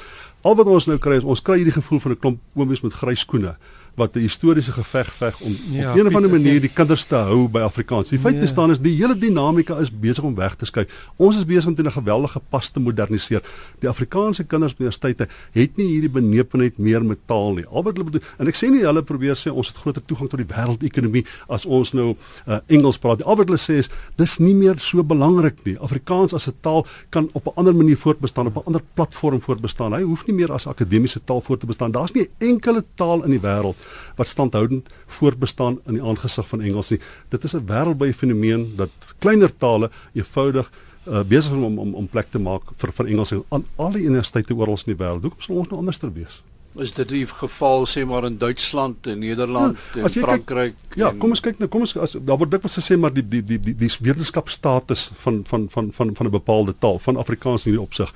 Al 0.44 0.58
wat 0.60 0.68
ons 0.68 0.86
nou 0.90 0.98
kry 1.00 1.16
is 1.22 1.24
ons 1.24 1.42
kry 1.42 1.62
hierdie 1.62 1.78
gevoel 1.78 2.02
van 2.04 2.12
'n 2.12 2.20
klomp 2.20 2.40
oomies 2.54 2.84
met 2.84 2.92
grys 2.92 3.24
skoene 3.24 3.56
wat 3.94 4.14
'n 4.16 4.20
historiese 4.20 4.72
geveg 4.72 5.12
veg 5.12 5.40
om 5.40 5.56
ja, 5.70 5.90
op 5.90 5.96
'n 5.96 6.06
of 6.06 6.14
ander 6.14 6.30
manier 6.30 6.60
die 6.60 6.72
kinders 6.72 7.04
te 7.04 7.14
hou 7.14 7.48
by 7.48 7.60
Afrikaans. 7.60 8.08
Die 8.08 8.18
feit 8.18 8.34
ja. 8.34 8.40
bestaan 8.40 8.70
is 8.70 8.80
die 8.80 8.96
hele 8.96 9.18
dinamika 9.18 9.76
is 9.78 9.90
besig 9.90 10.24
om 10.24 10.34
weg 10.34 10.54
te 10.54 10.64
skuif. 10.64 11.08
Ons 11.16 11.36
is 11.36 11.44
besig 11.44 11.66
om 11.66 11.74
teen 11.74 11.86
'n 11.86 11.92
geweldige 11.92 12.40
pas 12.48 12.70
te 12.70 12.80
moderniseer. 12.80 13.42
Die 13.78 13.88
Afrikaanse 13.88 14.44
kinders 14.44 14.74
by 14.74 14.82
universiteite 14.82 15.28
het 15.52 15.76
nie 15.76 15.86
hierdie 15.86 16.10
benepenheid 16.10 16.78
meer 16.78 17.04
met 17.04 17.18
taal 17.26 17.54
nie. 17.54 17.66
Al 17.66 17.82
wat 17.82 17.96
hulle 17.96 18.10
bedoel 18.10 18.22
en 18.38 18.46
ek 18.46 18.56
sê 18.56 18.70
nie 18.70 18.84
hulle 18.84 19.02
probeer 19.02 19.36
sê 19.36 19.52
ons 19.52 19.68
het 19.68 19.76
groter 19.76 20.02
toegang 20.06 20.30
tot 20.30 20.38
die 20.38 20.48
wêreldekonomie 20.48 21.24
as 21.48 21.66
ons 21.66 21.92
nou 21.92 22.16
uh, 22.46 22.58
Engels 22.66 22.98
praat. 22.98 23.22
Al 23.22 23.36
wat 23.36 23.48
hulle 23.48 23.60
sê 23.60 23.78
is 23.82 23.90
dis 24.16 24.38
nie 24.38 24.54
meer 24.54 24.78
so 24.78 25.02
belangrik 25.02 25.64
nie. 25.64 25.76
Afrikaans 25.78 26.34
as 26.34 26.48
'n 26.48 26.54
taal 26.60 26.86
kan 27.10 27.28
op 27.32 27.46
'n 27.46 27.52
ander 27.56 27.74
manier 27.74 27.96
voortbestaan, 27.96 28.46
op 28.46 28.56
'n 28.56 28.66
ander 28.66 28.82
platform 28.94 29.40
voortbestaan. 29.40 29.92
Hy 29.92 30.02
hoef 30.02 30.26
nie 30.26 30.36
meer 30.36 30.52
as 30.52 30.66
akademiese 30.66 31.20
taal 31.24 31.40
voort 31.40 31.60
te 31.60 31.66
bestaan. 31.66 31.92
Daar's 31.92 32.12
nie 32.12 32.22
'n 32.22 32.30
enkele 32.38 32.84
taal 32.94 33.24
in 33.24 33.30
die 33.30 33.40
wêreld 33.40 33.76
wat 34.16 34.26
standhoudend 34.26 34.88
voortbestaan 35.06 35.80
in 35.86 35.98
die 35.98 36.02
aangesig 36.02 36.48
van 36.48 36.60
Engels 36.60 36.90
nie. 36.90 37.00
Dit 37.28 37.44
is 37.44 37.54
'n 37.54 37.66
wêreldwye 37.66 38.14
fenomeen 38.14 38.76
dat 38.76 38.90
kleiner 39.18 39.56
tale 39.56 39.90
eenvoudig 40.12 40.70
uh, 41.06 41.22
besig 41.22 41.52
om 41.52 41.78
om 41.78 41.94
om 41.94 42.08
plek 42.08 42.30
te 42.30 42.38
maak 42.38 42.62
vir 42.76 42.92
vir 42.92 43.06
Engels 43.06 43.34
aan 43.48 43.64
al 43.76 43.92
die 43.92 44.06
universiteite 44.06 44.54
oral 44.54 44.78
in 44.86 44.96
die 44.96 45.04
wêreld. 45.04 45.22
Hoekom 45.22 45.40
sal 45.40 45.56
ons 45.56 45.68
nou 45.68 45.78
anders 45.78 45.98
ter 45.98 46.12
wees? 46.12 46.42
Is 46.80 46.94
dit 46.96 47.08
die 47.08 47.26
geval 47.28 47.84
sê 47.84 48.04
maar 48.08 48.24
in 48.24 48.38
Duitsland 48.40 49.06
en 49.06 49.18
Nederland 49.18 49.76
ja, 49.94 50.06
en 50.06 50.14
Frankryk? 50.14 50.76
Kyk, 50.88 50.96
ja, 50.96 51.10
kom 51.12 51.34
ons 51.34 51.42
kyk 51.44 51.58
nou, 51.60 51.68
kom 51.68 51.84
ons 51.84 51.92
as 52.00 52.16
daar 52.16 52.38
word 52.40 52.54
dikwels 52.54 52.78
gesê 52.80 52.96
maar 52.96 53.12
die 53.12 53.24
die 53.28 53.42
die 53.44 53.58
die, 53.60 53.74
die 53.76 53.90
wetenskapstatus 54.00 55.10
van 55.24 55.42
van 55.44 55.68
van 55.74 55.92
van 55.92 56.14
van 56.16 56.26
'n 56.26 56.32
bepaalde 56.32 56.74
taal 56.78 56.98
van 56.98 57.20
Afrikaans 57.20 57.66
in 57.66 57.72
hierdie 57.72 57.84
opsig 57.84 58.14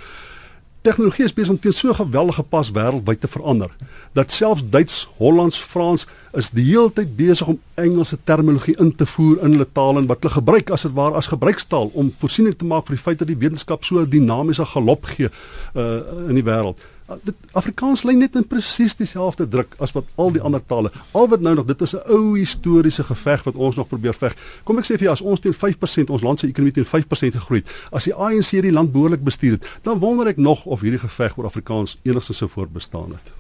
tegnologie 0.87 1.25
is 1.27 1.35
besig 1.35 1.53
om 1.55 1.59
teen 1.59 1.75
so 1.75 1.89
'n 1.89 1.99
geweldige 1.99 2.43
pas 2.43 2.71
wêreldwyd 2.71 3.21
te 3.21 3.29
verander 3.29 3.71
dat 4.13 4.31
selfs 4.33 4.63
Duits, 4.71 5.09
Hollands, 5.19 5.59
Frans 5.59 6.07
is 6.33 6.51
die 6.51 6.65
hele 6.65 6.93
tyd 6.93 7.17
besig 7.17 7.47
om 7.47 7.61
Engelse 7.75 8.19
terminologie 8.25 8.77
in 8.79 8.95
te 8.95 9.07
voer 9.07 9.43
in 9.43 9.51
hulle 9.51 9.67
taal 9.73 9.99
en 9.99 10.07
wat 10.07 10.23
hulle 10.23 10.35
gebruik 10.35 10.71
as 10.71 10.83
dit 10.83 10.93
ware 10.93 11.15
as 11.15 11.27
gebruikstaal 11.33 11.91
om 11.93 12.15
voorsiening 12.19 12.57
te 12.57 12.65
maak 12.65 12.87
vir 12.87 12.97
die 12.97 13.03
feit 13.03 13.19
dat 13.19 13.29
die 13.29 13.39
wetenskap 13.39 13.85
so 13.85 13.99
'n 13.99 14.11
dinamiese 14.11 14.65
galop 14.65 15.05
gee 15.05 15.29
uh, 15.75 16.29
in 16.29 16.35
die 16.35 16.47
wêreld. 16.47 16.79
Uh, 17.07 17.17
dit 17.23 17.35
Afrikaans 17.53 18.03
lê 18.03 18.17
net 18.19 18.35
in 18.35 18.47
presies 18.47 18.97
dieselfde 18.99 19.47
druk 19.49 19.77
as 19.79 19.93
wat 19.95 20.09
al 20.19 20.33
die 20.35 20.43
ander 20.43 20.63
tale. 20.67 20.91
Al 21.15 21.29
wat 21.31 21.41
nou 21.41 21.55
nog 21.55 21.69
dit 21.69 21.81
is 21.81 21.95
'n 21.95 22.03
ou 22.11 22.39
historiese 22.39 23.05
geveg 23.05 23.45
wat 23.45 23.55
ons 23.55 23.77
nog 23.77 23.89
probeer 23.89 24.15
veg. 24.15 24.35
Kom 24.65 24.79
ek 24.79 24.85
sê 24.85 24.99
vir 24.99 25.07
jou 25.07 25.13
as 25.13 25.21
ons 25.21 25.41
teen 25.41 25.55
5% 25.55 26.11
ons 26.11 26.23
land 26.23 26.41
se 26.41 26.47
ekonomie 26.47 26.73
teen 26.73 26.85
5% 26.85 27.35
gegroei 27.35 27.61
het, 27.61 27.71
as 27.93 28.05
die 28.05 28.15
ANC 28.15 28.51
die 28.51 28.73
land 28.73 28.93
behoorlik 28.93 29.23
bestuur 29.25 29.53
het, 29.53 29.67
dan 29.83 29.99
wonder 29.99 30.27
ek 30.27 30.37
nog 30.37 30.65
of 30.65 30.81
hierdie 30.81 30.99
geveg 30.99 31.39
oor 31.39 31.47
Afrikaans 31.47 31.99
enigsins 32.03 32.39
sou 32.39 32.51
voortbestaan 32.51 33.11
het. 33.11 33.33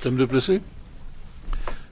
Tim 0.00 0.16
Du 0.16 0.26
Plessis. 0.26 0.60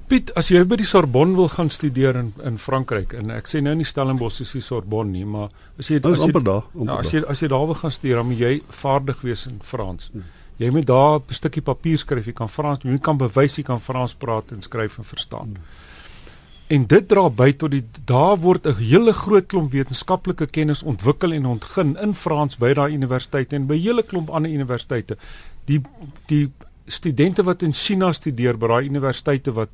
Piet, 0.05 0.35
as 0.37 0.51
jy 0.53 0.61
by 0.69 0.77
die 0.77 0.87
Sorbonne 0.87 1.33
wil 1.37 1.49
gaan 1.49 1.71
studeer 1.73 2.17
in 2.21 2.33
in 2.45 2.59
Frankryk 2.61 3.14
en 3.17 3.31
ek 3.31 3.47
sê 3.49 3.62
nou 3.64 3.73
nie 3.75 3.87
Stellenbosch 3.88 4.43
is 4.45 4.53
die 4.53 4.61
Sorbonne 4.61 5.11
nie, 5.11 5.25
maar 5.25 5.49
as 5.81 5.88
jy 5.88 5.97
is 5.97 6.05
as 6.05 6.27
jy, 6.27 6.33
daar, 6.45 6.67
ja, 6.75 6.81
amper 6.81 6.99
as 6.99 7.12
jy 7.12 7.23
as 7.35 7.40
jy 7.40 7.49
daar 7.49 7.67
wil 7.71 7.75
gaan 7.75 7.95
studeer, 7.95 8.17
dan 8.21 8.27
moet 8.27 8.43
jy 8.43 8.62
vaardig 8.83 9.23
wees 9.25 9.47
in 9.47 9.61
Frans. 9.64 10.11
Jy 10.57 10.71
moet 10.71 10.87
daar 10.87 11.19
'n 11.19 11.35
stukkie 11.35 11.62
papier 11.62 11.99
skryf, 11.99 12.27
jy 12.27 12.33
kan 12.33 12.49
Frans, 12.49 12.83
jy 12.83 12.99
kan 12.99 13.17
bewys 13.17 13.57
jy 13.57 13.62
kan 13.62 13.81
Frans 13.81 14.14
praat 14.14 14.53
en 14.53 14.62
skryf 14.62 14.99
en 14.99 15.05
verstaan. 15.05 15.57
En 16.67 16.87
dit 16.87 17.09
dra 17.09 17.31
by 17.31 17.53
tot 17.53 17.71
die 17.71 17.85
daar 18.07 18.38
word 18.40 18.67
'n 18.67 18.75
hele 18.75 19.12
groot 19.12 19.47
klomp 19.47 19.73
wetenskaplike 19.73 20.47
kennis 20.47 20.83
ontwikkel 20.83 21.33
en 21.33 21.47
ontgin 21.47 21.97
in 21.97 22.14
Frans 22.14 22.57
by 22.57 22.73
daai 22.75 22.95
universiteite 22.95 23.57
en 23.57 23.67
by 23.67 23.79
hele 23.79 24.03
klomp 24.03 24.31
ander 24.31 24.51
universiteite. 24.51 25.17
Die 25.67 25.83
die 26.27 26.51
studente 26.87 27.43
wat 27.43 27.62
in 27.62 27.73
China 27.73 28.12
studeer 28.12 28.59
by 28.59 28.67
daai 28.67 28.88
universiteite 28.88 29.53
wat 29.53 29.69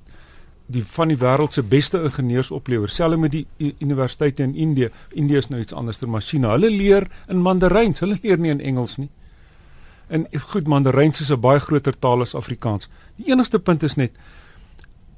die 0.66 0.85
van 0.85 1.09
die 1.09 1.19
wêreld 1.19 1.53
se 1.53 1.62
beste 1.62 2.03
ingenieurs 2.03 2.51
oplewer, 2.51 2.88
selfs 2.88 3.19
met 3.19 3.33
die 3.33 3.47
universiteite 3.79 4.43
in 4.43 4.55
Indië. 4.55 4.90
Indië 5.14 5.37
is 5.37 5.49
nou 5.49 5.61
iets 5.61 5.73
anders 5.73 6.01
maar 6.01 6.21
China. 6.21 6.51
Hulle 6.51 6.71
leer 6.71 7.11
in 7.29 7.43
Mandaryns, 7.43 8.01
hulle 8.01 8.19
leer 8.23 8.38
nie 8.38 8.51
in 8.51 8.61
Engels 8.61 8.97
nie. 8.97 9.09
En 10.11 10.27
goed, 10.51 10.66
Mandaryns 10.66 11.20
is 11.20 11.31
'n 11.31 11.40
baie 11.40 11.61
groter 11.61 11.99
taal 11.99 12.20
as 12.20 12.35
Afrikaans. 12.35 12.88
Die 13.16 13.31
enigste 13.31 13.59
punt 13.59 13.83
is 13.83 13.94
net 13.94 14.12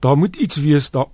daar 0.02 0.18
moet 0.18 0.36
iets 0.36 0.56
wees 0.56 0.90
daar 0.90 1.06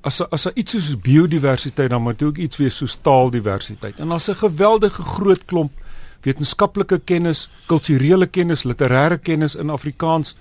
as 0.00 0.20
as 0.30 0.42
daar 0.42 0.54
iets 0.54 0.72
soos 0.72 1.00
biodiversiteit 1.00 1.90
dan 1.90 2.02
moet 2.02 2.22
ook 2.22 2.36
iets 2.36 2.56
wees 2.56 2.76
soos 2.76 2.98
taaldiversiteit. 3.02 3.98
En 3.98 4.08
daar's 4.08 4.28
'n 4.28 4.34
geweldige 4.34 5.02
groot 5.02 5.44
klomp 5.44 5.72
wetenskaplike 6.20 6.98
kennis, 7.04 7.50
kulturele 7.66 8.26
kennis, 8.26 8.64
literêre 8.64 9.18
kennis 9.22 9.54
in 9.54 9.70
Afrikaans 9.70 10.36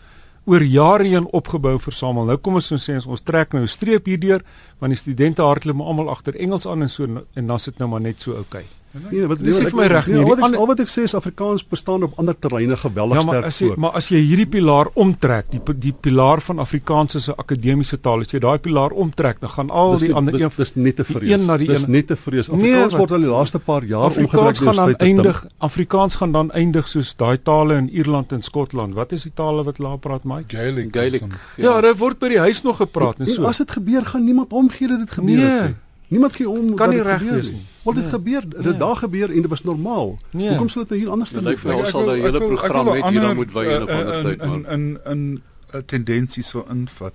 oor 0.46 0.64
jare 0.64 1.04
heen 1.04 1.26
opgebou 1.26 1.80
versamel. 1.80 2.26
Nou 2.26 2.38
kom 2.38 2.54
ons 2.54 2.70
nou 2.70 2.80
sê 2.80 2.96
ons, 2.96 3.06
ons 3.06 3.22
trek 3.22 3.54
nou 3.54 3.64
'n 3.64 3.68
streep 3.68 4.06
hierdeur 4.06 4.42
want 4.80 4.92
die 4.92 5.00
studente 5.00 5.42
hardloop 5.42 5.82
almal 5.82 6.10
agter 6.10 6.36
Engels 6.36 6.68
aan 6.68 6.82
en 6.82 6.90
so 6.90 7.04
en 7.34 7.48
dan 7.48 7.60
sit 7.60 7.78
nou 7.78 7.90
maar 7.90 8.02
net 8.02 8.22
so 8.22 8.32
oukei. 8.34 8.64
Nee, 9.12 9.28
wat 9.28 9.40
Dis 9.40 9.56
nie 9.58 9.64
wat 9.64 9.72
vir 9.74 9.80
my 9.82 9.88
reg 9.88 10.08
nie. 10.08 10.14
Nee, 10.16 10.24
al 10.24 10.30
wat 10.30 10.50
ek 10.52 10.56
al 10.60 10.68
wat 10.68 10.80
ek 10.80 10.88
sê 10.88 11.04
is 11.04 11.14
Afrikaans 11.16 11.64
bestaan 11.68 12.04
op 12.04 12.14
ander 12.20 12.36
terreine 12.40 12.78
geweldig 12.78 13.18
Ja, 13.18 13.24
maar 13.24 13.34
sterk 13.36 13.46
as 13.46 13.60
jy 13.60 13.68
voor. 13.68 13.80
maar 13.80 13.92
as 13.92 14.08
jy 14.10 14.18
hierdie 14.22 14.46
pilaar 14.48 14.88
omtrek, 14.94 15.46
die 15.52 15.62
die 15.80 15.94
pilaar 15.94 16.42
van 16.42 16.60
Afrikaans 16.60 17.16
as 17.16 17.28
'n 17.30 17.34
akademiese 17.38 18.00
taal, 18.02 18.20
as 18.20 18.32
jy 18.32 18.40
daai 18.40 18.58
pilaar 18.60 18.92
omtrek, 18.92 19.40
dan 19.40 19.50
gaan 19.50 19.70
al 19.70 19.92
Dis 19.92 20.02
die 20.02 20.14
ander 20.14 20.42
een 20.42 20.52
dis 20.58 20.76
net 20.76 20.96
te 20.96 21.04
die 21.04 21.16
vrees. 21.16 21.32
een 21.32 21.46
na 21.46 21.58
die 21.58 21.68
Dis 21.68 21.86
net 21.88 22.08
te 22.08 22.16
vrees. 22.16 22.48
Nee, 22.48 22.56
Afrikaans 22.58 22.92
wat- 22.94 23.00
word 23.00 23.12
al 23.12 23.20
die 23.20 23.28
laaste 23.38 23.60
paar 23.60 23.84
jaar 23.84 24.06
Afrikaans 24.06 24.60
omgedryf 24.60 24.66
gaan 24.66 24.76
dan 24.76 24.86
deur 24.86 24.98
te 24.98 25.06
eindig 25.06 25.46
Afrikaans 25.60 26.16
gaan 26.16 26.32
dan 26.32 26.52
eindig 26.52 26.88
soos 26.88 27.16
daai 27.16 27.38
tale 27.44 27.76
in 27.76 27.90
Ierland 27.90 28.32
en 28.32 28.42
Skotland. 28.42 28.94
Wat 28.94 29.12
is 29.12 29.24
die 29.24 29.32
tale 29.34 29.64
wat 29.64 29.80
laat 29.80 30.00
praat, 30.00 30.24
Mike? 30.24 30.56
Gaelic. 30.58 30.88
Gaelic. 30.96 31.24
Ja, 31.58 31.82
dit 31.82 31.98
word 31.98 32.20
by 32.20 32.28
die 32.30 32.40
huis 32.40 32.62
nog 32.64 32.78
gepraat 32.78 33.20
en 33.20 33.26
En 33.26 33.32
so. 33.34 33.44
as 33.44 33.58
dit 33.58 33.72
gebeur, 33.72 34.06
gaan 34.06 34.24
niemand 34.24 34.52
omgee 34.54 34.88
dat 34.88 35.00
dit 35.00 35.12
gebeur 35.12 35.36
Nee. 35.36 35.46
het 35.46 35.64
nie. 35.66 35.76
Niemand 36.08 36.36
gee 36.36 36.50
om 36.50 36.76
Kan 36.76 36.90
nie 36.90 37.02
reg 37.02 37.22
wees 37.22 37.50
nie. 37.52 37.66
Want 37.84 37.96
dit 37.98 38.06
Nee. 38.06 38.14
gebeur, 38.14 38.50
dit 38.50 38.64
Nee. 38.64 38.78
daar 38.78 38.96
gebeur 38.96 39.30
en 39.30 39.42
dit 39.42 39.50
was 39.50 39.64
normaal. 39.64 40.20
Nee. 40.32 40.48
Hoekom 40.50 40.70
sal 40.70 40.82
dit 40.82 40.90
nou 40.90 41.02
hier 41.02 41.10
anders 41.12 41.32
te 41.32 41.42
lyk 41.42 41.64
ons 41.64 41.90
sal 41.90 42.10
'n 42.10 42.22
hele 42.22 42.38
program 42.38 42.86
net 42.86 43.02
ander, 43.04 43.12
hieraan 43.12 43.36
moet 43.36 43.52
wy 43.52 43.64
in 43.64 43.82
'n 43.82 43.88
eh, 43.88 43.98
ander 43.98 44.14
eh, 44.14 44.24
tyd 44.24 44.46
man. 44.46 44.66
in 44.68 45.00
in 45.06 45.42
'n 45.74 45.86
tendensie 45.86 46.44
so 46.44 46.66
invat. 46.70 47.14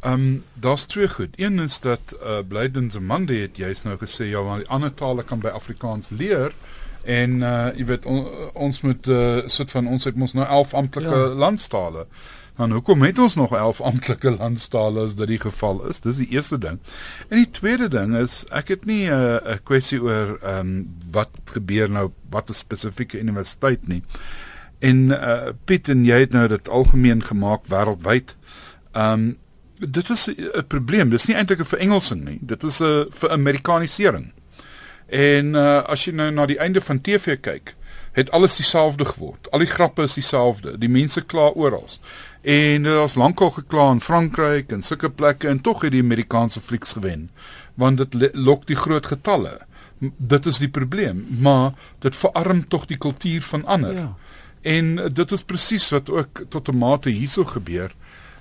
Ehm 0.00 0.12
um, 0.12 0.44
daar's 0.54 0.84
twee 0.84 1.08
goed. 1.08 1.28
Een 1.36 1.58
is 1.58 1.80
dat 1.80 2.00
uh, 2.22 2.38
Blyden 2.48 2.90
se 2.90 3.00
Mande 3.00 3.34
het 3.34 3.56
juist 3.56 3.84
nou 3.84 3.96
gesê 3.96 4.24
ja, 4.28 4.42
maar 4.42 4.56
die 4.58 4.68
ander 4.68 4.94
tale 4.94 5.22
kan 5.22 5.38
by 5.40 5.48
Afrikaans 5.48 6.08
leer 6.08 6.52
en 7.04 7.30
uh 7.40 7.66
jy 7.76 7.84
weet 7.84 8.04
on, 8.06 8.26
ons 8.54 8.80
moet 8.80 9.06
'n 9.06 9.10
uh, 9.10 9.42
soort 9.46 9.70
van 9.70 9.86
ons 9.86 10.04
het 10.04 10.16
mos 10.16 10.32
nou 10.32 10.46
11 10.46 10.74
amptelike 10.74 11.14
Ja. 11.16 11.26
landstale. 11.34 12.06
Dan 12.58 12.72
hoekom 12.72 13.02
het 13.02 13.18
ons 13.18 13.34
nog 13.34 13.52
11 13.54 13.80
amptelike 13.80 14.30
landstale 14.30 15.04
as 15.06 15.14
dit 15.14 15.28
die 15.30 15.38
geval 15.38 15.84
is? 15.86 16.00
Dis 16.02 16.16
die 16.18 16.26
eerste 16.34 16.58
ding. 16.58 16.80
En 17.28 17.38
die 17.38 17.50
tweede 17.54 17.86
ding 17.88 18.16
is 18.18 18.40
ek 18.50 18.72
het 18.74 18.84
nie 18.84 19.06
'n 19.06 19.14
uh, 19.14 19.54
'n 19.54 19.62
kwessie 19.62 20.00
oor 20.02 20.38
ehm 20.42 20.58
um, 20.58 20.96
wat 21.10 21.30
gebeur 21.44 21.90
nou 21.90 22.10
wat 22.30 22.50
'n 22.50 22.58
spesifieke 22.58 23.20
universiteit 23.20 23.86
nie. 23.88 24.02
En 24.78 24.96
uh 25.10 25.54
Piet 25.64 25.88
en 25.88 26.04
jy 26.04 26.18
het 26.18 26.32
nou 26.32 26.48
dit 26.48 26.68
algemeen 26.68 27.22
gemaak 27.22 27.66
wêreldwyd. 27.66 28.36
Ehm 28.92 29.12
um, 29.12 29.36
dit 29.78 30.08
was 30.08 30.26
'n 30.26 30.66
probleem. 30.66 31.10
Dis 31.10 31.26
nie 31.26 31.36
eintlik 31.36 31.60
'n 31.60 31.64
verengelsing 31.64 32.24
nie. 32.24 32.38
Dit 32.40 32.62
was 32.62 32.80
'n 32.80 33.06
vir 33.10 33.30
Amerikanisering. 33.30 34.32
En 35.06 35.54
uh 35.54 35.82
as 35.82 36.04
jy 36.04 36.12
nou 36.12 36.30
na 36.30 36.46
die 36.46 36.58
einde 36.58 36.80
van 36.80 37.00
TV 37.00 37.40
kyk, 37.40 37.74
het 38.12 38.30
alles 38.30 38.56
dieselfde 38.56 39.04
geword. 39.04 39.50
Al 39.50 39.58
die 39.58 39.70
grappe 39.70 40.02
is 40.02 40.14
dieselfde. 40.14 40.78
Die 40.78 40.88
mense 40.88 41.22
kla 41.24 41.50
oral. 41.54 41.86
En 42.40 42.82
daar's 42.82 43.14
lankal 43.14 43.50
gekla 43.50 43.90
in 43.90 44.00
Frankryk 44.00 44.72
en 44.72 44.82
sulke 44.82 45.10
plekke 45.10 45.48
en 45.48 45.60
tog 45.60 45.82
het 45.82 45.92
die 45.92 46.02
Amerikaanse 46.02 46.60
flieks 46.60 46.92
gewen. 46.92 47.30
Want 47.74 47.98
dit 47.98 48.30
lok 48.34 48.66
die 48.66 48.76
groot 48.76 49.06
getalle. 49.06 49.58
Dit 50.16 50.46
is 50.46 50.58
die 50.58 50.70
probleem, 50.70 51.26
maar 51.40 51.72
dit 51.98 52.16
verarm 52.16 52.68
tog 52.68 52.86
die 52.86 52.98
kultuur 52.98 53.42
van 53.42 53.64
ander. 53.64 53.94
Ja. 53.94 54.14
En 54.62 54.84
uh, 54.98 55.06
dit 55.12 55.32
is 55.32 55.42
presies 55.42 55.88
wat 55.90 56.10
ook 56.10 56.42
tot 56.48 56.68
'n 56.68 56.78
mate 56.78 57.10
hierso 57.10 57.44
gebeur. 57.44 57.94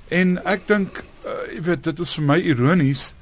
En 0.08 0.38
ek 0.46 0.68
dink 0.68 1.04
uh, 1.26 1.54
jy 1.54 1.62
weet 1.62 1.84
dit 1.84 2.00
is 2.00 2.14
vir 2.14 2.24
my 2.24 2.38
ironies 2.40 3.14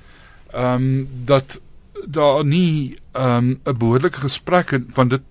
ehm 0.54 0.74
um, 0.74 1.08
dat 1.26 1.60
daar 2.06 2.46
nie 2.46 2.98
ehm 3.12 3.38
um, 3.38 3.60
'n 3.64 3.78
behoorlike 3.78 4.20
gesprek 4.20 4.78
want 4.94 5.10
dit 5.10 5.22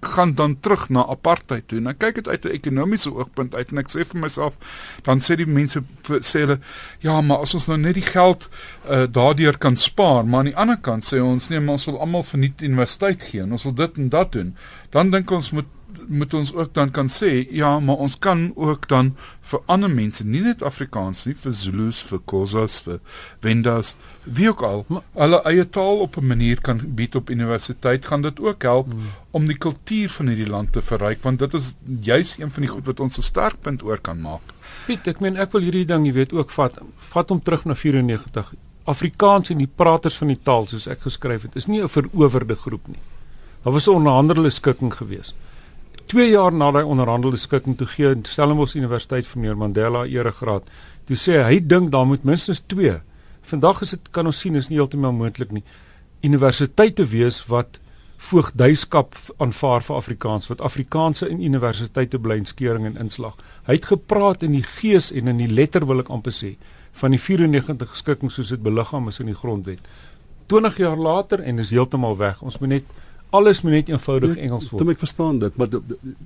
gaan 0.00 0.34
dan 0.34 0.60
terug 0.60 0.88
na 0.88 1.06
apartheid 1.06 1.68
toe. 1.68 1.78
En 1.78 1.90
ek 1.92 1.98
kyk 1.98 2.14
dit 2.20 2.28
uit 2.28 2.44
'n 2.44 2.54
ekonomiese 2.58 3.12
oogpunt 3.14 3.54
uit 3.54 3.72
en 3.72 3.78
ek 3.78 3.90
sê 3.90 4.04
vir 4.04 4.20
myself 4.20 4.58
dan 5.02 5.20
sê 5.20 5.36
die 5.36 5.46
mense 5.46 5.82
sê 6.20 6.38
hulle 6.44 6.58
ja, 7.00 7.20
maar 7.20 7.38
as 7.38 7.54
ons 7.54 7.66
nou 7.66 7.78
net 7.78 7.94
die 7.94 8.10
geld 8.12 8.48
uh, 8.90 9.06
daardeur 9.10 9.58
kan 9.58 9.76
spaar, 9.76 10.24
maar 10.26 10.38
aan 10.38 10.52
die 10.52 10.56
ander 10.56 10.76
kant 10.76 11.04
sê 11.04 11.20
ons 11.22 11.48
nee, 11.48 11.68
ons 11.68 11.84
wil 11.84 12.00
almal 12.00 12.22
verniet 12.22 12.62
universiteit 12.62 13.22
gee 13.22 13.42
en 13.42 13.52
ons 13.52 13.64
wil 13.64 13.74
dit 13.74 13.96
en 13.96 14.08
dat 14.08 14.32
doen. 14.32 14.56
Dan 14.90 15.10
dink 15.10 15.30
ons 15.30 15.50
moet 15.50 15.66
moet 16.10 16.34
ons 16.34 16.50
ook 16.54 16.72
dan 16.74 16.90
kan 16.90 17.06
sê 17.08 17.46
ja, 17.54 17.78
maar 17.80 17.96
ons 18.02 18.16
kan 18.18 18.52
ook 18.56 18.88
dan 18.90 19.12
vir 19.50 19.60
ander 19.66 19.90
mense, 19.90 20.24
nie 20.26 20.40
net 20.42 20.62
Afrikaans 20.66 21.24
nie, 21.26 21.34
vir 21.38 21.52
Zulus, 21.54 22.00
vir 22.02 22.18
Khoisas, 22.26 22.80
vir 22.82 22.98
Wendas, 23.40 23.94
wie 24.24 24.48
ook 24.50 24.62
al, 24.66 24.84
Maar- 24.88 25.02
hulle 25.14 25.40
eie 25.44 25.64
taal 25.70 25.98
op 26.06 26.16
'n 26.16 26.26
manier 26.26 26.60
kan 26.60 26.80
bied 26.94 27.14
op 27.14 27.30
universiteit, 27.30 28.06
gaan 28.06 28.22
dit 28.22 28.40
ook 28.40 28.62
help 28.62 28.86
Hmm. 28.92 29.10
om 29.30 29.46
die 29.46 29.56
kultuur 29.58 30.10
van 30.10 30.26
hierdie 30.26 30.50
land 30.50 30.72
te 30.72 30.80
verryk 30.82 31.22
want 31.22 31.38
dit 31.38 31.54
is 31.54 31.74
juis 32.00 32.36
een 32.38 32.50
van 32.50 32.62
die 32.62 32.70
goed 32.70 32.86
wat 32.86 33.00
ons 33.00 33.18
'n 33.18 33.22
sterkpunt 33.22 33.82
oor 33.82 33.98
kan 34.00 34.20
maak. 34.20 34.42
Piet, 34.86 35.06
ek 35.06 35.20
meen 35.20 35.36
ek 35.36 35.52
wil 35.52 35.60
hierdie 35.62 35.84
ding, 35.86 36.06
jy 36.06 36.12
weet, 36.12 36.32
ook 36.32 36.50
vat. 36.50 36.78
Vat 36.96 37.28
hom 37.28 37.42
terug 37.42 37.64
na 37.64 37.74
94. 37.74 38.54
Afrikaans 38.84 39.50
en 39.50 39.58
die 39.58 39.68
praters 39.76 40.16
van 40.16 40.28
die 40.28 40.38
taal 40.42 40.66
soos 40.66 40.86
ek 40.86 41.00
geskryf 41.00 41.42
het, 41.42 41.56
is 41.56 41.66
nie 41.66 41.82
'n 41.82 41.88
verowerde 41.88 42.54
groep 42.56 42.88
nie. 42.88 42.98
Daar 43.64 43.72
was 43.72 43.86
'n 43.86 43.90
onderhandelende 43.94 44.50
skikking 44.50 44.92
geweest. 44.94 45.34
2 46.10 46.30
jaar 46.30 46.50
na 46.52 46.72
daai 46.74 46.82
onderhandelende 46.90 47.38
skikking 47.38 47.76
toe 47.78 47.86
gee 47.86 48.08
Stellenbosch 48.26 48.74
Universiteit 48.74 49.28
vir 49.30 49.38
meneer 49.38 49.58
Mandela 49.58 50.00
eregraad. 50.10 50.64
Toe 51.06 51.16
sê 51.16 51.36
hy 51.38 51.44
hy 51.52 51.60
dink 51.70 51.92
daar 51.94 52.06
moet 52.08 52.24
minstens 52.26 52.64
2. 52.72 52.96
Vandag 53.46 53.82
is 53.86 53.92
dit 53.94 54.08
kan 54.10 54.26
ons 54.26 54.40
sien 54.42 54.58
is 54.58 54.68
nie 54.70 54.80
heeltemal 54.80 55.14
moontlik 55.14 55.52
nie. 55.54 55.62
Universiteite 56.26 57.06
wees 57.12 57.38
wat 57.46 57.78
voogdyskap 58.20 59.14
v- 59.14 59.36
aanvaar 59.38 59.86
vir 59.86 59.96
Afrikaans 59.96 60.50
wat 60.50 60.60
Afrikaanse 60.66 61.28
in 61.30 61.44
universiteite 61.46 62.18
bly 62.18 62.40
in 62.42 62.48
skering 62.50 62.88
en 62.90 62.98
inslag. 63.06 63.36
Hy 63.68 63.78
het 63.78 63.86
gepraat 63.92 64.42
in 64.42 64.52
die 64.58 64.66
gees 64.66 65.12
en 65.14 65.30
in 65.30 65.38
die 65.38 65.48
letter 65.48 65.86
wil 65.86 66.02
ek 66.02 66.10
amper 66.10 66.34
sê 66.34 66.56
van 67.00 67.14
die 67.14 67.22
94 67.22 67.94
skikking 67.96 68.34
soos 68.34 68.50
dit 68.50 68.62
beliggaam 68.62 69.06
is 69.08 69.22
in 69.22 69.30
die 69.30 69.38
grondwet. 69.38 69.78
20 70.50 70.82
jaar 70.82 70.98
later 70.98 71.40
en 71.40 71.62
is 71.62 71.70
heeltemal 71.70 72.18
weg. 72.18 72.42
Ons 72.42 72.58
moet 72.58 72.74
net 72.74 72.84
alles 73.30 73.60
moet 73.62 73.72
net 73.72 73.88
eenvoudig 73.88 74.36
Engels 74.36 74.68
word. 74.70 74.88
ek 74.90 74.98
verstaan 74.98 75.38
dit, 75.38 75.56
maar 75.56 75.68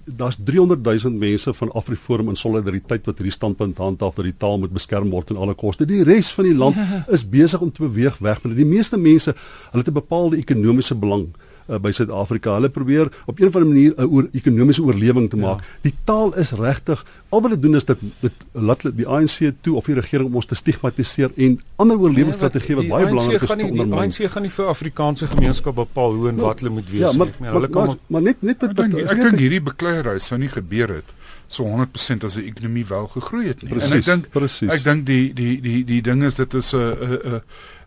daar's 0.05 0.37
300 0.45 0.83
000 0.83 1.19
mense 1.19 1.53
van 1.55 1.73
Afriforum 1.73 2.29
in 2.29 2.37
solidariteit 2.37 3.07
wat 3.07 3.19
hierdie 3.21 3.35
standpunt 3.35 3.79
handhaaf 3.79 4.15
dat 4.15 4.25
die 4.25 4.37
taal 4.37 4.59
moet 4.59 4.73
beskerm 4.73 5.11
word 5.11 5.27
ten 5.27 5.37
alle 5.37 5.55
koste. 5.55 5.87
Die 5.87 6.03
res 6.03 6.33
van 6.33 6.45
die 6.45 6.55
land 6.55 6.77
Ja. 6.77 7.05
is 7.17 7.29
besig 7.29 7.61
om 7.61 7.73
te 7.73 7.83
beweeg 7.83 8.19
weg 8.19 8.41
van 8.41 8.51
dit. 8.51 8.59
Die 8.59 8.69
meeste 8.69 8.97
mense, 8.97 9.35
hulle 9.71 9.83
het 9.83 9.89
'n 9.89 10.01
bepaalde 10.01 10.37
ekonomiese 10.37 10.95
belang 10.95 11.29
uh, 11.69 11.79
by 11.79 11.93
Suid-Afrika. 11.95 12.55
Hulle 12.59 12.69
probeer 12.69 13.11
op 13.27 13.39
'n 13.39 13.47
of 13.47 13.57
ander 13.57 13.69
manier 13.69 13.93
'n 13.97 14.07
oor 14.07 14.29
ekonomiese 14.33 14.83
oorlewing 14.83 15.31
te 15.31 15.37
maak. 15.37 15.61
Ja. 15.61 15.67
Die 15.81 15.95
taal 16.05 16.35
is 16.37 16.53
regtig 16.53 17.05
al 17.29 17.41
wat 17.41 17.51
dit 17.51 17.63
doen 17.63 17.75
is 17.75 17.85
dit 17.85 17.99
dit 18.21 18.33
laat 18.53 18.83
die 18.97 19.09
ANC 19.09 19.53
toe 19.61 19.77
of 19.77 19.85
die 19.85 19.95
regering 19.95 20.29
om 20.29 20.35
ons 20.35 20.47
te 20.47 20.55
stigmatiseer 20.55 21.31
en 21.37 21.61
ander 21.77 21.99
oorlewingsstrategieë 21.99 22.75
wat 22.75 22.89
baie 22.89 23.07
belangrik 23.07 23.43
is 23.43 23.49
te 23.49 23.67
ondermyn. 23.67 24.11
Die 24.11 24.27
ANC 24.27 24.33
gaan 24.33 24.43
nie 24.43 24.51
vir 24.51 24.67
Afrikaanse 24.67 25.27
gemeenskap 25.27 25.75
bepaal 25.75 26.15
hoe 26.15 26.29
en 26.29 26.37
wat 26.37 26.61
hulle 26.61 26.73
moet 26.73 26.91
wees 26.91 27.01
ja, 27.01 27.13
maar, 27.13 27.27
nie. 27.41 27.51
Hulle 27.51 27.69
kan 27.69 27.87
maar, 27.87 27.97
maar 28.07 28.23
net 28.23 28.43
net 28.43 28.61
met 28.61 28.79
ek 28.79 29.21
dink 29.21 29.39
hierdie 29.39 29.63
bekleierery 29.63 30.19
sou 30.19 30.39
nie 30.39 30.49
gebeur 30.49 30.89
het 30.89 31.15
so 31.47 31.65
100% 31.65 32.25
as 32.25 32.39
die 32.39 32.47
ekonomie 32.49 32.85
wel 32.89 33.07
gegroei 33.13 33.49
het 33.49 33.63
nie. 33.63 33.71
Precies, 33.75 33.91
en 33.93 33.99
ek 33.99 34.07
dink 34.09 34.29
precies. 34.35 34.71
ek 34.73 34.85
dink 34.85 35.07
die 35.07 35.33
die 35.37 35.55
die 35.63 35.81
die 35.87 36.01
ding 36.05 36.25
is 36.27 36.39
dit 36.41 36.55
is 36.55 36.73
'n 36.75 36.79
'n 36.79 37.41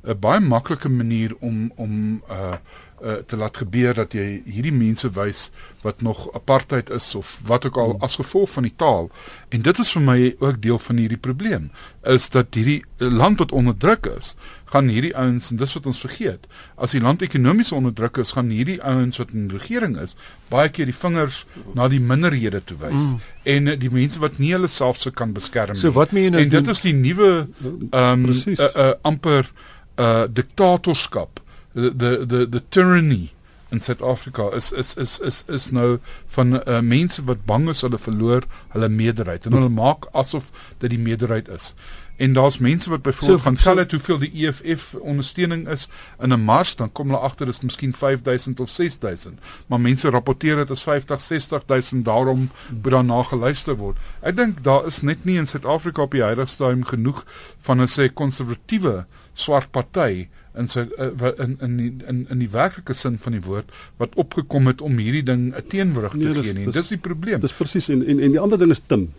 'n 0.07 0.19
baie 0.19 0.39
maklike 0.39 0.89
manier 0.89 1.35
om 1.39 1.71
om 1.75 2.21
uh 2.29 2.57
uh, 3.01 3.19
te 3.27 3.37
laat 3.37 3.57
gebeur 3.57 3.93
dat 3.97 4.13
jy 4.13 4.41
hierdie 4.45 4.73
mense 4.73 5.09
wys 5.15 5.47
wat 5.81 6.01
nog 6.01 6.27
apartheid 6.33 6.89
is 6.89 7.15
of 7.15 7.37
wat 7.47 7.65
ook 7.65 7.77
al 7.77 7.97
as 8.05 8.19
gevolg 8.19 8.49
van 8.55 8.67
die 8.67 8.75
taal 8.75 9.11
en 9.49 9.61
dit 9.61 9.79
is 9.79 9.91
vir 9.95 10.01
my 10.01 10.19
ook 10.39 10.61
deel 10.61 10.79
van 10.79 11.01
hierdie 11.03 11.21
probleem 11.29 11.69
is 12.03 12.29
dat 12.29 12.55
hierdie 12.55 12.83
land 12.97 13.39
wat 13.43 13.51
onderdruk 13.51 14.09
is 14.17 14.35
gaan 14.71 14.89
hierdie 14.91 15.13
ouens 15.15 15.47
en 15.51 15.59
dis 15.59 15.73
wat 15.77 15.87
ons 15.87 15.99
vergeet. 16.03 16.47
As 16.75 16.93
die 16.95 17.01
land 17.03 17.23
ekonomies 17.23 17.71
onderdruk 17.75 18.19
is, 18.23 18.33
gaan 18.35 18.51
hierdie 18.51 18.79
ouens 18.83 19.19
wat 19.21 19.31
in 19.35 19.47
die 19.47 19.59
regering 19.59 19.95
is, 20.01 20.17
baie 20.51 20.67
keer 20.73 20.89
die 20.89 20.95
vingers 20.95 21.43
na 21.77 21.87
die 21.91 22.01
minderhede 22.03 22.61
toe 22.67 22.77
wys 22.81 22.99
mm. 22.99 23.31
en 23.53 23.71
die 23.79 23.91
mense 23.93 24.19
wat 24.23 24.41
nie 24.43 24.51
hulle 24.55 24.69
self 24.71 24.99
se 25.01 25.13
kan 25.15 25.33
beskerm 25.35 25.75
nie. 25.75 25.83
So 25.83 25.95
wat 25.95 26.15
meen 26.15 26.29
jy 26.29 26.35
nou? 26.35 26.43
En 26.43 26.53
dit 26.57 26.71
is 26.75 26.83
die 26.83 26.95
nuwe 26.97 27.31
ehm 27.47 28.27
um, 28.27 28.29
uh, 28.29 28.55
uh, 28.67 28.93
amper 29.07 29.51
uh 29.97 30.25
diktatorskap. 30.27 31.41
The 31.77 31.91
the 31.93 32.25
the, 32.25 32.45
the 32.49 32.63
tyranny 32.73 33.33
in 33.69 33.81
Suid-Afrika 33.81 34.49
is 34.55 34.71
is 34.71 34.95
is 34.97 35.19
is 35.19 35.43
is 35.47 35.69
nou 35.71 35.99
van 36.33 36.57
uh, 36.57 36.79
mense 36.81 37.21
wat 37.29 37.45
bang 37.45 37.67
is 37.69 37.83
hulle 37.85 37.99
verloor 38.01 38.47
hulle 38.73 38.89
meerderheid 38.89 39.45
en 39.45 39.57
hulle 39.59 39.69
maak 39.69 40.07
asof 40.17 40.49
dit 40.79 40.89
die 40.95 41.03
meerderheid 41.09 41.51
is. 41.53 41.73
En 42.17 42.33
daar's 42.33 42.57
mense 42.57 42.89
wat 42.89 43.01
byvoorbeeld 43.05 43.39
so, 43.39 43.45
gaan 43.45 43.59
tel 43.61 43.83
so, 43.83 43.85
hoeveel 43.89 44.17
die 44.23 44.47
EFF 44.47 44.93
ondersteuning 44.93 45.67
is 45.69 45.85
in 46.19 46.33
'n 46.33 46.41
mars, 46.41 46.75
dan 46.75 46.91
kom 46.91 47.13
hulle 47.13 47.21
agter 47.21 47.45
dis 47.45 47.61
miskien 47.61 47.93
5000 47.93 48.59
of 48.59 48.69
6000. 48.69 49.39
Maar 49.67 49.79
mense 49.79 50.09
rapporteer 50.09 50.55
dit 50.55 50.71
as 50.71 50.83
50, 50.83 51.21
60000 51.21 52.05
daarom 52.05 52.49
moet 52.83 52.91
daarna 52.91 53.21
geluister 53.23 53.75
word. 53.75 53.97
Ek 54.21 54.35
dink 54.35 54.63
daar 54.63 54.85
is 54.85 55.01
net 55.01 55.25
nie 55.25 55.37
in 55.37 55.47
Suid-Afrika 55.47 56.01
op 56.01 56.11
die 56.11 56.23
huidige 56.23 56.49
stadium 56.49 56.85
genoeg 56.85 57.25
van 57.61 57.81
'n 57.81 57.87
sê 57.87 58.13
konservatiewe 58.13 59.05
swart 59.33 59.71
party 59.71 60.27
in 60.57 60.67
sy 60.67 60.85
uh, 60.97 61.31
in 61.43 61.57
in 61.61 61.77
die, 61.77 61.91
in 62.07 62.25
in 62.29 62.39
die 62.39 62.49
werklike 62.51 62.93
sin 62.93 63.17
van 63.17 63.31
die 63.37 63.41
woord 63.41 63.71
wat 63.97 64.15
opgekom 64.15 64.67
het 64.67 64.81
om 64.81 64.97
hierdie 64.97 65.23
ding 65.23 65.53
'n 65.55 65.67
teenwoordig 65.69 66.11
te 66.11 66.17
nee, 66.17 66.43
gee 66.43 66.53
nie. 66.53 66.71
Dis 66.71 66.87
die 66.93 66.97
probleem. 66.97 67.39
Dis 67.39 67.53
presies 67.53 67.89
en, 67.89 68.05
en 68.05 68.19
en 68.19 68.31
die 68.31 68.39
ander 68.39 68.57
ding 68.57 68.71
is 68.71 68.81
Tim, 68.87 69.09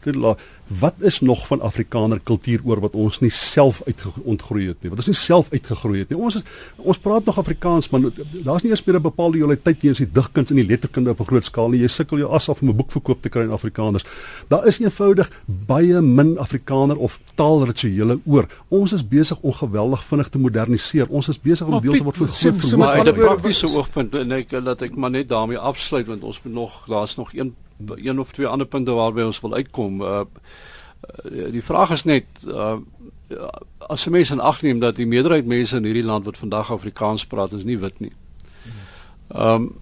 wat 0.68 0.94
is 0.98 1.20
nog 1.20 1.46
van 1.46 1.60
Afrikaner 1.60 2.20
kultuur 2.20 2.60
oor 2.64 2.80
wat 2.80 2.94
ons 2.94 3.20
nie 3.20 3.30
self 3.32 3.80
uitgegroei 3.86 4.66
het 4.68 4.82
nie. 4.82 4.90
Wat 4.92 4.98
ons 4.98 5.08
nie 5.08 5.16
self 5.16 5.48
uitgegroei 5.52 6.02
het 6.02 6.10
nie. 6.12 6.18
Ons 6.18 6.40
is 6.40 6.44
ons 6.76 6.98
praat 6.98 7.24
nog 7.24 7.38
Afrikaans, 7.38 7.88
maar 7.90 8.10
daar's 8.44 8.62
nie 8.62 8.70
eers 8.70 8.84
meer 8.84 8.96
'n 8.96 9.02
bepaalde 9.02 9.38
joaliteit 9.38 9.80
teenoor 9.80 9.96
die 9.96 10.12
digkuns 10.12 10.50
en 10.50 10.56
die 10.56 10.66
letterkunde 10.66 11.10
op 11.10 11.20
'n 11.20 11.24
groot 11.24 11.44
skaal 11.44 11.68
nie. 11.70 11.80
Jy 11.80 11.88
sukkel 11.88 12.18
jou 12.18 12.30
as 12.30 12.48
af 12.48 12.60
om 12.62 12.68
'n 12.68 12.76
boek 12.76 12.90
verkoop 12.92 13.22
te 13.22 13.28
kry 13.28 13.42
in 13.42 13.50
Afrikaners. 13.50 14.04
Daar 14.48 14.66
is 14.66 14.78
eenvoudig 14.78 15.30
baie 15.46 16.00
min 16.00 16.38
Afrikaner 16.38 16.96
of 16.96 17.20
taalrituele 17.34 18.20
oor. 18.26 18.46
Ons 18.68 18.92
is 18.92 19.08
besig 19.08 19.38
om 19.40 19.52
geweldig 19.52 20.04
vinnig 20.04 20.28
te 20.28 20.38
moderniseer. 20.38 21.08
Ons 21.08 21.27
is 21.28 21.40
besig 21.40 21.66
om 21.66 21.80
deel 21.80 21.96
te 21.98 22.04
word 22.04 22.16
van 22.16 22.28
groot 22.28 22.60
vermoë. 22.60 22.78
Maar 22.78 22.98
uit 22.98 23.08
'n 23.08 23.14
praktiese 23.20 23.68
oogpunt 23.68 24.14
en 24.14 24.32
ek 24.32 24.52
laat 24.52 24.82
ek 24.82 24.96
maar 24.96 25.10
net 25.10 25.28
daarmee 25.28 25.58
afsluit 25.58 26.06
want 26.06 26.22
ons 26.22 26.40
moet 26.42 26.52
nog 26.52 26.84
daar's 26.86 27.16
nog 27.16 27.34
een 27.34 27.54
een 27.94 28.20
of 28.20 28.32
twee 28.32 28.46
ander 28.46 28.66
punte 28.66 28.90
waarby 28.90 29.22
ons 29.22 29.40
wil 29.40 29.54
uitkom. 29.54 30.00
Uh, 30.02 30.20
uh 31.30 31.52
die 31.52 31.62
vraag 31.62 31.90
is 31.90 32.04
net 32.04 32.26
uh 32.46 32.76
as 33.88 34.04
jy 34.04 34.10
mense 34.10 34.32
in 34.32 34.40
ag 34.40 34.62
neem 34.62 34.80
dat 34.80 34.96
die 34.96 35.06
meerderheid 35.06 35.46
mense 35.46 35.76
in 35.76 35.84
hierdie 35.84 36.04
land 36.04 36.24
wat 36.24 36.38
vandag 36.38 36.72
Afrikaans 36.72 37.26
praat 37.26 37.52
is 37.52 37.64
nie 37.64 37.78
wit 37.78 38.00
nie. 38.00 38.12
Ehm 39.28 39.54
um, 39.54 39.76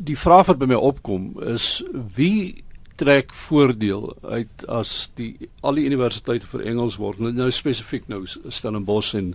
die 0.00 0.18
vraag 0.18 0.46
wat 0.46 0.58
by 0.58 0.66
my 0.70 0.74
opkom 0.74 1.32
is 1.44 1.82
wie 2.14 2.64
trek 3.00 3.32
voordeel 3.46 4.10
uit 4.22 4.64
as 4.68 5.10
die 5.16 5.48
al 5.64 5.78
die 5.78 5.86
universiteite 5.88 6.48
vir 6.50 6.66
Engels 6.72 6.98
word 7.00 7.22
nou, 7.22 7.32
nou 7.32 7.48
spesifiek 7.54 8.08
nou 8.12 8.26
Stellenbosch 8.28 9.14
en 9.18 9.32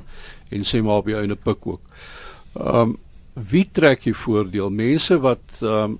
en 0.53 0.67
sê 0.67 0.83
maar 0.85 1.01
die 1.07 1.17
einde 1.17 1.35
pik 1.35 1.67
ook. 1.73 1.81
Ehm 2.59 2.81
um, 2.81 2.97
wie 3.35 3.65
trek 3.67 4.05
jy 4.07 4.13
voordeel? 4.15 4.69
Mense 4.71 5.17
wat 5.23 5.61
ehm 5.61 5.95
um, 5.95 5.99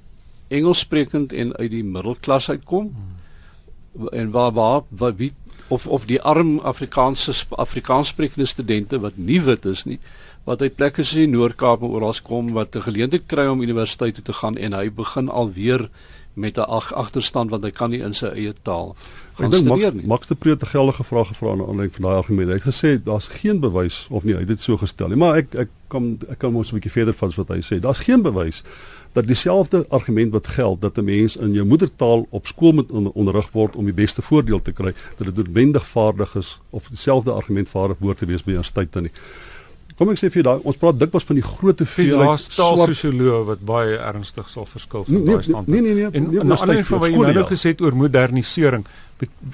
Engels 0.53 0.83
sprekend 0.85 1.33
en 1.33 1.55
uit 1.57 1.71
die 1.73 1.83
middelklas 1.83 2.51
uitkom? 2.53 2.91
Hmm. 2.93 4.09
En 4.13 4.29
waar 4.31 4.51
waar 4.53 4.83
wat 4.89 5.17
wie 5.17 5.33
of 5.67 5.87
of 5.87 6.05
die 6.05 6.21
arm 6.21 6.59
Afrikaanse 6.59 7.33
Afrikaans 7.49 8.13
sprekende 8.13 8.45
studente 8.45 8.99
wat 8.99 9.17
nie 9.17 9.41
wit 9.41 9.65
is 9.65 9.83
nie 9.89 9.99
wat 10.45 10.61
uit 10.61 10.75
plekke 10.77 11.03
soos 11.03 11.17
die 11.17 11.31
Noord-Kaap 11.31 11.81
en 11.81 11.93
oral 11.97 12.13
kom 12.23 12.51
wat 12.53 12.75
'n 12.75 12.85
geleentheid 12.85 13.25
kry 13.25 13.47
om 13.49 13.61
universiteit 13.61 14.15
toe 14.15 14.23
te 14.23 14.33
gaan 14.33 14.57
en 14.57 14.73
hy 14.73 14.89
begin 14.89 15.29
alweer 15.29 15.89
met 16.35 16.57
'n 16.57 16.67
ag 16.67 16.93
agterstand 16.93 17.49
want 17.49 17.63
hy 17.63 17.71
kan 17.71 17.89
nie 17.89 17.99
in 17.99 18.13
sy 18.13 18.25
eie 18.25 18.53
taal 18.61 18.95
gaan 19.35 19.53
studeer 19.53 19.95
nie. 19.95 20.05
Max 20.05 20.27
de 20.27 20.35
Preet 20.35 20.59
het 20.59 20.69
'n 20.69 20.71
geldige 20.71 21.03
vraag 21.03 21.27
gevra 21.27 21.51
aan 21.51 21.59
aanleiding 21.59 21.93
van 21.93 22.01
daai 22.01 22.17
argument. 22.17 22.47
Hy 22.47 22.53
het 22.53 22.75
gesê 22.75 23.03
daar's 23.03 23.27
geen 23.27 23.59
bewys 23.59 24.07
of 24.09 24.23
nie, 24.23 24.33
hy 24.33 24.39
het 24.39 24.47
dit 24.47 24.61
so 24.61 24.77
gestel 24.77 25.07
nie, 25.07 25.17
maar 25.17 25.35
ek 25.35 25.53
ek 25.55 25.69
kom 25.87 26.17
ek 26.29 26.37
kan 26.37 26.51
mos 26.51 26.71
'n 26.71 26.75
bietjie 26.75 26.91
verder 26.91 27.13
vat 27.13 27.35
wat 27.35 27.47
hy 27.47 27.61
sê. 27.61 27.79
Daar's 27.79 28.03
geen 28.03 28.21
bewys 28.21 28.63
dat 29.13 29.27
dieselfde 29.27 29.85
argument 29.89 30.31
wat 30.31 30.47
geld 30.47 30.81
dat 30.81 30.97
'n 30.97 31.03
mens 31.03 31.35
in 31.35 31.53
jou 31.53 31.65
moedertaal 31.65 32.27
op 32.29 32.47
skool 32.47 32.71
moet 32.71 32.91
onderrig 32.91 33.51
word 33.51 33.75
om 33.75 33.85
die 33.85 33.93
beste 33.93 34.21
voordeel 34.21 34.61
te 34.61 34.71
kry, 34.71 34.93
dat 35.17 35.25
dit 35.27 35.35
noodwendig 35.35 35.87
vaardig 35.87 36.35
is 36.35 36.59
of 36.69 36.87
dieselfde 36.87 37.31
argument 37.31 37.69
vaardig 37.69 37.97
behoort 37.97 38.17
te 38.17 38.25
wees 38.25 38.43
by 38.43 38.51
'n 38.51 38.63
studie 38.63 39.01
nie. 39.01 39.11
Kom 39.95 40.09
ek 40.11 40.19
sê 40.19 40.27
vir 40.27 40.41
jou 40.41 40.43
daai 40.43 40.65
ons 40.67 40.77
praat 40.79 40.97
dikwels 40.99 41.23
van 41.23 41.37
die 41.39 41.43
groot 41.45 41.79
hoeveelheid 41.79 42.47
taalsosioloë 42.51 43.37
wat 43.47 43.61
baie 43.63 43.95
ernstig 43.95 44.49
sal 44.51 44.67
verskil 44.67 45.05
van 45.07 45.15
nee, 45.15 45.23
daai 45.23 45.37
nee, 45.37 45.45
standpunt. 45.47 45.71
Nee 45.71 45.83
nee 45.85 45.95
nee. 45.95 46.09
En 46.11 46.25
nee, 46.33 46.43
'n 46.43 46.51
ander 46.51 46.81
van 46.89 46.99
wat 46.99 47.13
jy 47.13 47.35
nou 47.37 47.45
gesê 47.51 47.71
het 47.71 47.83
oor 47.85 47.95
modernisering. 47.95 48.83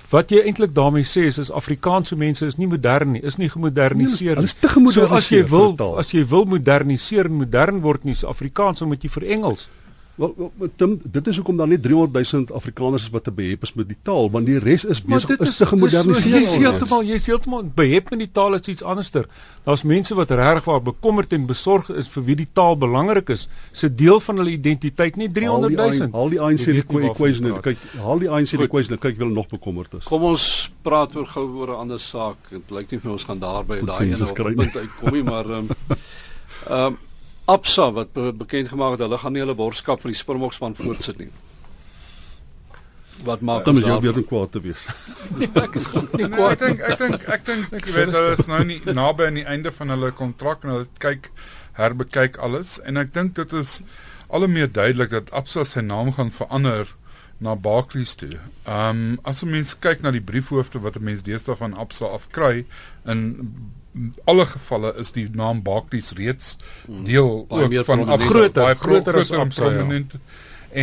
Wat 0.09 0.33
jy 0.33 0.41
eintlik 0.41 0.73
daarmee 0.73 1.05
sê 1.05 1.27
is, 1.29 1.37
is 1.37 1.51
Afrikaanse 1.51 2.17
mense 2.17 2.45
is 2.45 2.57
nie 2.57 2.67
modern 2.67 3.11
nie, 3.11 3.21
is 3.21 3.37
nie 3.37 3.49
gemoderniseer 3.49 4.33
nie. 4.33 4.41
Hulle 4.41 4.49
is 4.49 4.57
te 4.57 4.67
gemoderniseer. 4.67 5.09
So 5.09 5.15
as 5.15 5.29
jy 5.29 5.43
wil 5.45 5.99
as 6.01 6.09
jy 6.09 6.25
wil 6.25 6.45
moderniseer 6.45 7.29
en 7.29 7.37
modern 7.43 7.81
word 7.85 8.03
nie, 8.03 8.17
is 8.17 8.25
Afrikaans, 8.25 8.79
dan 8.79 8.89
moet 8.89 9.03
jy 9.03 9.13
vir 9.13 9.27
Engels. 9.37 9.67
Wel, 10.15 10.51
wel 10.57 10.69
Tim, 10.75 10.99
dit 11.03 11.27
is 11.27 11.35
hoekom 11.35 11.57
daar 11.57 11.67
net 11.67 11.81
300 11.83 12.31
000 12.31 12.45
Afrikaners 12.53 13.03
is 13.03 13.09
wat 13.09 13.23
te 13.23 13.31
behep 13.31 13.63
is 13.63 13.73
met 13.73 13.87
die 13.87 13.97
taal, 14.03 14.29
want 14.31 14.45
die 14.45 14.59
res 14.59 14.83
is 14.83 15.01
besig 15.01 15.39
is 15.39 15.55
te 15.57 15.65
gemoderniseer. 15.65 16.35
Jy 16.35 16.47
sê 16.51 16.59
heeltemal, 16.65 17.05
jy 17.07 17.19
sê 17.21 17.31
heeltemal 17.31 17.63
behep 17.75 18.11
met 18.11 18.23
die 18.25 18.29
taal 18.31 18.57
is 18.57 18.67
iets 18.73 18.83
anderster. 18.83 19.27
Daar's 19.65 19.85
mense 19.87 20.15
wat 20.17 20.33
regtig 20.35 20.67
waar 20.67 20.81
bekommerd 20.83 21.33
en 21.37 21.45
besorg 21.49 21.89
is 21.95 22.11
vir 22.11 22.25
wie 22.27 22.37
die 22.43 22.47
taal 22.59 22.75
belangrik 22.81 23.31
is, 23.33 23.47
se 23.71 23.87
deel 23.87 24.19
van 24.19 24.41
hulle 24.43 24.55
identiteit, 24.57 25.19
nie 25.19 25.29
300 25.31 25.77
000. 25.79 26.09
Haal 26.15 26.33
die 26.35 26.41
ANC 26.41 26.65
die 26.67 26.83
equation, 26.83 27.53
kyk, 27.63 27.85
haal 28.03 28.21
die 28.21 28.29
ANC 28.29 28.55
die 28.57 28.67
equation, 28.67 28.99
kyk 28.99 29.15
wie 29.15 29.25
hulle 29.25 29.37
nog 29.37 29.47
bekommerd 29.51 30.01
is. 30.01 30.09
Kom 30.11 30.27
ons 30.27 30.49
praat 30.83 31.15
oor 31.15 31.29
gou 31.29 31.47
oor 31.61 31.71
'n 31.77 31.85
ander 31.85 31.99
saak. 31.99 32.51
Dit 32.51 32.69
lyk 32.69 32.91
nie 32.91 32.99
vir 32.99 33.11
ons 33.11 33.23
gaan 33.23 33.39
daarby 33.39 33.79
daai 33.85 34.11
ene 34.11 34.33
punt 34.33 34.75
uitkom 34.75 35.13
nie, 35.15 35.23
maar 35.23 35.45
ehm 35.45 35.71
um, 35.71 35.97
um, 36.69 36.97
Absa 37.45 37.91
wat 37.91 38.13
be 38.13 38.33
bekend 38.33 38.69
gemaak 38.69 38.91
het 38.97 39.05
hulle 39.05 39.17
gaan 39.17 39.33
nie 39.33 39.41
hulle 39.41 39.55
borgskap 39.57 40.01
vir 40.01 40.13
die 40.13 40.19
Springbokspan 40.19 40.75
voortsit 40.75 41.17
nie. 41.17 41.31
Wat 43.25 43.41
maak 43.45 43.65
dan 43.65 43.77
jy 43.77 43.97
weer 44.01 44.13
dan 44.17 44.25
kwaad 44.25 44.51
te 44.51 44.61
wees? 44.61 44.85
nee, 45.39 45.49
ek 45.61 45.75
is 45.77 45.89
goed 45.91 46.13
nie 46.17 46.29
kwaad. 46.29 46.61
Nee, 46.61 46.85
ek 46.85 46.85
dink 46.85 46.85
ek 46.85 47.01
dink 47.01 47.27
ek 47.27 47.43
dink 47.49 47.75
ek 47.81 47.89
weet 47.95 48.13
hulle 48.15 48.37
is 48.37 48.47
nou 48.49 48.61
nie 48.65 48.79
naby 48.85 49.27
aan 49.27 49.41
die 49.41 49.47
einde 49.55 49.73
van 49.75 49.93
hulle 49.93 50.13
kontrak 50.17 50.65
en 50.65 50.75
hulle 50.75 50.87
kyk 51.01 51.29
herbekyk 51.77 52.39
alles 52.41 52.79
en 52.85 53.01
ek 53.01 53.13
dink 53.17 53.35
dit 53.39 53.53
is 53.57 53.81
al 54.31 54.45
hoe 54.45 54.51
meer 54.51 54.71
duidelik 54.71 55.13
dat 55.13 55.31
Absa 55.35 55.65
sy 55.67 55.83
naam 55.85 56.13
gaan 56.15 56.31
verander 56.33 56.95
na 57.41 57.55
Barclays 57.57 58.15
toe. 58.15 58.37
Ehm 58.69 58.89
um, 58.89 59.19
as 59.23 59.43
'n 59.43 59.49
mens 59.49 59.73
kyk 59.79 60.01
na 60.01 60.11
die 60.11 60.21
briefhoofde 60.21 60.79
wat 60.79 60.95
'n 60.95 61.03
mens 61.03 61.23
deesdae 61.25 61.55
van 61.55 61.73
Absa 61.73 62.05
afkry 62.05 62.65
in 63.05 63.21
alle 64.23 64.45
gevalle 64.45 64.93
is 65.01 65.11
die 65.11 65.27
naam 65.35 65.61
Barclays 65.63 66.11
reeds 66.15 66.57
hmm. 66.85 67.03
deel 67.05 67.45
ook 67.49 67.75
van 67.85 68.05
groter 68.21 68.63
baie 68.63 68.75
groter 68.75 69.17
as 69.19 69.31
prominent 69.55 70.13
ja. 70.13 70.19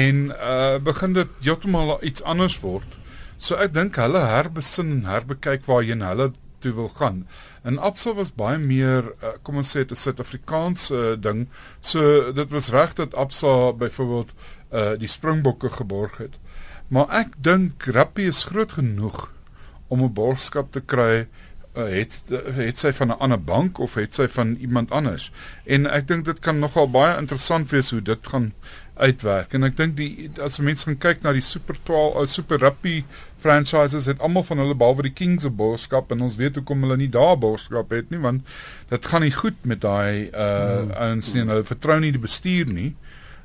en 0.03 0.25
uh 0.29 0.77
begin 0.85 1.13
dit 1.17 1.29
heeltemal 1.41 1.97
iets 2.05 2.23
anders 2.23 2.59
word. 2.61 2.99
So 3.37 3.57
ek 3.57 3.73
dink 3.73 3.97
hulle 3.97 4.21
herbesin 4.21 4.91
en 4.99 5.09
herbekyk 5.09 5.65
waarheen 5.65 6.05
hulle 6.05 6.33
toe 6.59 6.75
wil 6.75 6.89
gaan. 6.89 7.23
En 7.63 7.79
Absa 7.79 8.13
was 8.15 8.33
baie 8.35 8.59
meer 8.59 9.13
uh, 9.23 9.37
kom 9.43 9.61
ons 9.63 9.71
sê 9.77 9.85
'n 9.87 9.95
Suid-Afrikaanse 9.95 10.95
uh, 10.95 11.17
ding. 11.17 11.47
So 11.81 12.33
dit 12.33 12.51
was 12.51 12.71
reg 12.75 12.95
dat 12.95 13.15
Absa 13.15 13.73
byvoorbeeld 13.73 14.35
uh 14.73 14.95
die 15.01 15.09
Springbokke 15.09 15.71
geborg 15.71 16.19
het. 16.19 16.37
Maar 16.89 17.09
ek 17.25 17.37
dink 17.41 17.85
Rappie 17.85 18.29
is 18.29 18.45
groot 18.45 18.73
genoeg 18.73 19.31
om 19.89 20.03
'n 20.03 20.13
borgskap 20.13 20.73
te 20.73 20.81
kry 20.81 21.29
het 21.75 22.23
het 22.57 22.79
sy 22.79 22.93
van 22.93 23.09
'n 23.09 23.19
ander 23.19 23.43
bank 23.45 23.79
of 23.79 23.95
het 23.95 24.15
sy 24.15 24.29
van 24.29 24.57
iemand 24.61 24.91
anders. 24.91 25.31
En 25.65 25.87
ek 25.87 26.09
dink 26.09 26.25
dit 26.25 26.39
kan 26.39 26.59
nogal 26.59 26.91
baie 26.91 27.19
interessant 27.19 27.71
wees 27.71 27.91
hoe 27.91 28.03
dit 28.03 28.27
gaan 28.27 28.53
uitwerk. 28.95 29.53
En 29.53 29.63
ek 29.63 29.77
dink 29.77 29.97
die 29.97 30.31
as 30.43 30.59
mense 30.59 30.85
gaan 30.85 30.99
kyk 30.99 31.23
na 31.23 31.33
die 31.33 31.45
Super 31.45 31.77
12 31.89 32.17
uh, 32.21 32.27
Super 32.27 32.59
Rugby 32.59 33.05
franchises 33.39 34.07
het 34.07 34.21
almal 34.21 34.43
van 34.43 34.59
hulle 34.59 34.75
behalwe 34.75 35.03
die 35.03 35.15
Kings 35.15 35.45
of 35.45 35.55
Boskap 35.59 36.11
en 36.15 36.25
ons 36.27 36.37
weet 36.37 36.59
hoekom 36.59 36.83
hulle 36.83 36.97
nie 36.97 37.11
daar 37.15 37.37
Boskap 37.39 37.91
het 37.95 38.11
nie 38.11 38.19
want 38.19 38.43
dit 38.91 39.07
gaan 39.07 39.23
nie 39.23 39.35
goed 39.35 39.61
met 39.63 39.81
daai 39.81 40.31
uh 40.33 40.89
ouens 40.99 41.33
nie. 41.35 41.45
Hulle 41.45 41.65
vertrou 41.65 42.01
nie 42.01 42.13
die 42.13 42.25
bestuur 42.27 42.67
nie. 42.73 42.97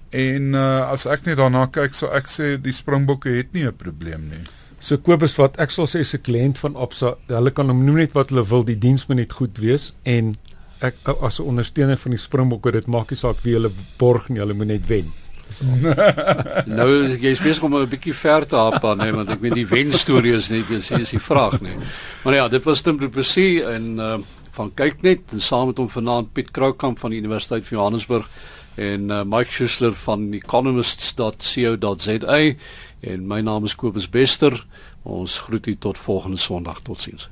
En 0.10 0.54
uh 0.54 0.90
as 0.90 1.06
ek 1.06 1.26
net 1.30 1.38
daarna 1.38 1.68
kyk, 1.68 1.94
sou 1.94 2.12
ek 2.14 2.30
sê 2.32 2.56
die 2.62 2.74
Springbokke 2.74 3.38
het 3.38 3.54
nie 3.54 3.68
'n 3.68 3.78
probleem 3.78 4.30
nie. 4.30 4.44
So 4.84 5.00
Kobus 5.00 5.38
wat 5.40 5.56
ek 5.64 5.72
sal 5.72 5.88
sê 5.88 6.02
se 6.04 6.18
kliënt 6.20 6.58
van 6.60 6.74
Absa, 6.76 7.14
hulle 7.30 7.52
kan 7.56 7.70
hom 7.72 7.86
noem 7.86 8.02
net 8.02 8.16
wat 8.18 8.34
hulle 8.34 8.44
wil, 8.50 8.66
die 8.68 8.76
diens 8.76 9.06
moet 9.08 9.22
net 9.22 9.36
goed 9.38 9.56
wees 9.64 9.94
en 10.04 10.34
ek 10.84 10.96
as 11.24 11.40
'n 11.40 11.48
ondersteuner 11.48 11.96
van 11.96 12.12
die 12.12 12.20
Springbokke, 12.20 12.72
dit 12.72 12.88
maak 12.88 13.12
nie 13.12 13.18
saak 13.18 13.40
wie 13.46 13.54
hulle 13.56 13.72
borg 13.98 14.28
nie, 14.28 14.40
hulle 14.44 14.54
moet 14.54 14.68
net 14.68 14.88
wen. 14.88 15.08
nou 16.80 16.90
jy 17.16 17.36
spesifiek 17.36 17.64
om 17.64 17.76
'n 17.80 17.88
bietjie 17.88 18.14
ver 18.14 18.46
te 18.46 18.56
hap 18.60 18.84
aan, 18.84 18.98
nee, 18.98 19.12
want 19.16 19.30
ek 19.30 19.40
weet 19.40 19.56
die 19.56 19.68
wen 19.68 19.94
storie 19.94 20.36
is 20.36 20.50
net 20.50 20.68
dis 20.68 20.92
is 20.92 21.10
die 21.16 21.20
vraag, 21.20 21.62
nee. 21.62 21.78
Maar 22.26 22.34
ja, 22.34 22.48
dit 22.50 22.64
was 22.64 22.82
Tim 22.82 22.98
Du 22.98 23.08
Plessis 23.08 23.64
en 23.64 24.00
uh, 24.00 24.18
van 24.52 24.72
kyk 24.76 25.02
net 25.02 25.20
en 25.32 25.40
saam 25.40 25.68
met 25.68 25.78
hom 25.78 25.90
vanaand 25.90 26.34
Piet 26.34 26.52
Kroukamp 26.52 27.00
van 27.00 27.12
die 27.12 27.20
Universiteit 27.24 27.64
van 27.64 27.78
Johannesburg 27.78 28.28
en 28.76 29.10
uh, 29.10 29.24
Mike 29.24 29.52
Schuessler 29.52 29.94
van 29.94 30.34
economists.co.za 30.34 32.40
en 33.04 33.28
my 33.28 33.42
naam 33.42 33.66
is 33.68 33.76
Kobus 33.76 34.08
Bester. 34.10 34.56
Ons 35.04 35.40
groet 35.40 35.66
u 35.66 35.78
tot 35.78 35.98
volgende 35.98 36.38
Sondag. 36.38 36.82
Totsiens. 36.82 37.30